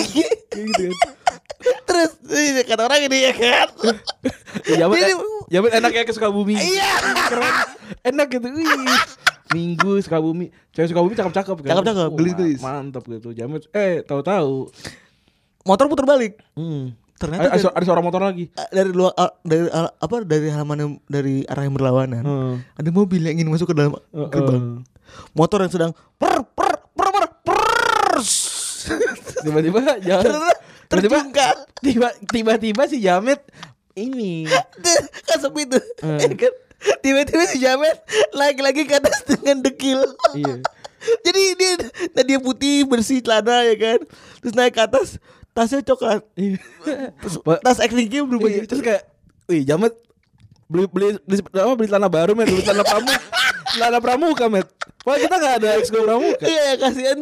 Gitu 0.54 0.86
kan. 0.86 0.92
terus 1.82 2.12
ini 2.28 2.60
kata 2.62 2.84
orang 2.84 3.00
ini 3.02 3.24
ya 3.24 3.32
kan 3.32 3.66
Jamet, 4.64 4.96
Ini- 5.00 5.16
jamet 5.48 5.70
enak 5.74 5.90
ya 5.90 6.02
ke 6.04 6.12
Sukabumi. 6.12 6.54
iya 6.54 6.92
Keren. 7.26 7.54
Enak 8.04 8.26
gitu. 8.30 8.46
Wih. 8.46 8.68
Minggu 9.54 9.92
Sukabumi. 10.00 10.46
Cewek 10.68 10.90
Sukabumi 10.90 11.14
cakep-cakep 11.14 11.56
kan. 11.60 11.70
Cakep-cakep, 11.70 12.04
Wah, 12.04 12.16
gelis-gelis. 12.16 12.60
Mantap 12.60 13.04
gitu. 13.08 13.30
Jamet 13.30 13.62
eh 13.70 14.02
tahu-tahu. 14.02 14.68
motor 15.62 15.86
puter 15.86 16.04
balik 16.04 16.32
Hmm. 16.52 16.92
ternyata 17.14 17.48
Ada, 17.48 17.56
dari, 17.56 17.72
ada 17.72 17.84
suara 17.86 18.00
motor 18.00 18.20
lagi. 18.20 18.52
dari 18.68 18.90
luar 18.90 19.14
ah, 19.14 19.32
dari 19.40 19.64
ah, 19.70 19.88
apa 19.88 20.20
dari 20.20 20.46
halaman 20.46 20.76
yang- 20.76 21.00
dari 21.06 21.40
arah 21.42 21.62
yang 21.62 21.72
berlawanan 21.72 22.20
Hmm. 22.20 22.54
ada 22.74 22.90
mobil 22.90 23.22
yang 23.22 23.32
ingin 23.34 23.48
masuk 23.48 23.66
ke 23.66 23.74
dalam 23.74 23.96
Uh, 24.12 24.28
gerbang 24.28 24.84
motor 25.32 25.58
yang 25.58 25.72
sedang 25.72 25.90
per 26.14 26.44
per 26.50 26.84
per 26.90 27.08
per 27.08 27.24
per 27.40 28.12
tiba-tiba 29.40 29.80
jalan 29.98 30.24
tiba-tiba 30.26 30.52
terjungkal 30.86 31.54
tiba 31.80 32.08
tiba-tiba 32.26 32.82
si 32.84 33.00
Jamet 33.00 33.40
ini 33.94 34.44
kan 35.26 35.38
sepi 35.38 35.64
tuh 35.64 35.80
Hmm. 35.98 36.20
Ya 36.20 36.28
kan? 36.28 36.52
Tiba-tiba 37.04 37.44
si 37.48 37.58
Jamet 37.60 37.96
lagi-lagi 38.32 38.82
ke 38.84 38.94
atas 38.98 39.24
dengan 39.26 39.64
dekil. 39.64 40.00
Iya. 40.36 40.60
Jadi 41.20 41.42
dia 41.60 41.72
nah 42.16 42.24
dia 42.24 42.38
putih 42.40 42.88
bersih 42.88 43.20
celana 43.20 43.64
ya 43.68 43.76
kan? 43.76 43.98
Terus 44.40 44.54
naik 44.56 44.72
ke 44.72 44.82
atas 44.84 45.20
tasnya 45.52 45.84
coklat. 45.84 46.24
Iya. 46.36 46.60
Terus 47.20 47.34
tas 47.60 47.78
actingnya 47.80 48.24
berubah 48.24 48.48
Iya, 48.48 48.64
terus 48.64 48.82
kayak 48.82 49.02
wih 49.48 49.62
Jamet 49.64 49.92
beli 50.64 50.88
beli 50.88 51.08
beli, 51.28 51.38
apa, 51.44 51.72
beli 51.76 51.88
celana 51.92 52.08
baru 52.08 52.32
met? 52.32 52.48
Beli 52.48 52.64
celana 52.64 52.84
pramuka 52.84 53.20
celana 53.76 53.98
pramuka 54.00 54.44
met. 54.48 54.66
Wah 55.04 55.20
kita 55.20 55.36
nggak 55.36 55.54
ada 55.60 55.68
ekskul 55.76 56.08
pramuka. 56.08 56.44
Iya 56.48 56.62
yang 56.72 56.80
kasihan 56.80 57.18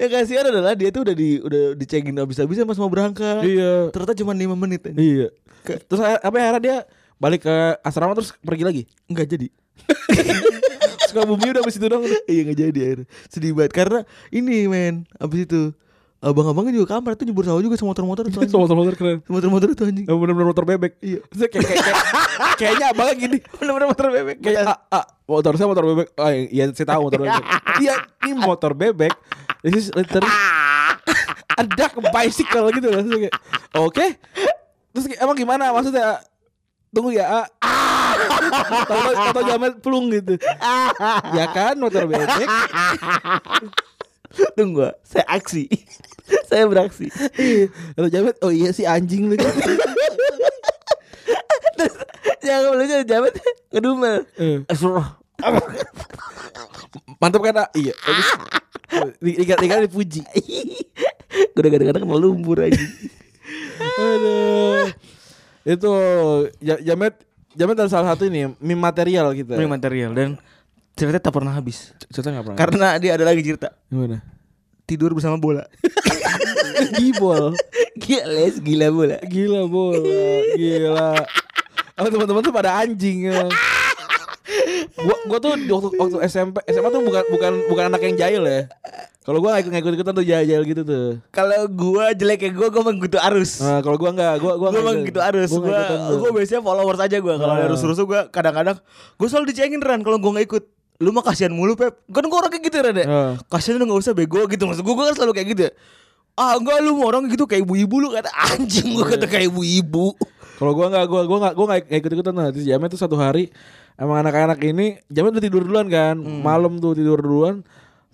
Yang 0.00 0.10
kasihan 0.16 0.44
adalah 0.48 0.72
dia 0.72 0.88
tuh 0.88 1.04
udah 1.04 1.14
di 1.16 1.28
udah 1.44 1.64
dicengin 1.76 2.16
habis-habisan 2.16 2.64
pas 2.64 2.80
mau 2.80 2.88
berangkat. 2.88 3.44
Iya. 3.44 3.92
Ternyata 3.92 4.16
cuma 4.16 4.32
5 4.32 4.56
menit 4.56 4.80
aja. 4.88 4.96
iya. 4.96 5.28
Terus 5.66 6.00
apa 6.00 6.36
akhirnya 6.40 6.62
dia 6.62 6.76
balik 7.16 7.48
ke 7.48 7.56
asrama 7.80 8.12
terus 8.12 8.36
pergi 8.44 8.64
lagi 8.64 8.82
Enggak 9.08 9.28
jadi 9.32 9.48
terus 11.06 11.10
Sukabumi 11.16 11.48
udah 11.54 11.62
habis 11.62 11.78
itu 11.78 11.86
dong. 11.86 12.02
Iya 12.26 12.40
nggak 12.44 12.58
jadi 12.58 12.78
akhirnya. 12.82 13.06
Sedih 13.30 13.52
banget 13.54 13.72
karena 13.72 14.00
ini 14.34 14.66
men 14.66 15.06
abis 15.16 15.48
itu 15.48 15.62
abang-abangnya 16.20 16.82
juga 16.82 16.98
kamar 16.98 17.14
tuh 17.14 17.24
nyebur 17.28 17.44
sawah 17.46 17.62
juga 17.62 17.78
sama 17.78 17.94
motor-motor 17.94 18.26
anjing. 18.26 18.50
Sama 18.50 18.66
motor 18.66 18.94
keren. 18.98 19.22
Sama 19.22 19.38
motor-motor 19.38 19.68
itu 19.70 19.82
anjing. 19.86 20.06
Yang 20.10 20.18
bener-bener 20.18 20.48
motor 20.50 20.64
bebek. 20.66 20.92
Iya. 20.98 21.20
Kayak, 21.36 21.50
kayak, 21.52 21.78
kayak, 21.84 21.96
kayaknya 22.58 22.86
abangnya 22.90 23.14
gini. 23.16 23.38
Bener-bener 23.60 23.88
motor 23.88 24.06
bebek. 24.10 24.36
Kayak 24.42 24.62
ah, 24.66 24.78
ah, 24.90 25.04
motor 25.24 25.52
saya 25.54 25.68
motor 25.70 25.84
bebek. 25.86 26.08
Ah, 26.18 26.32
iya 26.34 26.64
saya 26.74 26.86
tahu 26.90 27.00
motor 27.06 27.20
bebek. 27.22 27.44
Iya, 27.80 27.94
ini 28.26 28.32
motor 28.34 28.72
bebek. 28.74 29.14
This 29.62 29.74
is 29.76 29.88
literally 29.94 30.28
ada 31.56 31.84
ke 31.88 32.00
bicycle 32.12 32.66
gitu 32.74 32.86
loh. 32.92 33.00
Terus 33.06 33.30
Oke. 33.78 34.06
Terus 34.92 35.04
kayak, 35.12 35.20
emang 35.22 35.36
gimana 35.36 35.64
maksudnya? 35.72 36.20
Tunggu 36.94 37.10
ya. 37.14 37.46
Ah. 37.60 38.14
Tahu 38.86 39.10
tahu 39.34 39.44
jamet 39.44 39.74
pelung 39.82 40.08
gitu. 40.12 40.38
ya 41.36 41.44
kan 41.52 41.76
motor 41.76 42.06
bebek. 42.08 42.48
Tunggu, 44.56 44.92
saya 45.04 45.24
aksi. 45.28 45.68
saya 46.48 46.66
beraksi. 46.68 47.08
Iya. 47.38 47.66
Tahu 47.96 48.08
jamet. 48.10 48.36
Oh 48.42 48.52
iya 48.52 48.70
sih 48.72 48.84
anjing 48.84 49.32
lu. 49.32 49.36
Terus 51.76 51.94
yang 52.44 52.72
lucu 52.72 52.96
jamet 53.04 53.32
ngedumel. 53.72 54.24
Eh. 54.40 54.64
Astagfirullah. 54.68 55.08
Mantap 57.20 57.40
kan? 57.44 57.66
Ah? 57.66 57.68
Iya. 57.76 57.92
Dikira 59.20 59.84
dipuji. 59.84 60.22
Gue 61.52 61.60
udah 61.60 61.70
kadang-kadang 61.72 62.02
kena 62.08 62.16
lumpur 62.16 62.60
aja. 62.64 62.80
Aduh. 64.00 64.88
Itu 65.66 65.90
Ja- 66.62 66.78
Jamet 66.78 67.18
Jamet 67.52 67.74
adalah 67.74 67.90
salah 67.90 68.08
satu 68.14 68.28
ini 68.28 68.52
meme 68.62 68.78
material 68.78 69.34
kita. 69.34 69.58
Ini 69.58 69.66
material 69.66 70.14
dan 70.14 70.38
ceritanya 70.94 71.24
tak 71.24 71.34
pernah 71.34 71.50
habis. 71.50 71.90
Cerita 72.08 72.30
enggak 72.30 72.44
pernah. 72.46 72.58
Karena 72.58 72.88
dia 72.96 73.16
ada 73.18 73.24
lagi 73.26 73.42
cerita 73.42 73.74
Gimana? 73.90 74.22
tidur 74.86 75.10
bersama 75.12 75.34
bola. 75.34 75.66
Gibol. 77.00 77.56
Gila, 77.96 78.24
les, 78.28 78.54
gila 78.60 78.86
bola. 78.92 79.18
Gila 79.24 79.60
bola. 79.66 80.20
Gila. 80.54 81.10
Oh 81.96 82.06
teman-teman 82.06 82.44
tuh 82.44 82.54
pada 82.54 82.76
anjing 82.76 83.26
ya. 83.26 83.48
Gua, 84.96 85.16
gua 85.26 85.38
tuh 85.38 85.52
di 85.58 85.68
waktu, 85.68 85.88
waktu 85.98 86.16
SMP 86.24 86.56
SMA 86.66 86.88
tuh 86.88 87.02
bukan 87.02 87.22
bukan 87.28 87.52
bukan 87.66 87.84
anak 87.90 88.00
yang 88.02 88.14
jahil 88.16 88.42
ya. 88.46 88.70
Kalau 89.26 89.42
gua 89.42 89.58
ikut 89.58 89.74
ikutan 89.74 90.14
tuh 90.14 90.22
jahil 90.22 90.60
gitu 90.62 90.82
tuh. 90.86 91.18
Kalau 91.34 91.66
gua 91.66 92.14
jeleknya 92.14 92.54
gua 92.54 92.70
gua 92.70 92.82
mengikuti 92.86 93.18
arus. 93.18 93.58
Nah, 93.58 93.82
kalau 93.82 93.98
gua 93.98 94.14
enggak, 94.14 94.38
gua 94.38 94.54
gua 94.54 94.68
Gua 94.70 94.92
gitu 95.02 95.18
arus. 95.18 95.50
Gua 95.50 95.66
Gua 95.66 95.80
tuh. 95.82 96.18
gua 96.22 96.30
biasanya 96.30 96.62
followers 96.62 97.00
aja 97.02 97.16
gua. 97.18 97.34
Kalau 97.34 97.52
Ah. 97.52 97.58
ada 97.58 97.66
rusuh-rusuh 97.74 98.04
gua 98.06 98.20
kadang-kadang 98.30 98.78
gua 99.18 99.26
selalu 99.26 99.50
dicengin 99.50 99.82
Ran 99.82 100.06
kalau 100.06 100.22
gua 100.22 100.38
nggak 100.38 100.46
ikut. 100.46 100.64
Lu 100.96 101.10
mah 101.12 101.20
kasihan 101.20 101.50
mulu 101.50 101.74
Pep. 101.74 102.06
Kan 102.08 102.24
gua 102.30 102.38
orang 102.40 102.54
kayak 102.54 102.64
gitu 102.70 102.76
Ran 102.78 102.96
ya. 102.96 103.04
Ah. 103.04 103.30
Kasihan 103.50 103.76
lu 103.76 103.90
enggak 103.90 104.00
usah 104.00 104.14
bego 104.14 104.46
gitu. 104.46 104.62
Maksud 104.62 104.86
gua, 104.86 104.94
gua 104.94 105.04
kan 105.10 105.14
selalu 105.18 105.32
kayak 105.34 105.48
gitu 105.52 105.62
ya. 105.66 105.72
Ah 106.36 106.54
enggak 106.54 106.78
lu 106.86 106.94
mau 106.94 107.10
orang 107.10 107.26
gitu 107.26 107.50
kayak 107.50 107.66
ibu-ibu 107.66 107.96
lu 107.98 108.08
kata 108.14 108.30
anjing 108.30 108.94
gua 108.94 109.10
kata 109.10 109.26
kayak 109.26 109.50
ibu-ibu. 109.50 110.14
Kalau 110.56 110.72
gua 110.72 110.86
nggak, 110.88 111.04
gua 111.10 111.20
gua 111.26 111.38
nggak, 111.42 111.54
gua 111.58 111.66
nggak 111.68 111.80
ikut 111.98 112.10
ikutan 112.14 112.32
nah. 112.32 112.48
Terus 112.48 112.64
Jamet 112.64 112.88
tuh 112.88 112.96
satu 112.96 113.18
hari 113.18 113.50
emang 113.96 114.22
anak-anak 114.22 114.60
ini 114.64 115.00
Jamet 115.08 115.36
udah 115.36 115.44
tidur 115.44 115.62
duluan 115.64 115.88
kan, 115.88 116.16
malam 116.20 116.80
tuh 116.80 116.96
tidur 116.96 117.20
duluan. 117.20 117.64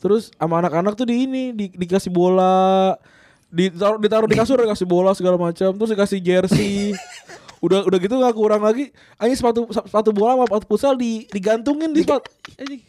Terus 0.02 0.34
sama 0.34 0.58
anak-anak 0.58 0.98
tuh 0.98 1.06
di 1.06 1.30
ini 1.30 1.54
di, 1.54 1.70
dikasih 1.70 2.10
bola, 2.10 2.98
ditaruh 3.46 4.02
ditaruh 4.02 4.26
di 4.26 4.34
kasur 4.34 4.58
dikasih 4.58 4.88
bola 4.88 5.14
segala 5.14 5.38
macam, 5.38 5.70
terus 5.70 5.90
dikasih 5.94 6.18
jersey. 6.18 6.90
udah 7.64 7.86
udah 7.86 7.98
gitu 8.02 8.18
nggak 8.18 8.34
kurang 8.34 8.66
lagi, 8.66 8.90
anjing 9.22 9.38
sepatu 9.38 9.70
sepatu 9.70 10.10
bola 10.10 10.34
sama 10.34 10.44
sepatu 10.50 10.66
futsal 10.66 10.98
di 10.98 11.30
digantungin 11.30 11.94
di 11.94 12.02
sepatu. 12.02 12.26
Anjing. 12.58 12.82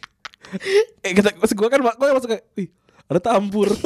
Eh 1.06 1.14
kata 1.14 1.38
gua 1.54 1.70
kan 1.70 1.78
gua 1.78 2.18
langsung 2.18 2.34
kayak, 2.34 2.50
"Wih, 2.58 2.66
ada 3.06 3.22
tampur." 3.22 3.70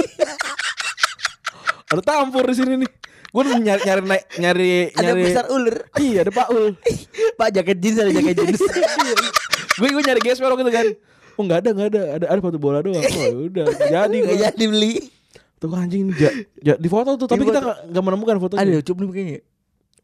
ada 1.92 2.00
tampur 2.00 2.48
di 2.48 2.56
sini 2.56 2.80
nih. 2.80 2.90
Gue 3.28 3.42
nyari 3.44 3.82
nyari 3.84 4.02
naik 4.08 4.24
nyari 4.40 4.70
Ada 4.96 5.04
nyari 5.12 5.20
besar 5.28 5.44
ular. 5.52 5.76
Iya 6.00 6.18
ada 6.24 6.32
Pak 6.32 6.48
Ul 6.48 6.64
Pak 7.36 7.48
jaket 7.52 7.76
jeans 7.76 7.98
ada 8.00 8.10
jaket 8.12 8.34
jeans. 8.40 8.60
Gue 9.78 9.88
gue 9.92 10.02
nyari 10.02 10.20
gesper 10.24 10.48
gitu 10.56 10.72
kan 10.72 10.86
Oh 11.38 11.42
nggak 11.44 11.58
ada 11.62 11.70
nggak 11.76 11.88
ada 11.92 12.02
Ada 12.18 12.26
ada 12.32 12.38
sepatu 12.40 12.58
bola 12.58 12.80
doang 12.80 12.98
Oh 12.98 13.20
ya 13.20 13.30
udah 13.36 13.64
nggak 13.68 13.88
Jadi 13.92 14.16
Enggak 14.18 14.32
gue 14.32 14.36
jadi 14.42 14.64
beli. 14.66 14.94
Tuh 15.58 15.74
anjing 15.74 16.02
ja, 16.16 16.30
ja, 16.62 16.74
Di 16.78 16.88
foto 16.88 17.14
tuh 17.20 17.26
Tapi 17.28 17.44
kita 17.44 17.60
nggak 17.60 17.78
nggak 17.92 18.04
menemukan 18.06 18.36
fotonya 18.40 18.62
Ada 18.64 18.78
coba 18.86 19.00
nih 19.04 19.12
kayaknya. 19.12 19.40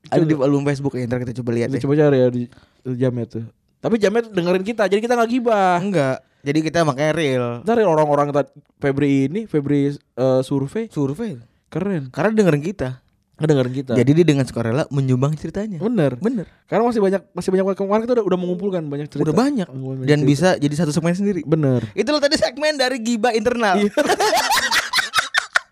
Ada 0.04 0.24
di 0.28 0.34
album 0.36 0.62
Facebook 0.68 0.92
ya, 1.00 1.08
ntar 1.08 1.18
kita 1.24 1.34
coba 1.40 1.50
lihat 1.56 1.68
Kita. 1.72 1.80
Coba 1.88 1.92
cari 1.96 2.16
ya 2.20 2.28
di, 2.28 2.42
di 2.84 2.96
Jamet 3.00 3.28
tuh 3.32 3.44
Tapi 3.80 3.96
Jamet 3.96 4.24
dengerin 4.30 4.64
kita 4.66 4.84
Jadi 4.84 5.00
kita 5.00 5.14
nggak 5.16 5.30
gibah 5.32 5.80
Enggak. 5.80 6.18
Jadi 6.44 6.60
kita 6.60 6.84
makanya 6.84 7.12
real. 7.16 7.46
Ntar 7.64 7.80
ya 7.80 7.88
orang-orang 7.88 8.28
Febri 8.76 9.32
ini 9.32 9.48
Febri 9.48 9.96
eh, 9.96 10.40
survei 10.44 10.92
Survei. 10.92 11.40
Keren 11.72 12.12
Karena 12.12 12.30
dengerin 12.30 12.62
kita. 12.62 13.03
Ngedengerin 13.34 13.74
kita 13.74 13.92
Jadi 13.98 14.10
dia 14.14 14.26
dengan 14.26 14.46
sukarela 14.46 14.86
menyumbang 14.94 15.34
ceritanya. 15.34 15.82
Bener 15.82 16.14
Bener. 16.22 16.46
Karena 16.70 16.86
masih 16.86 17.02
banyak 17.02 17.22
Masih 17.34 17.50
banyak 17.50 17.66
kemarin 17.74 18.02
kita 18.06 18.14
udah, 18.22 18.24
udah 18.30 18.38
mengumpulkan 18.38 18.82
banyak 18.86 19.10
cerita 19.10 19.26
Udah 19.26 19.34
banyak. 19.34 19.66
Dan 20.06 20.22
cerita. 20.22 20.30
bisa 20.30 20.48
jadi 20.54 20.74
satu 20.78 20.94
segmen 20.94 21.18
sendiri. 21.18 21.42
Bener 21.42 21.82
Itu 21.98 22.14
loh 22.14 22.22
tadi 22.22 22.38
segmen 22.38 22.78
dari 22.78 23.02
Giba 23.02 23.34
Internal. 23.34 23.82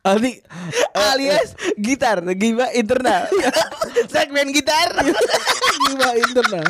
Nanti 0.03 0.35
Alias 0.99 1.55
gitar, 1.79 2.27
Giba 2.35 2.75
Internal. 2.75 3.31
segmen 4.15 4.51
gitar. 4.51 4.91
Gila 5.87 6.11
internal. 6.19 6.67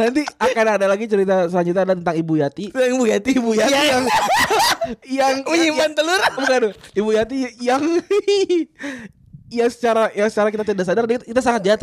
Nanti 0.00 0.24
akan 0.40 0.66
ada 0.80 0.86
lagi 0.88 1.04
cerita 1.04 1.44
selanjutnya 1.52 1.84
tentang 1.84 2.16
Ibu 2.16 2.40
Yati. 2.40 2.72
Yang 2.72 2.94
Bu 2.96 3.04
Yati, 3.04 3.32
Bu 3.36 3.52
Yati 3.52 3.84
yang 3.84 4.04
Yang 5.04 5.36
menyimpan 5.44 5.92
telur. 5.92 6.20
bukan 6.40 6.62
Ibu 6.96 7.10
Yati 7.12 7.36
yang 7.60 7.84
yang 9.50 9.70
secara 9.70 10.14
yang 10.14 10.30
secara 10.30 10.48
kita 10.54 10.62
tidak 10.62 10.86
sadar 10.86 11.04
kita 11.10 11.40
sangat 11.42 11.62
jahat. 11.66 11.80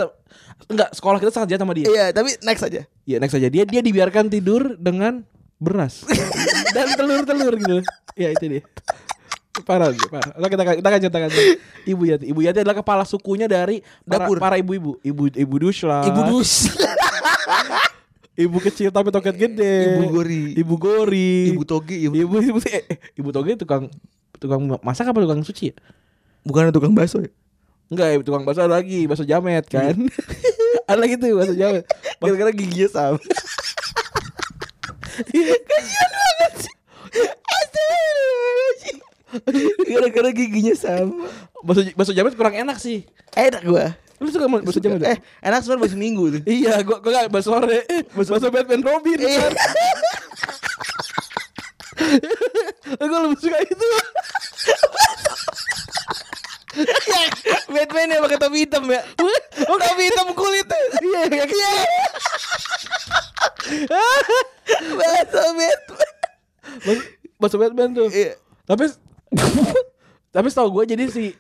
Enggak, 0.71 0.89
sekolah 0.95 1.19
kita 1.19 1.31
sangat 1.35 1.47
jahat 1.51 1.61
sama 1.61 1.75
dia. 1.75 1.85
Iya, 1.85 2.05
tapi 2.15 2.39
next 2.41 2.63
aja. 2.63 2.81
Iya, 3.03 3.17
next 3.19 3.35
aja. 3.35 3.47
Dia 3.51 3.63
dia 3.67 3.81
dibiarkan 3.83 4.31
tidur 4.31 4.79
dengan 4.79 5.27
beras 5.59 6.07
dan 6.75 6.95
telur-telur 6.95 7.53
gitu. 7.59 7.77
Ya 8.15 8.31
itu 8.31 8.45
dia. 8.47 8.63
Parah, 9.65 9.89
parah. 9.89 10.37
Nah, 10.37 10.49
kita 10.53 10.63
kita 10.79 10.87
akan 10.87 10.99
ceritakan 11.01 11.29
Ibu 11.83 12.03
Yati. 12.07 12.25
Ibu 12.29 12.39
Yati 12.45 12.59
adalah 12.61 12.77
kepala 12.77 13.03
sukunya 13.03 13.49
dari 13.49 13.81
para, 14.05 14.25
Dapur. 14.25 14.37
para 14.37 14.55
ibu-ibu. 14.61 15.01
Ibu 15.01 15.33
ibu 15.33 15.55
dus 15.59 15.81
lah. 15.83 16.07
Ibu 16.07 16.21
Dus. 16.31 16.51
Ibu 18.37 18.61
kecil 18.61 18.93
tapi 18.93 19.09
toket 19.09 19.33
gede. 19.33 19.97
Ibu 19.97 20.13
Gori. 20.13 20.43
Ibu 20.53 20.75
Gori. 20.77 21.57
Ibu 21.57 21.65
Togi, 21.65 22.05
Ibu, 22.05 22.13
Ibu 22.21 22.35
ibu 22.37 22.59
eh, 22.69 22.85
eh, 22.85 22.97
Ibu 23.17 23.33
Toge 23.33 23.57
tukang 23.57 23.89
tukang 24.37 24.61
masak 24.85 25.09
apa 25.09 25.17
tukang 25.17 25.41
suci 25.41 25.73
ya? 25.73 25.75
bukan 26.45 26.71
tukang 26.71 26.93
bakso 26.95 27.19
ya? 27.19 27.33
Enggak, 27.87 28.19
ibu 28.19 28.23
tukang 28.27 28.43
bakso 28.43 28.67
ada 28.67 28.75
lagi, 28.83 29.07
bakso 29.07 29.23
jamet 29.23 29.63
kan. 29.71 29.95
ada 30.91 30.99
lagi 30.99 31.15
tuh 31.15 31.39
bakso 31.39 31.55
jamet. 31.55 31.87
Gara-gara 32.19 32.51
giginya 32.51 32.87
sama. 32.91 33.15
Kasian 35.71 36.11
banget 36.11 36.53
sih. 36.67 36.73
Astagfirullahaladzim. 37.47 38.97
Gara-gara 39.87 40.29
giginya 40.35 40.75
sama. 40.75 41.31
Bakso 41.63 41.81
bakso 41.95 42.11
jamet 42.11 42.35
kurang 42.35 42.59
enak 42.59 42.75
sih. 42.75 43.07
Enak 43.31 43.63
gua. 43.63 43.95
Lu 44.19 44.27
suka 44.35 44.51
bakso 44.51 44.83
jamet? 44.83 45.07
Eh, 45.07 45.17
enak 45.39 45.63
sebenarnya 45.63 45.81
baru 45.87 45.93
seminggu 45.95 46.23
tuh. 46.27 46.41
Iya, 46.43 46.83
gua 46.83 46.99
gua 46.99 47.09
enggak 47.15 47.31
bakso 47.31 47.55
sore. 47.55 47.87
Bakso 48.11 48.51
Batman 48.51 48.83
Robin. 48.83 49.15
Iya. 49.15 49.47
Gua 52.99 53.19
lebih 53.23 53.39
suka 53.39 53.57
itu. 53.63 53.89
Yang 56.77 57.65
Batman 57.67 58.07
yang 58.09 58.21
pakai 58.23 58.39
topi 58.39 58.57
hitam 58.63 58.83
ya. 58.85 59.01
topi 59.57 60.03
hitam 60.05 60.27
kulit. 60.33 60.67
Iya, 60.67 61.21
iya. 61.27 61.71
Bakso 64.97 65.39
Batman. 65.41 65.77
Bakso- 66.83 67.07
Bakso 67.37 67.57
Batman 67.57 67.89
tuh. 67.93 68.07
Iya. 68.09 68.37
Tapi 68.65 68.83
tapi 70.35 70.47
setahu 70.47 70.69
gue 70.81 70.93
jadi 70.95 71.03
si 71.09 71.33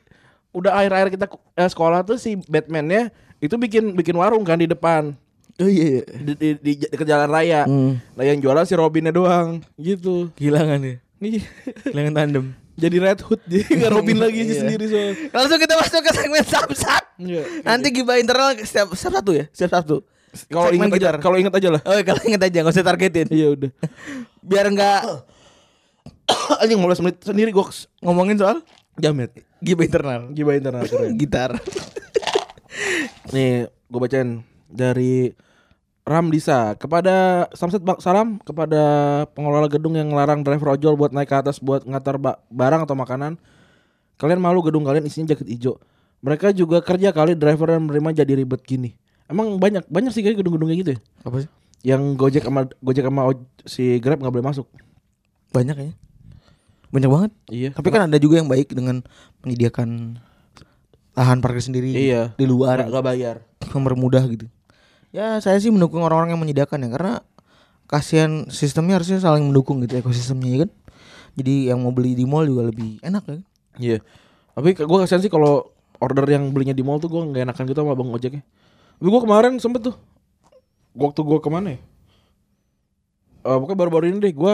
udah 0.51 0.73
akhir-akhir 0.73 1.09
kita 1.13 1.25
eh, 1.53 1.69
sekolah 1.69 2.01
tuh 2.01 2.17
si 2.17 2.39
Batman-nya 2.41 3.13
itu 3.37 3.53
bikin 3.55 3.93
bikin 3.93 4.15
warung 4.17 4.41
kan 4.41 4.57
di 4.57 4.65
depan 4.65 5.13
Oh 5.57 5.65
iya. 5.65 6.05
di, 6.05 6.33
di, 6.37 6.49
di, 6.61 6.71
dekat 6.85 7.09
jalan 7.09 7.29
raya. 7.33 7.65
Hmm. 7.65 7.97
Nah 8.13 8.23
yang 8.23 8.37
jualan 8.37 8.61
si 8.61 8.77
Robinnya 8.77 9.09
doang 9.09 9.65
gitu. 9.73 10.29
Kehilangan 10.37 10.77
ya. 10.85 10.95
Nih 11.17 11.41
Kehilangan 11.81 12.13
tandem. 12.13 12.45
Jadi 12.77 12.95
Red 13.01 13.19
Hood 13.21 13.41
jadi 13.43 13.65
nggak 13.77 13.91
Robin 13.91 14.17
lagi 14.17 14.39
Iya. 14.43 14.61
sendiri 14.61 14.85
soal. 14.85 15.13
Langsung 15.29 15.57
kita 15.57 15.73
masuk 15.75 15.99
ke 15.99 16.11
segmen 16.13 16.43
samsat. 16.43 17.03
Iya. 17.17 17.43
Nanti 17.61 17.87
giba 17.89 18.15
internal 18.15 18.53
setiap 18.55 18.93
setiap 18.93 19.17
satu 19.17 19.31
ya, 19.33 19.45
setiap 19.49 19.73
satu. 19.75 20.05
Kalau 20.47 20.69
ingat 20.69 20.93
aja, 20.93 21.09
kalau 21.17 21.35
ingat 21.35 21.49
aja 21.51 21.69
lah. 21.73 21.81
Oh, 21.81 21.97
kalau 21.99 22.21
inget 22.21 22.37
aja 22.39 22.57
nggak 22.61 22.71
usah 22.71 22.85
targetin. 22.85 23.25
Iya 23.27 23.47
udah. 23.51 23.71
Biar 24.39 24.69
nggak 24.69 25.01
Anjing 26.61 26.77
15 26.77 27.01
menit 27.01 27.17
sendiri 27.21 27.49
gue 27.49 27.65
ngomongin 27.99 28.37
soal 28.37 28.61
jamet. 28.95 29.33
giba 29.57 29.81
internal. 29.81 30.29
Giba 30.31 30.53
internal. 30.53 30.85
Gitar. 31.19 31.57
Nih 33.33 33.65
gue 33.67 33.99
bacain 33.99 34.43
dari 34.67 35.31
Ramdisa 36.07 36.79
kepada 36.79 37.45
Samsat 37.51 37.83
Bak 37.83 37.99
Salam 37.99 38.39
kepada 38.39 38.79
pengelola 39.35 39.67
gedung 39.67 39.91
yang 39.91 40.07
ngelarang 40.07 40.39
driver 40.39 40.79
ojol 40.79 40.95
buat 40.95 41.11
naik 41.11 41.27
ke 41.27 41.35
atas 41.35 41.59
buat 41.59 41.83
ngantar 41.83 42.15
ba- 42.15 42.39
barang 42.47 42.87
atau 42.87 42.95
makanan. 42.95 43.35
Kalian 44.15 44.39
malu 44.39 44.63
gedung 44.63 44.87
kalian 44.87 45.03
isinya 45.03 45.35
jaket 45.35 45.51
hijau. 45.51 45.75
Mereka 46.23 46.55
juga 46.55 46.79
kerja 46.79 47.11
kali 47.11 47.35
driver 47.35 47.75
dan 47.75 47.83
menerima 47.85 48.23
jadi 48.23 48.33
ribet 48.39 48.63
gini. 48.63 48.95
Emang 49.27 49.59
banyak 49.59 49.83
banyak 49.91 50.15
sih 50.15 50.23
kayak 50.23 50.39
gedung-gedung 50.39 50.71
kayak 50.71 50.79
gitu 50.81 50.91
ya. 50.95 50.99
Apa 51.27 51.43
sih? 51.43 51.49
Yang 51.83 52.01
Gojek 52.15 52.43
sama 52.47 52.61
Gojek 52.79 53.03
sama 53.03 53.21
si 53.67 53.99
Grab 53.99 54.23
nggak 54.23 54.31
boleh 54.31 54.47
masuk. 54.47 54.65
Banyak 55.51 55.75
ya. 55.75 55.91
Banyak 56.87 57.09
banget. 57.11 57.31
Iya. 57.51 57.69
Tapi 57.75 57.87
kan 57.91 58.07
ada 58.07 58.15
juga 58.15 58.39
yang 58.39 58.47
baik 58.47 58.71
dengan 58.71 59.03
menyediakan 59.43 60.17
lahan 61.13 61.43
parkir 61.43 61.61
sendiri 61.61 61.91
Iya. 61.91 62.31
di 62.39 62.47
luar 62.47 62.79
nggak 62.87 63.03
bayar. 63.03 63.35
mempermudah 63.67 64.23
gitu. 64.31 64.47
Ya 65.15 65.39
saya 65.39 65.57
sih 65.57 65.71
mendukung 65.71 66.03
orang-orang 66.03 66.35
yang 66.35 66.41
menyediakan 66.41 66.83
ya 66.83 66.89
karena 66.93 67.13
kasihan 67.87 68.51
sistemnya 68.51 68.99
harusnya 68.99 69.23
saling 69.23 69.47
mendukung 69.47 69.79
gitu 69.83 69.99
ekosistemnya 69.99 70.49
ya 70.49 70.59
kan. 70.67 70.71
Jadi 71.37 71.69
yang 71.71 71.79
mau 71.81 71.93
beli 71.93 72.17
di 72.17 72.25
mall 72.27 72.43
juga 72.49 72.67
lebih 72.67 72.99
enak 73.01 73.23
ya. 73.23 73.33
kan? 73.37 73.41
Iya. 73.77 73.97
Tapi 74.57 74.69
gue 74.73 74.97
kasihan 75.05 75.21
sih 75.21 75.31
kalau 75.31 75.71
order 75.97 76.25
yang 76.27 76.51
belinya 76.51 76.75
di 76.75 76.83
mall 76.83 76.99
tuh 76.99 77.09
gue 77.09 77.21
nggak 77.21 77.43
enakan 77.47 77.63
gitu 77.69 77.79
sama 77.79 77.93
bang 77.95 78.09
ojeknya. 78.09 78.43
Tapi 78.97 79.07
gue 79.07 79.21
kemarin 79.21 79.53
sempet 79.61 79.81
tuh. 79.93 79.95
Waktu 80.97 81.19
gue 81.21 81.37
ke 81.39 81.49
mana 81.53 81.77
ya? 81.77 81.79
Eh 83.47 83.57
pokoknya 83.63 83.79
baru-baru 83.79 84.05
ini 84.11 84.19
deh 84.19 84.33
gue 84.33 84.53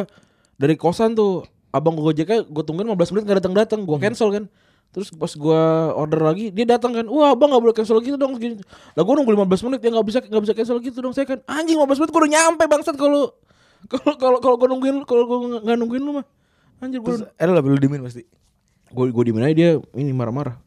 dari 0.59 0.75
kosan 0.77 1.17
tuh 1.17 1.47
abang 1.73 1.97
gojeknya 1.97 2.45
gue 2.45 2.63
tungguin 2.63 2.85
15 2.93 3.13
menit 3.17 3.23
nggak 3.25 3.37
datang 3.41 3.55
datang 3.57 3.79
gue 3.81 3.97
cancel 3.97 4.29
kan 4.29 4.45
terus 4.93 5.09
pas 5.09 5.27
gue 5.27 5.61
order 5.97 6.21
lagi 6.21 6.53
dia 6.53 6.69
datang 6.69 6.93
kan 6.93 7.05
wah 7.09 7.33
abang 7.33 7.49
nggak 7.49 7.61
boleh 7.61 7.73
cancel 7.73 7.97
gitu 7.97 8.13
dong 8.13 8.37
gini. 8.37 8.61
lah 8.93 9.01
gue 9.01 9.13
nunggu 9.13 9.33
15 9.33 9.65
menit 9.65 9.79
ya 9.81 9.89
nggak 9.89 10.05
bisa 10.05 10.19
nggak 10.21 10.43
bisa 10.45 10.53
cancel 10.53 10.77
gitu 10.79 10.97
dong 11.01 11.11
saya 11.11 11.25
kan 11.25 11.41
anjing 11.49 11.75
15 11.75 11.97
menit 11.97 12.11
gue 12.13 12.21
udah 12.21 12.31
nyampe 12.31 12.63
bangsat 12.63 12.93
kalau 12.93 13.33
kalau 13.89 14.13
kalau 14.15 14.37
kalau 14.39 14.55
gue 14.55 14.69
nungguin 14.69 14.97
kalau 15.03 15.25
gue 15.25 15.37
nggak 15.59 15.75
nungguin 15.75 15.99
lu 15.99 16.11
mah 16.15 16.25
anjir 16.77 17.01
gue 17.01 17.09
Terus 17.09 17.25
ada 17.33 17.51
lah 17.51 17.59
perlu 17.59 17.75
dimin 17.75 17.99
pasti. 17.99 18.21
gue 18.87 19.05
gue 19.09 19.23
di 19.25 19.33
mana 19.33 19.49
dia 19.49 19.81
ini 19.93 20.13
marah-marah 20.13 20.61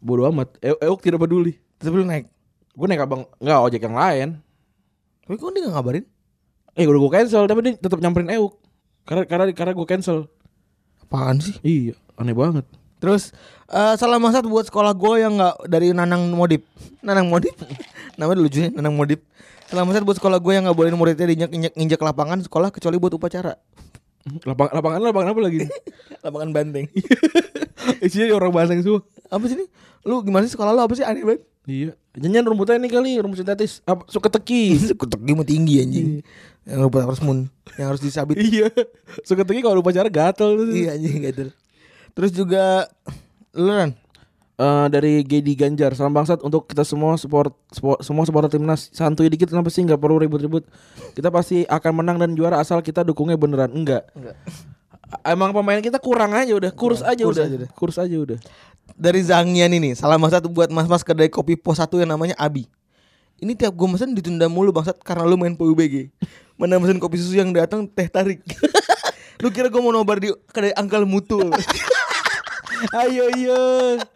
bodoh 0.00 0.24
amat 0.26 0.56
e 0.58 0.72
Euk 0.80 0.98
tidak 0.98 1.20
peduli 1.20 1.60
Tapi 1.76 1.92
lu 1.92 2.04
naik. 2.04 2.24
gue 2.72 2.86
naik 2.86 3.02
abang 3.02 3.28
nggak 3.36 3.58
ojek 3.60 3.82
yang 3.82 3.92
lain 3.94 4.28
Tapi 5.20 5.36
kok 5.36 5.52
dia 5.52 5.68
gak 5.68 5.74
ngabarin? 5.74 6.04
eh 6.72 6.84
udah 6.84 7.00
gue 7.00 7.12
cancel 7.12 7.44
tapi 7.44 7.60
dia 7.60 7.72
tetap 7.76 8.00
nyamperin 8.00 8.32
Euk 8.32 8.56
karena 9.04 9.22
karena 9.24 9.44
karena 9.52 9.72
gue 9.72 9.86
cancel 9.86 10.18
Apaan 11.02 11.38
sih? 11.38 11.54
iya 11.60 11.94
aneh 12.16 12.32
banget 12.32 12.64
Terus 12.96 13.34
eh 13.68 13.94
salam 14.00 14.22
masak 14.22 14.46
buat 14.48 14.64
sekolah 14.66 14.96
gue 14.96 15.14
yang 15.20 15.36
nggak 15.36 15.68
dari 15.68 15.92
Nanang 15.92 16.32
Modip. 16.32 16.64
Nanang 17.04 17.28
Modip. 17.28 17.52
Namanya 18.18 18.40
lucunya 18.40 18.68
Nanang 18.72 18.96
Modip. 18.96 19.20
Salam 19.66 19.90
masak 19.90 20.06
buat 20.06 20.16
sekolah 20.16 20.38
gue 20.38 20.52
yang 20.54 20.64
nggak 20.70 20.76
bolehin 20.78 20.94
muridnya 20.94 21.26
diinjak 21.26 21.50
injak 21.50 21.74
injak 21.74 22.00
lapangan 22.00 22.38
sekolah 22.40 22.70
kecuali 22.70 22.96
buat 23.02 23.12
upacara. 23.14 23.58
lapang 24.42 24.66
lapangan 24.74 24.98
lapangan 25.06 25.28
apa 25.30 25.40
lagi 25.42 25.58
lapangan 26.26 26.50
banteng. 26.50 26.86
isinya 28.06 28.34
orang 28.34 28.50
banteng 28.50 28.82
semua 28.82 29.06
apa 29.30 29.44
sih 29.46 29.54
ini? 29.54 29.66
Lu 30.02 30.22
gimana 30.22 30.46
sih 30.46 30.54
sekolah 30.54 30.74
lu 30.74 30.82
apa 30.82 30.94
sih 30.98 31.06
aneh 31.06 31.22
banget? 31.22 31.42
iya 31.66 31.98
jangan 32.14 32.46
rumputnya 32.46 32.78
ini 32.78 32.86
kali 32.86 33.18
rumput 33.18 33.42
sintetis 33.42 33.82
apa 33.82 34.06
suka 34.06 34.30
teki 34.30 34.94
Kutegi 34.94 35.32
mah 35.34 35.46
tinggi 35.46 35.82
anjing. 35.82 36.08
Yang 36.62 36.78
rumput 36.78 37.00
harus 37.02 37.20
mun, 37.22 37.38
yang 37.74 37.90
harus 37.90 38.02
disabit. 38.02 38.38
iya 38.38 38.70
suka 39.26 39.42
teki 39.42 39.66
kalau 39.66 39.82
upacara 39.82 40.06
gatel 40.06 40.54
iya 40.70 40.94
anjing 40.94 41.26
gatel. 41.26 41.50
Terus 42.16 42.32
juga 42.32 42.88
lu 43.52 43.72
kan 43.72 43.90
Eh, 44.56 44.86
dari 44.88 45.20
Gedi 45.20 45.52
Ganjar 45.52 45.92
salam 45.92 46.16
bangsat 46.16 46.40
untuk 46.40 46.64
kita 46.64 46.80
semua 46.80 47.20
support, 47.20 47.52
support 47.68 48.00
semua 48.00 48.24
supporter 48.24 48.56
timnas. 48.56 48.88
Santuy 48.88 49.28
dikit 49.28 49.52
kenapa 49.52 49.68
sih 49.68 49.84
nggak 49.84 50.00
perlu 50.00 50.16
ribut-ribut? 50.16 50.64
Kita 51.12 51.28
pasti 51.28 51.68
akan 51.68 52.00
menang 52.00 52.16
dan 52.16 52.32
juara 52.32 52.56
asal 52.56 52.80
kita 52.80 53.04
dukungnya 53.04 53.36
beneran. 53.36 53.68
Enggak. 53.68 54.08
Enggak. 54.16 54.32
emang 55.28 55.52
pemain 55.52 55.78
kita 55.78 56.02
kurang 56.02 56.34
aja 56.34 56.50
udah 56.50 56.72
kurus 56.74 56.98
aja 56.98 57.22
kurus 57.22 57.38
udah. 57.38 57.46
aja 57.46 57.56
deh. 57.62 57.70
kurus 57.76 57.96
aja 58.00 58.16
udah. 58.16 58.38
Dari 58.96 59.20
Zangian 59.22 59.70
ini 59.76 59.92
salam 59.92 60.24
satu 60.24 60.48
buat 60.48 60.72
mas-mas 60.72 61.04
kedai 61.04 61.28
kopi 61.28 61.54
pos 61.54 61.76
satu 61.76 62.00
yang 62.00 62.08
namanya 62.08 62.32
Abi. 62.40 62.64
Ini 63.36 63.52
tiap 63.60 63.76
gue 63.76 63.88
mesen 63.92 64.16
ditunda 64.16 64.48
mulu 64.48 64.72
bangsat 64.72 64.96
karena 65.04 65.28
lu 65.28 65.36
main 65.36 65.52
PUBG 65.52 66.08
mana 66.56 66.80
mesen 66.80 66.96
kopi 66.96 67.20
susu 67.20 67.36
yang 67.36 67.52
datang 67.52 67.84
teh 67.84 68.08
tarik. 68.08 68.40
Lu 69.44 69.52
kira 69.52 69.68
gue 69.68 69.82
mau 69.84 69.92
nobar 69.92 70.16
di 70.16 70.32
kedai 70.48 70.72
angkal 70.72 71.04
mutu 71.04 71.36
ayo 73.02 73.24
iya 73.34 73.60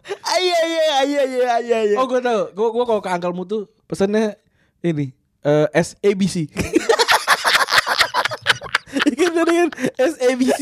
ayo 0.07 0.53
ayo 0.53 0.79
ayo 1.01 1.19
ayo 1.21 1.41
ayo 1.49 1.75
ayo. 1.81 1.95
Oh 1.97 2.05
gue 2.05 2.21
tau 2.21 2.49
gue 2.51 2.67
gue 2.71 2.85
kalau 2.85 3.01
ke 3.01 3.09
angkel 3.09 3.33
mutu 3.33 3.65
pesannya 3.89 4.37
ini 4.81 5.13
eh 5.41 5.67
SABC 5.73 6.47
Ikan 9.11 9.31
tadi 9.33 9.53
kan 9.55 9.69
SABC 9.97 10.61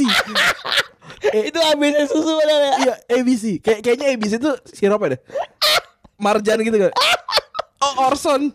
itu 1.20 1.60
ABC 1.60 1.98
susu 2.08 2.32
mana 2.40 2.54
ya 2.56 2.74
Iya 2.80 2.94
ABC 3.12 3.60
Kayak 3.60 3.80
Kayaknya 3.84 4.08
ABC 4.16 4.34
itu 4.40 4.52
sirup 4.72 5.04
deh 5.04 5.20
Marjan 6.16 6.64
gitu 6.64 6.78
kan 6.80 6.94
Oh 7.80 8.12
Orson. 8.12 8.52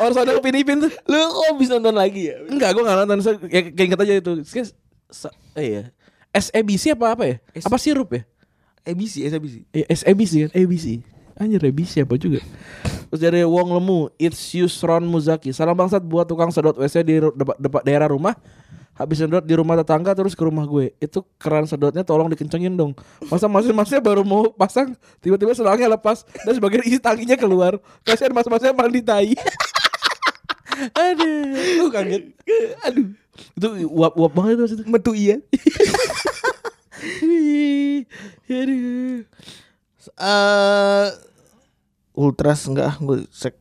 Orson 0.00 0.24
yang 0.24 0.40
Pinipin 0.40 0.80
tuh. 0.80 0.88
Lu 1.04 1.20
kok 1.20 1.60
bisa 1.60 1.76
nonton 1.76 2.00
lagi 2.00 2.32
ya? 2.32 2.40
Enggak 2.48 2.72
gue 2.72 2.80
gak 2.80 2.96
nonton. 3.04 3.20
Saya 3.20 3.36
kayak, 3.36 3.76
kayak 3.76 3.86
inget 3.92 4.00
aja 4.00 4.14
itu. 4.24 4.32
Kayak 4.48 4.66
Eh 5.52 5.64
iya 5.68 5.82
SABC 6.36 6.92
apa 6.92 7.06
apa 7.16 7.24
ya? 7.24 7.36
Apa 7.64 7.80
sirup 7.80 8.12
ya? 8.12 8.22
ABC 8.86 9.26
ABC 9.26 9.54
Iya 9.72 9.84
SABC 9.90 10.32
kan? 10.46 10.50
ABC 10.54 10.86
Anjir 11.36 11.60
ABC 11.60 12.00
apa 12.00 12.16
juga? 12.16 12.40
Terus 13.12 13.20
dari 13.20 13.44
Wong 13.44 13.68
Lemu 13.76 14.08
It's 14.16 14.40
Yusron 14.56 15.04
Muzaki. 15.04 15.52
Salam 15.52 15.76
bangsat 15.76 16.00
buat 16.00 16.24
tukang 16.24 16.48
sedot 16.48 16.72
WC 16.72 17.04
di 17.04 17.20
depa- 17.20 17.58
depa- 17.60 17.84
daerah 17.84 18.08
rumah. 18.08 18.32
Habis 18.96 19.20
sedot 19.20 19.44
di 19.44 19.52
rumah 19.52 19.76
tetangga 19.76 20.16
terus 20.16 20.32
ke 20.32 20.40
rumah 20.40 20.64
gue. 20.64 20.96
Itu 20.96 21.28
keran 21.36 21.68
sedotnya 21.68 22.00
tolong 22.00 22.32
dikencengin 22.32 22.72
dong. 22.72 22.96
Masa 23.28 23.52
masing-masingnya 23.52 24.00
baru 24.00 24.24
mau 24.24 24.48
pasang 24.48 24.96
Tiba-tiba 25.20 25.52
selangnya 25.52 25.92
lepas. 25.92 26.24
Dan 26.48 26.56
sebagian 26.56 26.80
isi 26.88 26.96
tangkinya 26.96 27.36
keluar. 27.36 27.76
Kasihan 28.00 28.32
mas-masnya 28.32 28.72
mandi 28.72 29.04
tai. 29.04 29.36
Aduh. 31.04 31.52
Lu 31.84 31.92
kaget. 31.92 32.32
Aduh 32.80 33.12
Itu 33.56 33.68
uap-uap 33.86 34.32
banget 34.32 34.64
itu 34.68 34.84
metu 34.88 35.12
iya 35.12 35.36
Aduh 38.46 39.22
eh 40.22 41.08
Ultras 42.16 42.64
enggak 42.64 42.96
gue 43.02 43.28
sek 43.28 43.54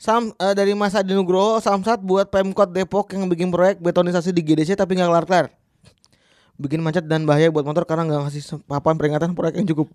Sam 0.00 0.32
eh, 0.40 0.54
dari 0.56 0.72
Mas 0.72 0.96
Adi 0.96 1.12
Nugroho 1.12 1.60
Samsat 1.60 2.00
buat 2.00 2.32
Pemkot 2.32 2.72
Depok 2.72 3.12
yang 3.12 3.28
bikin 3.28 3.52
proyek 3.52 3.84
betonisasi 3.84 4.32
di 4.32 4.40
GDC 4.40 4.72
tapi 4.72 4.96
nggak 4.96 5.12
kelar-kelar. 5.12 5.46
Bikin 6.56 6.80
macet 6.80 7.04
dan 7.04 7.28
bahaya 7.28 7.52
buat 7.52 7.68
motor 7.68 7.84
karena 7.84 8.08
nggak 8.08 8.20
ngasih 8.24 8.64
papan 8.64 8.96
peringatan 8.96 9.36
proyek 9.36 9.60
yang 9.60 9.68
cukup. 9.68 9.92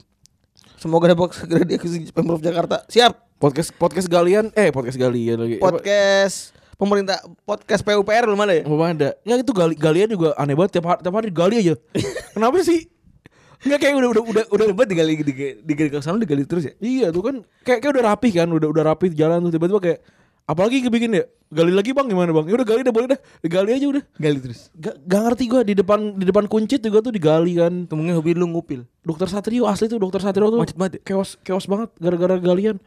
Semoga 0.78 1.10
Depok 1.10 1.34
segera 1.34 1.66
diakuisisi 1.66 2.14
Pemprov 2.14 2.38
Jakarta. 2.38 2.86
Siap. 2.86 3.18
Podcast 3.42 3.74
podcast 3.82 4.06
galian 4.06 4.54
eh 4.54 4.70
podcast 4.70 4.94
galian 5.02 5.42
lagi. 5.42 5.58
Apa- 5.58 5.82
Podcast 5.82 6.54
pemerintah 6.76 7.18
podcast 7.44 7.82
PUPR 7.84 8.28
belum 8.28 8.42
ada 8.44 8.54
ya? 8.56 8.64
Belum 8.64 8.84
ada. 8.84 9.10
Ya 9.24 9.36
itu 9.40 9.52
gali, 9.52 9.76
galian 9.76 10.12
juga 10.12 10.36
aneh 10.36 10.56
banget 10.56 10.80
tiap 10.80 10.86
hari 10.92 11.00
tiap 11.04 11.16
hari 11.16 11.30
gali 11.32 11.56
aja. 11.60 11.74
Kenapa 12.36 12.60
sih? 12.64 12.88
Enggak 13.66 13.80
kayak 13.82 13.96
udah 13.98 14.10
udah 14.12 14.24
udah 14.24 14.44
udah 14.52 14.66
Udah 14.76 14.86
digali 14.86 15.18
digali 15.18 15.58
digali 15.64 15.90
ke 15.90 15.98
sana 16.04 16.22
digali 16.22 16.46
terus 16.46 16.70
ya? 16.70 16.74
iya 16.78 17.08
tuh 17.10 17.24
kan 17.26 17.36
kayak 17.66 17.82
kayak 17.82 17.94
udah 17.98 18.04
rapi 18.14 18.30
kan, 18.36 18.48
udah 18.52 18.68
udah 18.70 18.84
rapi 18.94 19.10
jalan 19.16 19.42
tuh 19.48 19.52
tiba-tiba 19.58 19.80
kayak 19.82 20.00
apalagi 20.46 20.86
kebikin 20.86 21.18
ya 21.18 21.26
gali 21.50 21.74
lagi 21.74 21.90
bang 21.96 22.06
gimana 22.06 22.30
bang? 22.36 22.46
Ya 22.52 22.54
udah 22.60 22.68
gali 22.68 22.80
udah 22.86 22.94
boleh 22.94 23.08
dah, 23.16 23.20
digali 23.42 23.72
aja 23.74 23.86
udah. 23.90 24.04
Gali 24.22 24.38
terus. 24.44 24.70
Gak, 24.76 24.96
gak 25.08 25.22
ngerti 25.26 25.44
gua 25.50 25.62
di 25.66 25.74
depan 25.74 26.00
di 26.20 26.26
depan 26.28 26.46
kuncit 26.46 26.84
juga 26.84 27.00
tuh 27.02 27.14
digali 27.16 27.58
kan. 27.58 27.74
Mungkin 27.90 28.14
hobi 28.14 28.38
lu 28.38 28.46
ngupil. 28.52 28.86
Dokter 29.02 29.32
Satrio 29.32 29.66
asli 29.66 29.90
tuh 29.90 29.98
dokter 29.98 30.22
Satrio 30.22 30.52
tuh 30.52 30.60
Macet 30.62 30.78
banget 30.78 30.94
ya? 31.00 31.16
Chaos 31.16 31.40
chaos 31.42 31.66
banget 31.66 31.90
gara-gara 31.98 32.38
galian. 32.38 32.78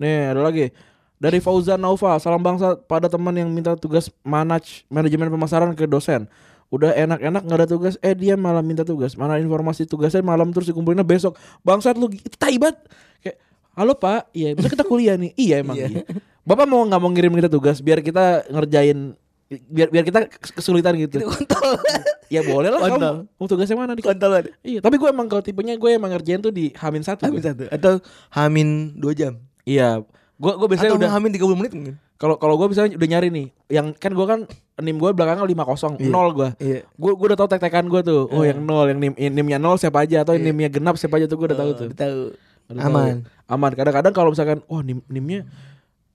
Nih, 0.00 0.32
ada 0.32 0.40
lagi. 0.40 0.72
Dari 1.20 1.36
Fauzan 1.36 1.76
Naufa, 1.76 2.16
salam 2.16 2.40
bangsa 2.40 2.80
pada 2.88 3.04
teman 3.04 3.36
yang 3.36 3.52
minta 3.52 3.76
tugas 3.76 4.08
manaj 4.24 4.88
manajemen 4.88 5.28
pemasaran 5.28 5.76
ke 5.76 5.84
dosen. 5.84 6.24
Udah 6.72 6.96
enak-enak 6.96 7.44
nggak 7.44 7.58
ada 7.60 7.68
tugas, 7.68 8.00
eh 8.00 8.16
dia 8.16 8.40
malah 8.40 8.64
minta 8.64 8.88
tugas. 8.88 9.12
Mana 9.20 9.36
informasi 9.36 9.84
tugasnya 9.84 10.24
malam 10.24 10.48
terus 10.48 10.72
dikumpulinnya 10.72 11.04
besok. 11.04 11.36
Bangsat 11.60 12.00
lu 12.00 12.08
itu 12.08 12.32
tai 12.40 12.56
banget. 12.56 12.80
Kayak, 13.20 13.36
halo 13.76 13.92
pak, 14.00 14.32
iya, 14.32 14.56
bisa 14.56 14.72
kita 14.72 14.80
kuliah 14.80 15.20
nih. 15.20 15.36
Iya 15.36 15.60
emang 15.60 15.76
iya. 15.76 16.08
Bapak 16.40 16.64
mau 16.64 16.80
nggak 16.88 17.00
mau 17.04 17.12
ngirim 17.12 17.36
kita 17.36 17.52
tugas 17.52 17.84
biar 17.84 18.00
kita 18.00 18.48
ngerjain 18.48 19.12
biar 19.50 19.92
biar 19.92 20.04
kita 20.08 20.24
kesulitan 20.56 20.96
gitu. 20.96 21.20
Kontol. 21.20 21.84
Ya 22.32 22.40
boleh 22.46 22.72
lah 22.72 22.80
Kontol. 22.80 23.28
kamu. 23.28 23.36
Mau 23.36 23.44
tugasnya 23.44 23.76
mana 23.76 23.92
di 23.92 24.00
Kontol. 24.00 24.48
Iya, 24.64 24.80
tapi 24.80 24.96
gue 24.96 25.08
emang 25.12 25.28
kalau 25.28 25.44
tipenya 25.44 25.76
gue 25.76 25.90
emang 25.92 26.16
ngerjain 26.16 26.40
tuh 26.40 26.54
di 26.54 26.72
Hamin 26.80 27.04
satu. 27.04 27.28
Hamin 27.28 27.44
satu 27.44 27.68
atau 27.68 28.00
Hamin 28.32 28.96
dua 28.96 29.12
jam. 29.12 29.36
Iya, 29.68 30.00
gue 30.40 30.52
gue 30.56 30.66
biasanya 30.66 30.90
Atau 30.90 31.00
udah 31.00 31.10
Hamin 31.12 31.30
30 31.30 31.52
menit 31.54 31.72
mungkin. 31.72 31.94
kalau 32.16 32.34
kalau 32.34 32.56
gue 32.56 32.66
misalnya 32.66 32.96
udah 32.96 33.08
nyari 33.10 33.28
nih, 33.28 33.46
yang 33.68 33.92
kan 33.92 34.08
gue 34.10 34.24
kan 34.24 34.40
nim 34.78 34.96
gue 34.96 35.10
belakangnya 35.10 35.44
lima 35.44 35.62
kosong 35.62 35.96
Iya. 35.96 36.08
nol 36.08 36.28
gue. 36.32 36.48
Iya. 36.56 36.80
Gue 36.90 37.12
gue 37.12 37.26
udah 37.28 37.38
tahu 37.38 37.48
tek-tekan 37.50 37.84
gue 37.86 38.00
tuh. 38.00 38.24
Oh 38.26 38.40
yang 38.40 38.58
nol, 38.58 38.88
yang 38.88 38.96
nim 38.98 39.12
nimnya 39.12 39.56
nol 39.56 39.76
siapa 39.76 40.00
aja 40.00 40.20
atau 40.20 40.32
yang 40.32 40.48
nimnya 40.48 40.68
genap 40.70 40.96
siapa 40.96 41.14
aja 41.14 41.26
tuh 41.26 41.36
gue 41.36 41.46
udah 41.46 41.58
tahu 41.58 41.70
tuh. 41.76 41.86
Udah 41.86 41.98
tahu. 41.98 42.20
Udah 42.66 42.80
tahu. 42.80 42.88
Aman. 42.88 43.16
Aman. 43.46 43.72
Kadang-kadang 43.74 44.12
kalau 44.12 44.30
misalkan, 44.30 44.64
wah 44.64 44.80
nim 44.80 45.04
nimnya 45.06 45.44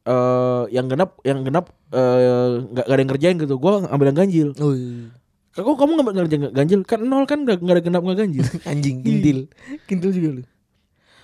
eh 0.03 0.63
yang 0.71 0.85
genap 0.85 1.17
yang 1.21 1.41
genap 1.41 1.65
eh, 1.89 2.17
nggak 2.63 2.81
nggak 2.81 2.93
ada 2.93 3.01
yang 3.01 3.11
kerjain 3.11 3.35
gitu 3.37 3.55
gue 3.55 3.71
ambil 3.87 4.05
yang 4.05 4.17
ganjil 4.19 4.49
Oh, 4.57 4.69
iya. 4.69 5.09
kok 5.51 5.65
kamu 5.65 5.91
nggak 5.95 6.13
ngerjain 6.15 6.41
ganjil 6.51 6.79
kan 6.81 6.99
nol 6.99 7.25
kan 7.25 7.41
nggak 7.41 7.57
nggak 7.57 7.75
ada 7.75 7.83
genap 7.83 8.01
nggak 8.01 8.19
ganjil 8.19 8.45
Anjing 8.69 9.01
kintil. 9.01 9.39
kintil 9.85 10.11
juga 10.11 10.29
lu. 10.31 10.43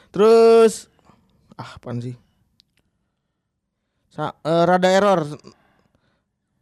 Terus 0.10 0.90
ah 1.54 1.78
apaan 1.78 1.98
sih? 2.00 2.18
Sa 4.12 4.36
eh, 4.38 4.64
rada 4.68 4.88
error 4.88 5.24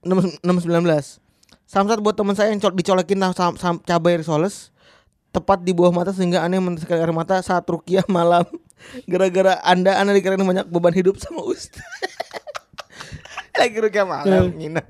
6 0.05 0.39
619. 0.45 1.19
Samsat 1.65 1.99
buat 1.99 2.13
teman 2.13 2.33
saya 2.33 2.49
yang 2.49 2.57
col- 2.57 2.73
dicolekin 2.73 3.19
sam, 3.33 3.53
sam- 3.53 3.81
cabai 3.81 4.17
risoles 4.17 4.73
tepat 5.29 5.61
di 5.61 5.69
bawah 5.69 5.93
mata 5.93 6.09
sehingga 6.09 6.41
aneh 6.41 6.57
meneteskan 6.57 6.97
air 6.97 7.13
mata 7.13 7.37
saat 7.41 7.65
rukiah 7.65 8.05
malam. 8.11 8.45
Gara-gara 9.05 9.59
Anda 9.61 9.97
Anda 9.97 10.15
dikirain 10.15 10.39
banyak 10.39 10.65
beban 10.65 10.95
hidup 10.95 11.19
sama 11.19 11.43
Ustaz. 11.43 11.83
Lagi 13.59 13.77
rukiah 13.77 14.07
malam 14.07 14.55
nginep. 14.55 14.85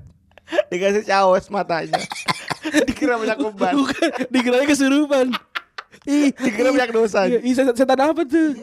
Dikasih 0.70 1.04
caos 1.04 1.50
matanya. 1.50 1.98
Dikira 2.86 3.18
banyak 3.18 3.38
beban. 3.40 3.72
bukan 3.74 4.08
dikiranya 4.30 4.66
kesurupan 4.68 5.32
ih 6.10 6.28
Dikira 6.42 6.74
banyak 6.74 6.90
dosa. 6.90 7.30
Iya, 7.30 7.70
setan, 7.70 8.00
apa 8.02 8.22
tuh? 8.26 8.50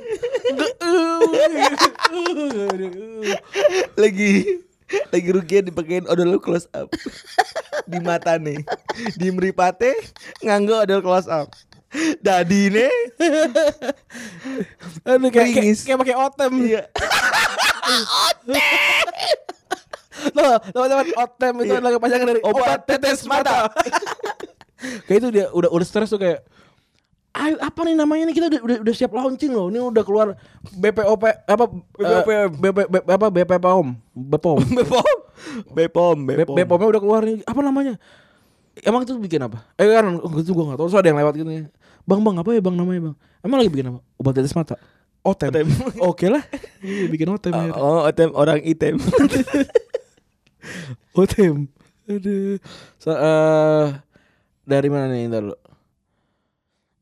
Lagi 3.98 4.32
lagi 5.12 5.30
rugian 5.36 5.68
dipakein 5.68 6.08
odol 6.08 6.40
close 6.40 6.68
up. 6.72 6.88
Di 7.92 8.00
mata 8.00 8.40
nih. 8.40 8.64
Di 9.20 9.28
meripate 9.36 9.92
nganggo 10.40 10.84
odol 10.84 11.04
close 11.04 11.28
up. 11.28 11.52
Dadi 12.24 12.72
nih. 12.72 12.92
Aduh, 15.04 15.28
kayak, 15.28 15.32
kayak, 15.32 15.48
Ringis. 15.60 15.84
kayak 15.84 16.00
pakai 16.04 16.16
otem. 16.16 16.52
Iya. 16.64 16.84
Loh, 20.36 20.56
teman-teman 20.72 21.08
otem 21.16 21.54
itu 21.64 21.72
Iya. 21.72 21.80
adalah 21.80 21.94
kepanjangan 22.00 22.28
dari 22.28 22.42
obat 22.44 22.80
tetes 22.88 23.20
mata. 23.28 23.68
kayak 25.10 25.20
itu 25.20 25.30
dia 25.34 25.46
udah 25.52 25.70
udah 25.74 25.88
stres 25.88 26.12
tuh 26.12 26.20
kayak 26.22 26.48
Ayo, 27.38 27.56
apa 27.62 27.80
nih 27.86 27.94
namanya 27.94 28.24
nih 28.26 28.36
kita 28.36 28.48
udah, 28.50 28.62
udah, 28.66 28.78
udah 28.82 28.94
siap 28.98 29.12
launching 29.14 29.54
loh. 29.54 29.70
Ini 29.70 29.78
udah 29.78 30.02
keluar 30.02 30.28
BPOP 30.74 31.24
apa 31.46 31.66
BPOPM. 31.70 32.34
eh, 32.34 32.48
BP, 32.50 32.78
BP, 32.90 33.08
apa 33.14 33.28
BPOM, 33.30 33.88
BPOM. 34.12 34.58
bepom 34.74 35.06
bepom 35.70 36.18
B- 36.26 36.34
BPOM-nya 36.66 36.88
udah 36.98 37.02
keluar 37.02 37.22
nih. 37.22 37.46
Apa 37.46 37.62
namanya? 37.62 37.94
Emang 38.82 39.06
itu 39.06 39.14
bikin 39.18 39.42
apa? 39.42 39.62
Eh 39.78 39.86
kan 39.86 40.18
itu 40.18 40.52
gua 40.54 40.74
enggak 40.74 40.80
tahu. 40.82 40.90
So 40.90 40.98
ada 40.98 41.10
yang 41.10 41.18
lewat 41.22 41.34
gitu 41.38 41.50
ya. 41.50 41.70
Bang, 42.10 42.26
Bang, 42.26 42.42
apa 42.42 42.50
ya 42.54 42.62
Bang 42.62 42.74
namanya, 42.74 43.12
Bang? 43.12 43.16
Emang 43.46 43.58
lagi 43.62 43.70
bikin 43.70 43.86
apa? 43.94 44.00
Obat 44.18 44.34
tetes 44.34 44.54
mata. 44.58 44.76
Otem. 45.22 45.50
Otem. 45.54 45.68
Oke 46.02 46.26
lah. 46.32 46.42
Iya, 46.82 47.06
bikin 47.12 47.28
otem 47.30 47.52
ya. 47.54 47.74
oh 47.76 48.08
otem 48.08 48.32
orang 48.34 48.64
item 48.64 48.96
Otem. 51.14 51.68
Aduh. 52.08 52.58
So, 53.02 53.12
eh, 53.12 53.86
dari 54.64 54.88
mana 54.88 55.12
nih 55.12 55.28
ntar 55.28 55.44
dulu. 55.44 55.58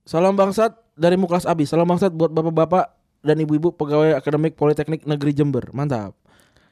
Salam 0.06 0.38
bangsat 0.38 0.78
dari 0.94 1.18
Muklas 1.18 1.44
Abi. 1.44 1.66
Salam 1.66 1.90
bangsat 1.90 2.14
buat 2.14 2.30
bapak-bapak 2.30 2.94
dan 3.26 3.42
ibu-ibu 3.42 3.74
pegawai 3.74 4.14
akademik 4.14 4.54
Politeknik 4.54 5.02
Negeri 5.04 5.34
Jember. 5.34 5.66
Mantap. 5.74 6.14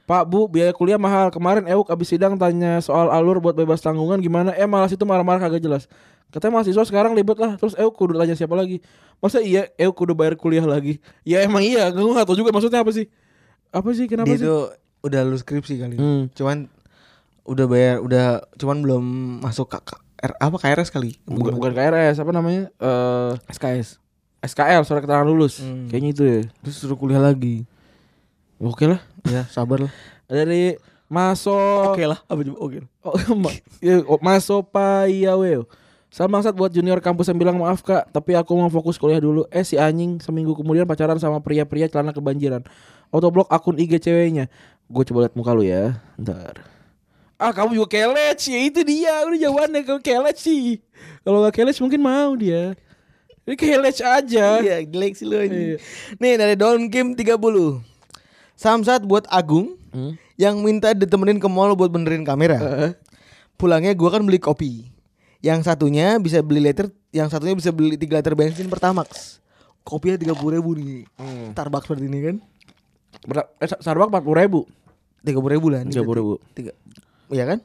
Pak 0.03 0.29
Bu, 0.29 0.45
biaya 0.45 0.69
kuliah 0.69 1.01
mahal. 1.01 1.33
Kemarin 1.33 1.65
Euk 1.65 1.89
abis 1.89 2.13
sidang 2.13 2.37
tanya 2.37 2.77
soal 2.77 3.09
alur 3.09 3.39
buat 3.39 3.55
bebas 3.55 3.81
tanggungan 3.81 4.21
gimana? 4.21 4.53
Eh 4.53 4.67
malas 4.67 4.93
itu 4.93 5.01
marah-marah 5.01 5.49
kagak 5.49 5.63
jelas. 5.63 5.89
Katanya 6.29 6.61
mahasiswa 6.61 6.83
sekarang 6.85 7.17
ribet 7.17 7.39
lah. 7.39 7.57
Terus 7.57 7.73
Euk 7.73 7.95
kudu 7.95 8.13
tanya 8.13 8.37
siapa 8.37 8.53
lagi? 8.53 8.83
Masa 9.17 9.41
iya 9.41 9.71
Euk 9.79 9.95
kudu 9.95 10.13
bayar 10.13 10.37
kuliah 10.37 10.67
lagi? 10.67 10.99
Ya 11.25 11.41
emang 11.41 11.65
iya. 11.65 11.89
Gue 11.89 12.05
gak 12.13 12.29
tau 12.29 12.37
juga 12.37 12.53
maksudnya 12.53 12.85
apa 12.85 12.91
sih. 12.93 13.09
Apa 13.73 13.89
sih? 13.97 14.05
Kenapa 14.05 14.29
dia 14.29 14.37
sih? 14.37 14.45
itu 14.45 14.55
udah 15.03 15.19
lulus 15.27 15.43
skripsi 15.43 15.83
kali 15.83 15.95
Hmm. 15.99 16.31
cuman 16.31 16.71
udah 17.43 17.65
bayar 17.67 17.99
udah 17.99 18.39
cuman 18.55 18.79
belum 18.79 19.03
masuk 19.43 19.67
ke- 19.67 19.99
R- 20.23 20.39
apa 20.39 20.55
KRS 20.55 20.87
kali? 20.87 21.19
Bukan, 21.27 21.59
bukan 21.59 21.71
KRS 21.75 22.23
apa 22.23 22.31
namanya? 22.31 22.71
Eh 22.79 23.31
SKS 23.51 23.99
SKL 24.43 24.83
surat 24.87 25.03
keterangan 25.03 25.27
lulus. 25.27 25.59
Hmm. 25.59 25.87
kayaknya 25.91 26.09
itu 26.15 26.23
ya. 26.23 26.39
Terus 26.63 26.75
suruh 26.79 26.95
kuliah 26.95 27.19
lagi. 27.19 27.67
Oke 28.59 28.87
lah. 28.87 29.03
Ya 29.27 29.43
sabar 29.51 29.87
lah. 29.87 29.91
Dari 30.27 30.79
Maso 31.11 31.53
oke 31.93 32.03
lah 32.07 32.23
apa 32.25 32.39
coba? 32.41 32.57
Oke. 32.63 32.79
Oh, 33.03 33.15
ma- 33.43 33.59
ya, 33.83 34.01
oh, 34.07 34.17
Maso 34.23 34.63
Payaweo 34.63 35.67
Salam 36.13 36.29
bangsat 36.29 36.53
buat 36.53 36.69
junior 36.69 37.01
kampus 37.01 37.25
yang 37.29 37.41
bilang 37.41 37.57
maaf 37.57 37.81
kak 37.81 38.05
Tapi 38.13 38.37
aku 38.37 38.53
mau 38.53 38.69
fokus 38.69 39.01
kuliah 39.01 39.17
dulu. 39.19 39.43
Eh 39.49 39.65
si 39.65 39.75
anjing 39.81 40.21
seminggu 40.21 40.53
kemudian 40.53 40.85
pacaran 40.85 41.17
sama 41.17 41.41
pria-pria 41.41 41.89
celana 41.89 42.13
kebanjiran. 42.13 42.61
Autoblok 43.09 43.49
akun 43.49 43.75
IG 43.81 43.97
ceweknya. 43.97 44.45
Gue 44.87 45.03
coba 45.09 45.25
liat 45.25 45.35
muka 45.35 45.51
lu 45.57 45.65
ya. 45.65 45.97
Ntar 46.21 46.72
Ah 47.35 47.51
kamu 47.51 47.75
juga 47.75 47.89
kelet 47.89 48.37
sih 48.37 48.69
Itu 48.69 48.81
dia 48.81 49.23
Udah 49.23 49.39
jawabannya 49.39 49.81
Kamu 49.83 49.99
kelet 49.99 50.37
sih 50.37 50.79
Kalau 51.21 51.41
gak 51.41 51.55
kelet 51.55 51.75
mungkin 51.77 51.99
mau 51.99 52.31
dia 52.33 52.77
Ini 53.43 53.55
kelet 53.55 53.97
aja 53.99 54.47
Iya, 54.59 54.77
jelek 54.83 55.13
sih 55.13 55.25
lu 55.25 55.35
Iya. 55.35 55.45
ini. 55.47 55.63
Nih 56.15 56.33
dari 56.35 56.55
Don 56.55 56.87
Kim 56.87 57.11
30. 57.11 57.35
Samsat 58.55 59.03
buat 59.03 59.25
Agung 59.27 59.75
Hmm? 59.93 60.17
yang 60.33 60.57
minta 60.57 60.89
ditemenin 60.89 61.37
ke 61.37 61.45
mall 61.45 61.77
buat 61.77 61.85
benerin 61.85 62.25
kamera. 62.25 62.57
Pulangnya 63.53 63.93
gua 63.93 64.17
kan 64.17 64.25
beli 64.25 64.41
kopi. 64.41 64.89
Yang 65.37 65.69
satunya 65.69 66.17
bisa 66.17 66.41
beli 66.41 66.65
liter, 66.65 66.89
yang 67.13 67.29
satunya 67.29 67.53
bisa 67.53 67.69
beli 67.69 67.93
3 67.93 68.17
liter 68.17 68.33
bensin 68.33 68.65
Pertamax. 68.65 69.37
Kopinya 69.85 70.17
30 70.17 70.33
ribu 70.49 70.73
nih. 70.73 71.05
Hmm. 71.13 71.53
Starbucks 71.53 71.85
seperti 71.85 72.09
ini 72.09 72.19
kan. 72.25 72.35
Ber- 73.21 73.53
eh, 73.61 73.69
Starbucks 73.69 74.09
40 74.09 74.33
ribu 74.33 74.59
30 75.21 75.53
ribu 75.53 75.67
lah. 75.69 75.85
30 75.85 75.93
ribu 76.17 76.31
Tiga. 76.57 76.73
Iya 77.33 77.45
kan? 77.49 77.59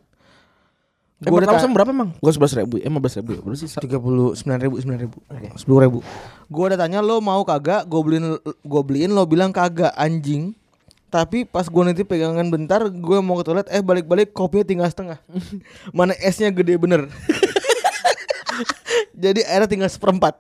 Eh 1.19 1.29
Gua 1.29 1.43
udah 1.43 1.51
pertama 1.51 1.75
berapa 1.75 1.91
emang? 1.91 2.11
Bukan 2.23 2.35
11 2.47 2.59
ribu 2.63 2.75
Eh 2.79 2.87
15 2.87 3.19
ribu 3.19 3.31
ya 3.35 3.41
Berapa 3.43 3.59
sih? 3.59 3.69
tiga 3.83 3.99
puluh 3.99 4.39
sembilan 4.39 4.59
ribu 4.65 4.75
sembilan 4.79 5.01
ribu 5.03 5.19
sepuluh 5.59 5.81
ribu 5.83 5.99
gue 6.49 6.65
udah 6.65 6.79
tanya 6.79 7.03
lo 7.03 7.19
mau 7.19 7.43
kagak 7.43 7.85
gue 7.91 8.01
beliin 8.01 8.39
gue 8.41 8.83
beliin 8.87 9.11
lo 9.13 9.27
bilang 9.27 9.51
kagak 9.51 9.91
anjing 9.99 10.55
tapi 11.11 11.43
pas 11.45 11.67
gue 11.67 11.83
nanti 11.83 12.07
pegangan 12.07 12.47
bentar 12.49 12.87
gue 12.87 13.19
mau 13.19 13.35
ke 13.41 13.45
toilet 13.45 13.69
eh 13.69 13.83
balik-balik 13.83 14.31
kopinya 14.31 14.65
tinggal 14.65 14.89
setengah 14.89 15.19
mana 15.97 16.15
esnya 16.23 16.55
gede 16.55 16.79
bener 16.79 17.11
jadi 19.27 19.43
airnya 19.51 19.69
tinggal 19.69 19.91
seperempat 19.91 20.39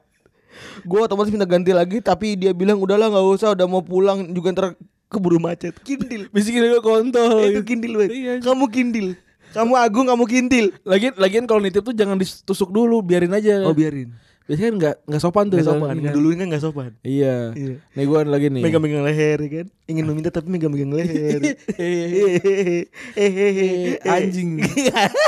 gue 0.87 1.01
otomatis 1.03 1.35
minta 1.35 1.49
ganti 1.49 1.75
lagi 1.75 1.99
tapi 1.99 2.39
dia 2.39 2.55
bilang 2.55 2.79
udahlah 2.79 3.11
nggak 3.11 3.27
usah 3.35 3.53
udah 3.53 3.67
mau 3.67 3.83
pulang 3.83 4.31
juga 4.31 4.55
ntar 4.55 4.67
keburu 5.09 5.37
macet 5.37 5.75
kindil 5.81 6.29
Bisikin 6.35 6.63
gue 6.63 6.79
kontol 6.79 7.49
itu 7.49 7.61
kindil 7.63 7.93
banget 7.97 8.13
Iya. 8.13 8.33
kamu 8.41 8.65
kindil 8.69 9.09
kamu 9.49 9.73
agung 9.75 10.07
kamu 10.07 10.25
kindil 10.25 10.67
Lagian, 10.83 11.17
lagian 11.17 11.45
kalau 11.45 11.59
nitip 11.59 11.81
tuh 11.81 11.93
jangan 11.93 12.15
ditusuk 12.15 12.69
dulu, 12.69 13.01
biarin 13.01 13.33
aja. 13.33 13.65
oh 13.65 13.73
biarin 13.73 14.13
Biasanya 14.45 14.65
kan 14.65 14.77
nggak 14.79 14.97
nggak 15.05 15.21
sopan 15.21 15.45
tuh. 15.45 15.57
Gak 15.61 15.69
sopan, 15.69 15.93
kan? 15.99 16.09
duluin 16.09 16.37
kan 16.37 16.49
gak 16.49 16.63
sopan 16.63 16.91
Iya. 17.03 17.53
Iya. 17.53 17.75
Nih 17.93 18.05
gue 18.05 18.21
lagi 18.25 18.47
nih. 18.49 18.63
Megang-megang 18.65 19.05
leher 19.05 19.39
ya 19.39 19.51
kan 19.55 19.67
Ingin 19.85 20.05
meminta 20.05 20.33
tapi 20.33 20.49
megang-megang 20.49 20.89
leher 20.89 21.41
Eh, 23.13 24.01
anjing. 24.03 24.65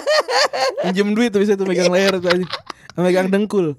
Minjem 0.84 1.08
duit 1.12 1.28
tuh 1.28 1.40
bisa 1.40 1.52
tuh 1.52 1.64
megang 1.64 1.92
leher 1.92 2.16
tuh 2.16 2.30
anjing. 2.30 2.50
Megang 2.96 3.28
dengkul. 3.28 3.76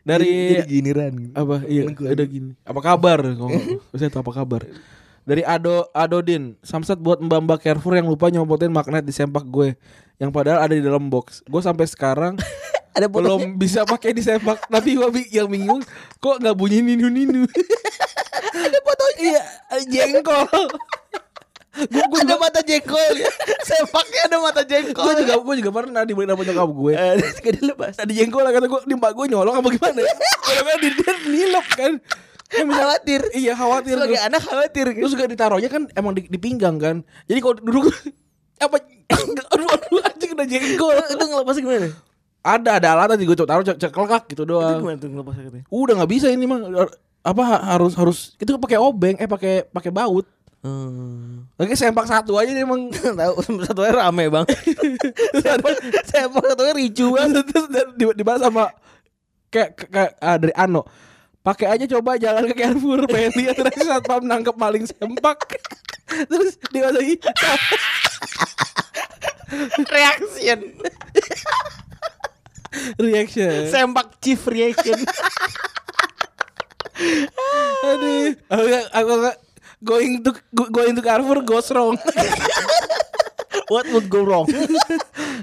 Dari 0.00 0.56
Jadi 0.56 0.64
gini 0.66 0.90
Ran 0.90 1.14
apa? 1.32 1.60
Iya, 1.64 1.92
ada 1.92 2.24
gini. 2.24 2.56
Apa 2.64 2.80
kabar? 2.80 3.20
Ngomong. 3.36 3.84
Bisa 3.92 4.08
tuh 4.08 4.20
apa 4.20 4.32
kabar? 4.32 4.64
Dari 5.28 5.44
Ado 5.44 5.86
Adodin, 5.92 6.56
Samsat 6.64 6.96
buat 6.98 7.20
mbak-mbak 7.20 7.60
Carrefour 7.62 7.94
yang 7.94 8.08
lupa 8.08 8.32
nyopotin 8.32 8.72
magnet 8.72 9.04
di 9.04 9.12
sempak 9.12 9.44
gue, 9.46 9.76
yang 10.16 10.32
padahal 10.32 10.64
ada 10.64 10.74
di 10.74 10.82
dalam 10.82 11.06
box. 11.12 11.44
Gue 11.46 11.60
sampai 11.60 11.86
sekarang 11.86 12.34
Ada 12.90 13.06
belum 13.06 13.54
bisa 13.54 13.86
pakai 13.86 14.10
di 14.10 14.22
sempak. 14.22 14.66
Tapi 14.66 14.98
gue 14.98 15.08
yang 15.30 15.46
bingung, 15.46 15.78
kok 16.18 16.36
nggak 16.42 16.56
bunyi 16.58 16.82
ninu 16.82 17.06
ninu? 17.06 17.46
Ada 18.66 18.78
fotonya 18.82 19.40
Iya, 19.86 20.10
jengkol. 20.10 20.66
Gue 21.86 22.02
gue 22.02 22.20
Ada 22.26 22.34
mata 22.34 22.60
jengkol 22.66 23.14
ya 23.14 23.30
Sepaknya 23.62 24.26
ada 24.26 24.36
mata 24.42 24.66
jengkol 24.66 25.06
gue 25.06 25.22
juga 25.22 25.38
gue 25.38 25.54
juga 25.62 25.70
pernah 25.70 26.02
dibeliin 26.02 26.34
sama 26.34 26.42
nyokap 26.42 26.70
gue. 26.74 26.92
Eh, 26.98 27.12
Terus 27.22 27.38
gak 27.38 27.54
dilepas 27.62 27.92
Tadi 27.94 28.12
jengkol 28.18 28.42
lah 28.42 28.50
kata 28.50 28.66
gue, 28.66 28.80
di 28.90 28.94
mbak 28.98 29.12
gue 29.14 29.26
nyolong 29.30 29.54
apa 29.62 29.68
gimana? 29.70 30.00
Karena 30.42 30.72
dia 30.82 30.90
dia 30.98 31.12
nilep 31.30 31.66
kan. 31.78 31.92
Kan 32.50 32.66
bisa- 32.66 32.76
Khawatir 32.76 33.20
Iya 33.32 33.52
khawatir. 33.54 33.94
Sebagai 33.94 34.20
anak 34.20 34.42
khawatir 34.42 34.86
kan 34.88 34.98
Terus 34.98 35.12
juga 35.12 35.26
ditaruhnya 35.26 35.68
kan 35.68 35.82
emang 35.92 36.12
di, 36.12 36.26
di 36.26 36.36
pinggang 36.36 36.76
kan. 36.76 36.96
Jadi 37.24 37.38
kalau 37.38 37.54
duduk 37.56 37.94
apa 38.58 38.76
aduh 39.50 39.68
aduh 39.70 40.00
anjing 40.04 40.30
udah 40.32 40.46
jengkol. 40.46 40.94
Itu 41.08 41.24
ngelepas 41.24 41.56
gimana? 41.56 41.88
Ada 42.40 42.70
ada 42.76 42.88
alat 42.90 43.06
tadi 43.10 43.22
gue 43.22 43.36
coba 43.36 43.48
taruh 43.50 43.64
cek 43.64 43.78
cek 43.78 43.90
kelekak 43.90 44.24
gitu 44.26 44.42
Itu 44.42 44.50
doang. 44.50 44.80
gimana 44.80 44.96
tuh 44.96 45.08
ngelepasnya 45.08 45.42
katanya? 45.46 45.64
Udah 45.68 45.92
nggak 45.94 46.10
bisa 46.10 46.26
ini 46.26 46.44
mah 46.44 46.60
apa 47.20 47.42
ha- 47.44 47.64
harus 47.70 47.92
harus 47.92 48.18
itu 48.34 48.48
pakai 48.56 48.76
obeng 48.76 49.14
eh 49.14 49.28
pakai 49.28 49.64
pakai 49.66 49.90
baut. 49.90 50.24
Hmm. 50.60 51.48
Lagi 51.54 51.72
sempak 51.72 52.04
satu 52.04 52.36
aja 52.36 52.48
dia 52.48 52.64
emang 52.64 52.88
Tahu 52.92 53.34
satunya 53.62 53.92
rame 53.94 54.26
bang. 54.26 54.44
Sepak 55.36 55.72
sepak 56.04 56.44
satunya 56.46 56.72
ricu 56.74 57.12
banget. 57.12 57.44
terus 57.46 57.66
dibahas 58.12 58.40
sama 58.40 58.72
kayak 59.48 59.76
kayak- 59.76 59.90
kayak 59.90 60.12
ah, 60.18 60.36
dari 60.36 60.54
Ano. 60.54 60.84
Pakai 61.40 61.72
aja 61.72 61.88
coba 61.96 62.20
jalan 62.20 62.44
ke 62.52 62.54
Carrefour 62.54 63.08
pengen 63.08 63.32
lihat 63.32 63.56
terus 63.56 63.80
satpam 63.80 64.20
nangkep 64.20 64.52
maling 64.54 64.84
sempak. 64.84 65.40
Terus 66.30 66.58
dimasukin 66.68 67.16
Reaction. 69.94 70.58
reaction. 73.02 73.66
Sempak 73.66 74.18
chief 74.18 74.42
reaction. 74.46 74.98
Aduh, 77.80 78.36
aku 78.46 78.66
aku 78.90 79.12
going 79.80 80.12
to 80.20 80.30
go- 80.52 80.70
going 80.70 80.94
to 80.94 81.02
Carrefour 81.02 81.40
goes 81.42 81.70
wrong. 81.72 81.96
What 83.70 83.86
would 83.90 84.06
go 84.06 84.22
wrong? 84.22 84.46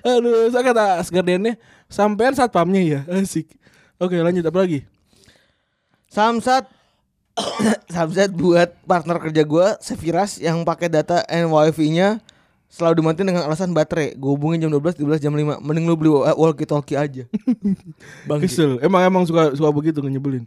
Aduh, 0.04 0.52
saya 0.52 0.64
kata 0.64 0.84
Asgardiannya 1.02 1.58
sampean 1.88 2.36
saat 2.36 2.52
pamnya 2.52 2.84
ya, 2.84 3.00
asik. 3.12 3.48
Oke, 3.98 4.20
lanjut 4.20 4.45
apa 4.45 4.60
lagi? 4.62 4.80
Samsat 6.18 6.65
Samsat 7.93 8.34
buat 8.34 8.74
partner 8.89 9.22
kerja 9.22 9.45
gue 9.45 9.68
Seviras 9.78 10.41
yang 10.41 10.65
pakai 10.65 10.89
data 10.89 11.22
and 11.30 11.53
wifi-nya 11.53 12.18
selalu 12.68 12.99
dimatiin 12.99 13.28
dengan 13.32 13.43
alasan 13.47 13.72
baterai. 13.72 14.18
Gue 14.18 14.36
hubungin 14.36 14.59
jam 14.59 14.72
12, 14.74 14.99
12 14.99 15.24
jam 15.24 15.32
5. 15.32 15.63
Mending 15.63 15.86
lu 15.88 15.95
beli 15.95 16.11
walkie 16.11 16.68
talkie 16.68 16.99
aja. 16.99 17.24
Bang. 18.28 18.43
Kesel. 18.43 18.82
Emang 18.84 19.05
emang 19.05 19.24
suka 19.24 19.55
suka 19.55 19.70
begitu 19.72 20.03
nyebelin. 20.03 20.43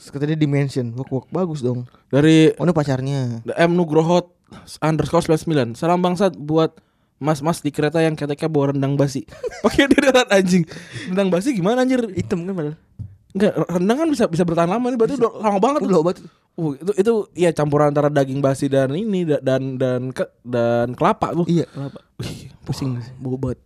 Katanya 0.00 0.38
dimension. 0.38 0.94
Wok 0.96 1.08
wok 1.12 1.26
bagus 1.28 1.60
dong. 1.60 1.84
Dari 2.08 2.56
Oh 2.56 2.64
ini 2.64 2.72
pacarnya. 2.72 3.44
M 3.44 3.76
Nugroho 3.76 4.32
underscore 4.82 5.22
99 5.22 5.78
Salam 5.78 6.02
bangsat 6.02 6.34
buat 6.34 6.74
mas-mas 7.22 7.62
di 7.62 7.70
kereta 7.70 8.02
yang 8.02 8.18
keteknya 8.18 8.50
bawa 8.50 8.74
rendang 8.74 8.98
basi 8.98 9.22
Pakai 9.62 9.86
deretan 9.86 10.26
anjing 10.26 10.66
Rendang 11.06 11.30
basi 11.30 11.54
gimana 11.54 11.86
anjir 11.86 12.02
Hitam 12.10 12.42
kan 12.48 12.54
padahal. 12.56 12.76
Enggak, 13.30 13.52
rendang 13.70 13.98
kan 14.02 14.08
bisa 14.10 14.24
bisa 14.26 14.42
bertahan 14.42 14.66
lama 14.66 14.86
nih 14.90 14.98
Berarti 14.98 15.14
udah 15.22 15.32
lama 15.38 15.58
banget 15.62 15.80
Udah 15.86 15.98
obat. 16.02 16.16
Uh, 16.58 16.74
itu 16.74 16.92
itu 16.98 17.12
ya 17.38 17.50
campuran 17.54 17.94
antara 17.94 18.10
daging 18.10 18.42
basi 18.42 18.66
dan 18.66 18.90
ini 18.90 19.22
da- 19.22 19.38
dan 19.38 19.78
dan 19.78 20.10
ke, 20.10 20.26
dan 20.42 20.92
kelapa 20.98 21.30
tuh. 21.32 21.46
Iya, 21.46 21.64
kenapa? 21.70 22.02
Wih, 22.18 22.50
Pusing 22.66 22.98
bau 23.22 23.38
banget. 23.38 23.62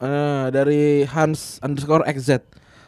Eh, 0.00 0.44
dari 0.48 1.04
Hans 1.04 1.60
underscore 1.60 2.08
XZ. 2.08 2.40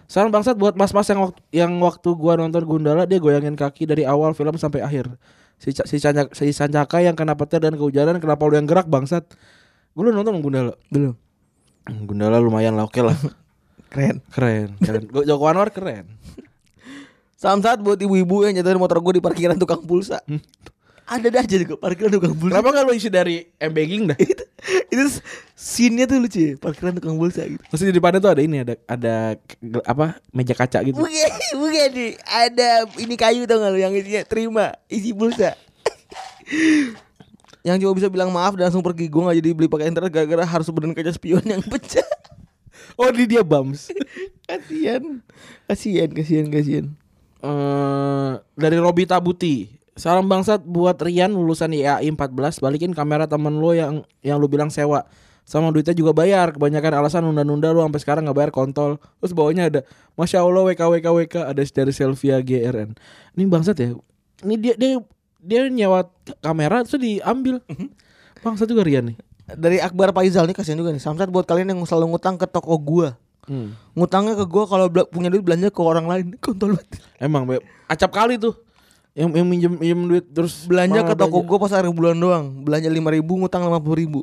Salam 0.09 0.33
bangsat 0.33 0.57
buat 0.57 0.73
mas-mas 0.73 1.05
yang 1.13 1.21
waktu 1.21 1.41
yang 1.53 1.73
waktu 1.85 2.09
gua 2.17 2.41
nonton 2.41 2.65
Gundala 2.65 3.05
dia 3.05 3.21
goyangin 3.21 3.53
kaki 3.53 3.85
dari 3.85 4.09
awal 4.09 4.33
film 4.33 4.57
sampai 4.57 4.81
akhir. 4.81 5.13
Si 5.61 5.77
si 5.77 5.97
Cancaka, 6.01 6.33
si 6.33 6.51
Sancaka 6.51 7.05
yang 7.05 7.13
kena 7.15 7.37
petir 7.37 7.61
dan 7.61 7.77
kehujanan 7.77 8.19
kenapa 8.19 8.49
lu 8.49 8.57
yang 8.57 8.65
gerak 8.67 8.89
bangsat? 8.89 9.29
Gue 9.93 10.09
lu 10.09 10.17
nonton 10.17 10.41
Gundala. 10.41 10.75
Belum. 10.89 11.13
Gundala 12.09 12.41
lumayan 12.41 12.75
lah 12.81 12.89
oke 12.89 12.99
lah. 13.05 13.15
Keren. 13.93 14.25
Keren, 14.33 14.69
keren. 14.81 15.05
Joko 15.29 15.45
Anwar 15.45 15.69
keren. 15.69 16.09
Samsat 17.37 17.85
buat 17.85 18.01
ibu-ibu 18.01 18.49
yang 18.49 18.57
jatuhin 18.57 18.81
motor 18.81 19.05
gue 19.05 19.21
di 19.21 19.23
parkiran 19.23 19.61
tukang 19.61 19.85
pulsa. 19.85 20.25
Ada 21.05 21.29
dah 21.29 21.43
aja 21.45 21.57
juga 21.61 21.77
parkiran 21.77 22.09
tukang 22.09 22.33
pulsa. 22.33 22.57
Kenapa 22.57 22.73
gak 22.73 22.85
lu 22.89 22.93
isi 22.97 23.13
dari 23.13 23.45
M 23.61 23.75
Banking 23.75 24.09
dah? 24.09 24.17
itu 24.23 24.45
itu 24.89 25.05
scene-nya 25.59 26.07
tuh 26.07 26.23
lucu 26.23 26.39
ya, 26.39 26.53
parkiran 26.57 26.97
tukang 26.97 27.19
pulsa 27.19 27.45
gitu. 27.45 27.61
Pasti 27.69 27.85
di 27.91 27.93
depannya 27.93 28.23
tuh 28.23 28.33
ada 28.33 28.41
ini 28.41 28.65
ada 28.65 28.75
ada 28.89 29.15
apa 29.85 30.23
meja 30.33 30.55
kaca 30.57 30.81
gitu. 30.87 30.97
Bukan, 30.97 31.31
bukan 31.59 31.89
nih. 31.93 32.13
Ada 32.25 32.69
ini 32.97 33.15
kayu 33.19 33.45
tau 33.45 33.61
gak 33.61 33.71
lu 33.77 33.79
yang 33.83 33.93
isinya 33.93 34.23
terima 34.25 34.73
isi 34.89 35.13
pulsa. 35.13 35.53
yang 37.63 37.79
cuma 37.79 37.93
bisa 37.95 38.09
bilang 38.11 38.31
maaf 38.33 38.57
dan 38.57 38.71
langsung 38.71 38.83
pergi 38.83 39.07
gue 39.07 39.21
gak 39.21 39.37
jadi 39.39 39.51
beli 39.53 39.69
pakai 39.69 39.87
internet 39.91 40.11
gara-gara 40.15 40.47
harus 40.47 40.67
benerin 40.73 40.97
kaca 40.97 41.13
spion 41.13 41.45
yang 41.45 41.61
pecah. 41.61 42.07
Oh 43.01 43.09
di 43.13 43.25
dia 43.25 43.41
bums. 43.41 43.89
kasian, 44.49 45.25
kasian, 45.69 46.11
kasian, 46.13 46.47
kasian. 46.53 46.87
eh 47.43 48.33
dari 48.55 48.79
Robi 48.79 49.09
Tabuti. 49.09 49.81
Salam 49.93 50.25
bangsat 50.25 50.65
buat 50.65 50.97
Rian 51.05 51.37
lulusan 51.37 51.77
IAI 51.77 52.09
14 52.09 52.65
balikin 52.65 52.97
kamera 52.97 53.29
temen 53.29 53.61
lo 53.61 53.77
yang 53.77 54.05
yang 54.25 54.41
lu 54.41 54.49
bilang 54.49 54.73
sewa. 54.73 55.05
Sama 55.43 55.69
duitnya 55.75 55.93
juga 55.93 56.15
bayar. 56.17 56.55
Kebanyakan 56.55 57.03
alasan 57.03 57.27
nunda-nunda 57.27 57.75
lu 57.75 57.85
sampai 57.85 58.01
sekarang 58.01 58.23
nggak 58.25 58.39
bayar 58.39 58.53
kontol. 58.55 58.97
Terus 59.21 59.33
bawahnya 59.37 59.69
ada 59.69 59.81
Masya 60.17 60.41
Allah 60.41 60.65
WK 60.65 60.81
WK 60.81 61.07
WK 61.13 61.35
ada 61.51 61.61
dari 61.61 61.93
Selvia 61.93 62.41
GRN. 62.41 62.97
Ini 63.37 63.43
bangsat 63.51 63.77
ya. 63.83 63.93
Ini 64.47 64.55
dia 64.57 64.75
dia 64.79 64.91
dia 65.43 65.61
nyewa 65.69 66.09
kamera 66.41 66.87
terus 66.87 67.03
diambil. 67.03 67.61
Bangsat 68.45 68.71
juga 68.71 68.87
Rian 68.87 69.13
nih. 69.13 69.19
Dari 69.47 69.83
Akbar 69.83 70.15
Faizal 70.15 70.47
nih 70.47 70.57
kasihan 70.57 70.79
juga 70.79 70.95
nih. 70.95 71.03
Samsat 71.03 71.29
buat 71.29 71.45
kalian 71.45 71.75
yang 71.75 71.81
selalu 71.83 72.15
ngutang 72.17 72.39
ke 72.39 72.47
toko 72.47 72.79
gua. 72.79 73.19
Hmm. 73.51 73.75
Ngutangnya 73.99 74.39
ke 74.39 74.47
gua 74.47 74.65
kalau 74.71 74.87
punya 75.11 75.29
duit 75.29 75.43
belanja 75.43 75.69
ke 75.69 75.81
orang 75.83 76.07
lain. 76.07 76.27
Kontol 76.45 76.79
banget. 76.79 76.89
Emang 77.19 77.45
Be. 77.45 77.59
acap 77.91 78.15
kali 78.15 78.39
tuh. 78.39 78.55
Yang 79.13 79.29
yang 79.37 79.47
minjem 79.47 79.73
minjem 79.77 80.01
duit 80.09 80.25
terus 80.33 80.65
belanja 80.65 81.05
ke 81.05 81.13
toko 81.13 81.45
gue 81.45 81.59
pas 81.61 81.69
akhir 81.69 81.93
bulan 81.93 82.17
doang 82.17 82.65
belanja 82.65 82.89
lima 82.89 83.13
ribu 83.13 83.37
ngutang 83.37 83.61
lima 83.61 83.77
puluh 83.77 84.01
ribu 84.01 84.21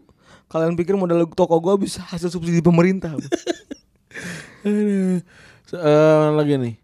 kalian 0.50 0.74
pikir 0.74 0.98
modal 0.98 1.30
toko 1.30 1.62
gue 1.62 1.86
bisa 1.86 2.02
hasil 2.10 2.34
subsidi 2.34 2.58
pemerintah 2.58 3.14
Aduh. 4.66 5.22
Se- 5.70 5.78
eh, 5.78 6.26
lagi 6.34 6.58
nih. 6.58 6.76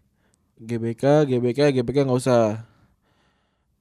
GBK, 0.56 1.26
GBK, 1.28 1.60
GBK 1.74 2.06
nggak 2.08 2.20
usah. 2.22 2.64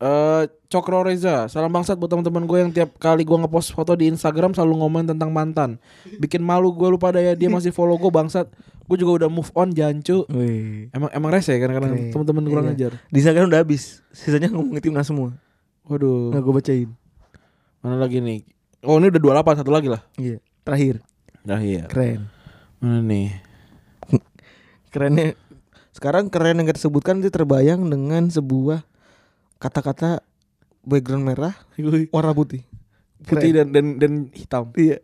Eh 0.05 0.43
Cokro 0.67 1.01
Reza, 1.01 1.47
salam 1.47 1.71
bangsat 1.71 1.95
buat 1.95 2.05
teman-teman 2.05 2.43
gue 2.43 2.57
yang 2.59 2.69
tiap 2.69 2.93
kali 2.95 3.23
gue 3.23 3.33
ngepost 3.33 3.71
foto 3.71 3.95
di 3.95 4.05
Instagram 4.05 4.53
selalu 4.53 4.77
ngomongin 4.77 5.09
tentang 5.09 5.31
mantan. 5.31 5.81
Bikin 6.19 6.43
malu 6.43 6.69
gue 6.69 6.85
lupa 6.85 7.09
daya 7.09 7.33
dia 7.33 7.49
masih 7.49 7.71
follow 7.71 7.95
gue 7.95 8.11
bangsat. 8.11 8.45
Gue 8.85 8.97
juga 8.99 9.25
udah 9.25 9.29
move 9.31 9.49
on 9.53 9.71
jancu. 9.71 10.27
Wih. 10.27 10.93
Emang 10.93 11.09
emang 11.09 11.31
rese 11.31 11.55
kan 11.55 11.71
karena 11.71 11.89
Keren. 11.89 12.11
teman-teman 12.11 12.43
kurang 12.45 12.65
Iya. 12.67 12.75
ajar. 12.77 12.91
di 13.01 13.17
Instagram 13.17 13.45
udah 13.47 13.59
habis 13.59 13.81
sisanya 14.11 14.51
ngomongin 14.51 14.83
timnas 14.83 15.07
semua 15.07 15.33
Waduh. 15.83 16.29
nggak 16.29 16.43
gue 16.43 16.53
bacain 16.53 16.89
Mana 17.79 17.97
lagi 17.97 18.17
nih? 18.19 18.45
Oh 18.81 18.99
ini 18.99 19.09
udah 19.09 19.21
28 19.41 19.57
satu 19.57 19.71
lagi 19.71 19.89
lah. 19.89 20.05
iya 20.15 20.37
terakhir 20.61 21.01
Nah 21.41 21.57
iya. 21.57 21.85
keren 21.87 22.29
Mana 22.77 23.01
nih? 23.01 23.33
kerennya 24.93 25.33
sekarang 25.89 26.27
keren 26.27 26.59
yang 26.59 26.67
kita 26.67 26.77
sebutkan 26.79 27.17
itu 27.17 27.31
terbayang 27.31 27.81
dengan 27.85 28.27
sebuah 28.27 28.83
kata-kata 29.65 30.21
background 30.85 31.25
merah 31.25 31.57
warna 32.13 32.37
putih. 32.37 32.61
Putih 33.25 33.49
Keren. 33.49 33.73
dan 33.73 33.73
dan 33.73 33.85
dan 33.97 34.13
hitam. 34.29 34.69
iya. 34.77 35.01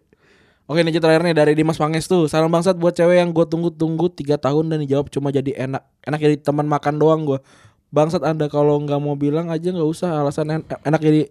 Oke 0.69 0.85
ini 0.85 0.93
terakhir 0.93 1.25
nih 1.25 1.35
dari 1.35 1.51
Dimas 1.57 1.75
Pangestu 1.75 2.31
Salam 2.31 2.47
bangsat 2.47 2.79
buat 2.79 2.95
cewek 2.95 3.19
yang 3.19 3.35
gue 3.35 3.43
tunggu-tunggu 3.43 4.07
3 4.07 4.39
tahun 4.39 4.71
dan 4.71 4.79
dijawab 4.79 5.11
cuma 5.11 5.27
jadi 5.27 5.67
enak 5.67 5.83
Enak 6.07 6.19
jadi 6.23 6.35
teman 6.39 6.63
makan 6.63 6.95
doang 6.95 7.27
gue 7.27 7.39
Bangsat 7.91 8.23
anda 8.23 8.47
kalau 8.47 8.79
nggak 8.79 9.01
mau 9.03 9.19
bilang 9.19 9.51
aja 9.51 9.67
nggak 9.67 9.83
usah. 9.83 10.23
Alasan 10.23 10.47
en- 10.47 10.67
enak 10.87 11.01
jadi 11.03 11.27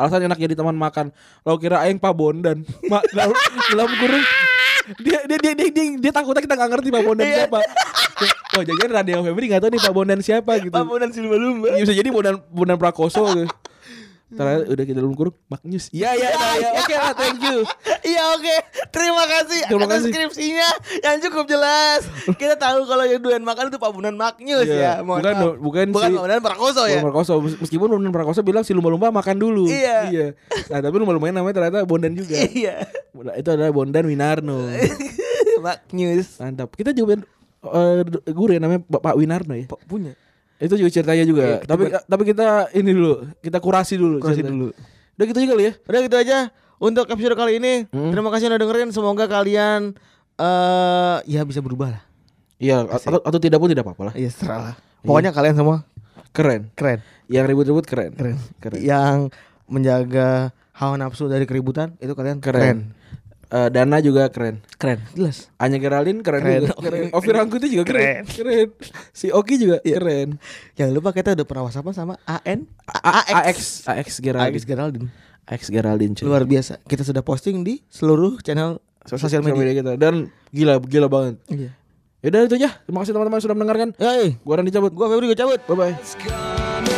alasan 0.00 0.24
enak 0.24 0.40
jadi 0.40 0.56
teman 0.56 0.72
makan. 0.80 1.12
Lo 1.44 1.60
kira 1.60 1.84
aing 1.84 2.00
pak 2.00 2.16
bondan? 2.16 2.64
Ma, 2.90 3.04
dalam, 3.12 3.36
dalam 3.68 3.90
kurung 4.00 4.24
dia 5.00 5.18
dia, 5.24 5.38
dia 5.40 5.52
dia 5.56 5.68
dia 5.72 5.84
dia 5.96 6.12
takutnya 6.12 6.44
kita 6.44 6.54
nggak 6.60 6.70
ngerti 6.76 6.88
pak 6.92 7.02
bondan 7.04 7.26
siapa. 7.28 7.58
Wah 8.54 8.62
jangan 8.62 8.88
radio 8.92 9.24
Febri 9.24 9.46
nggak 9.48 9.62
tahu 9.64 9.70
nih 9.72 9.80
pak 9.80 9.92
bondan 9.96 10.20
siapa 10.20 10.52
gitu. 10.60 10.74
Pamunan 10.74 11.10
silma 11.10 11.36
lumba. 11.40 11.72
Ya, 11.72 11.82
bisa 11.82 11.94
jadi 11.96 12.08
bondan 12.12 12.36
bondan 12.52 12.76
prakoso 12.76 13.24
gitu. 13.32 13.48
Ternyata 14.34 14.62
udah 14.66 14.84
kita 14.84 14.98
dalam 14.98 15.12
kurung 15.12 15.36
Magnus 15.44 15.88
Iya 15.88 16.10
iya 16.12 16.30
iya 16.30 16.50
ya. 16.58 16.70
oke 16.80 16.94
lah 16.94 17.12
thank 17.12 17.38
you 17.40 17.58
Iya 18.04 18.22
oke, 18.32 18.54
terima 18.90 19.24
kasih 19.24 19.60
Terima 19.64 19.84
atas 19.84 19.96
kasih. 19.98 20.10
skripsinya 20.10 20.68
yang 21.00 21.16
cukup 21.20 21.44
jelas. 21.46 22.04
Kita 22.30 22.54
tahu 22.54 22.84
kalau 22.84 23.02
yang 23.02 23.16
doyan 23.18 23.40
makan 23.40 23.68
itu 23.68 23.76
Pak 23.76 23.90
Bunan 23.90 24.12
Magnus 24.14 24.66
Iya, 24.66 24.76
ya. 24.76 24.92
Mohon 25.00 25.18
bukan 25.18 25.32
maaf. 25.32 25.54
bukan 25.56 25.86
bukan 25.88 26.04
si- 26.04 26.14
Pak 26.14 26.22
Bunan 26.22 26.40
Prakoso 26.42 26.82
ya. 26.84 26.92
Bondan 26.94 27.06
Prakoso 27.06 27.32
Mes- 27.38 27.58
meskipun 27.58 27.86
Bondan 27.88 28.12
Prakoso 28.12 28.40
bilang 28.40 28.60
si 28.60 28.72
lumba-lumba 28.72 29.08
makan 29.10 29.36
dulu. 29.36 29.64
Iya. 29.66 30.36
Nah, 30.68 30.78
tapi 30.80 30.94
lumba-lumbanya 30.94 31.34
namanya 31.36 31.54
ternyata 31.56 31.78
Bondan 31.82 32.12
juga. 32.12 32.36
Iya. 32.36 32.84
Nah, 33.14 33.34
Itu 33.34 33.48
adalah 33.50 33.70
Bondan 33.70 34.04
Winarno. 34.04 34.68
Magnus. 35.64 36.36
Mantap. 36.36 36.68
Kita 36.72 36.90
juga 36.90 37.20
eh, 37.64 38.00
guru 38.28 38.50
yang 38.50 38.64
namanya 38.64 38.82
Pak 38.84 39.14
Winarno 39.14 39.54
ya. 39.54 39.66
Pak 39.66 39.80
punya. 39.86 40.12
Itu 40.56 40.74
juga 40.74 40.90
ceritanya 40.90 41.24
juga. 41.24 41.42
Iya, 41.44 41.56
kita 41.60 41.70
tapi 41.70 41.84
buat- 41.88 42.04
tapi 42.06 42.22
kita 42.24 42.46
ini 42.72 42.90
dulu, 42.90 43.12
kita 43.40 43.58
kurasi 43.58 43.94
dulu. 43.96 44.16
Kurasi 44.18 44.40
ceritanya. 44.40 44.52
dulu. 44.54 44.68
Udah 45.14 45.24
gitu 45.26 45.38
juga 45.40 45.52
kali 45.52 45.64
ya. 45.64 45.72
Udah 45.84 46.00
gitu 46.02 46.16
aja 46.16 46.38
untuk 46.76 47.04
episode 47.06 47.34
kali 47.34 47.52
ini. 47.58 47.74
Hmm. 47.88 48.10
Terima 48.10 48.30
kasih 48.30 48.46
udah 48.48 48.58
dengerin. 48.58 48.90
Semoga 48.90 49.24
kalian 49.26 49.94
eh 50.34 51.16
ya 51.26 51.42
bisa 51.42 51.58
berubah 51.58 51.94
lah. 51.94 52.02
Iya, 52.56 52.86
atau, 52.86 53.18
atau 53.20 53.38
tidak 53.38 53.58
pun 53.58 53.68
tidak 53.68 53.84
apa-apa 53.84 54.10
lah. 54.10 54.14
Iya, 54.14 54.30
serah 54.30 54.60
lah. 54.62 54.74
Pokoknya 55.02 55.30
kalian 55.30 55.54
semua 55.54 55.84
Keren. 56.30 56.70
keren. 56.74 56.98
Yang 57.26 57.44
ribut-ribut 57.46 57.84
keren. 57.84 58.10
Keren. 58.12 58.36
Keren. 58.58 58.78
Yang 58.80 59.16
menjaga 59.66 60.50
hawa 60.72 60.94
nafsu 60.96 61.26
dari 61.26 61.44
keributan 61.44 61.94
itu 61.98 62.10
kalian 62.12 62.38
Keren. 62.38 62.58
keren. 62.58 62.78
Eh, 63.46 63.68
Dana 63.68 63.98
juga 63.98 64.26
keren. 64.28 64.64
Keren. 64.74 65.04
Jelas. 65.12 65.52
Anya 65.56 65.76
Geraldine 65.76 66.20
keren, 66.20 66.40
Keren. 66.40 66.60
juga. 66.64 66.74
Keren. 66.80 67.08
Ovi 67.12 67.28
Rangkuti 67.30 67.66
juga 67.68 67.84
keren. 67.84 68.24
keren. 68.26 68.68
Si 69.12 69.28
Oki 69.28 69.54
juga 69.56 69.76
Iya. 69.80 69.96
keren. 69.96 70.28
Jangan 70.74 70.92
lupa 70.92 71.10
kita 71.10 71.32
udah 71.32 71.44
pernah 71.44 71.62
whatsappan 71.64 71.92
sama 71.92 72.14
AN 72.24 72.64
A- 72.86 73.44
AX 73.44 73.84
AX 73.84 74.18
Geraldine. 74.18 74.50
Alex 74.50 74.62
Geraldine. 74.64 75.08
AX 75.44 75.60
Geraldine 75.68 76.12
cuy. 76.14 76.24
Luar 76.24 76.44
biasa. 76.44 76.80
Kita 76.82 77.02
sudah 77.02 77.20
posting 77.20 77.60
di 77.60 77.84
seluruh 77.86 78.40
channel 78.40 78.80
sosial 79.04 79.40
media. 79.40 79.76
kita 79.76 79.92
dan 79.94 80.32
gila 80.48 80.80
gila 80.80 81.06
banget. 81.06 81.36
Iya. 81.46 81.70
Ya 82.18 82.28
udah 82.30 82.40
itu 82.42 82.56
aja. 82.56 82.70
Terima 82.80 83.04
kasih 83.04 83.12
teman-teman 83.12 83.36
yang 83.36 83.44
sudah 83.44 83.52
mendengarkan. 83.54 83.88
Hey, 83.94 84.40
Gua 84.40 84.56
Randy 84.56 84.72
cabut. 84.72 84.90
gua 84.90 85.12
Febri 85.12 85.28
gue 85.28 85.36
cabut. 85.36 85.60
Bye 85.68 85.76
bye. 85.76 86.93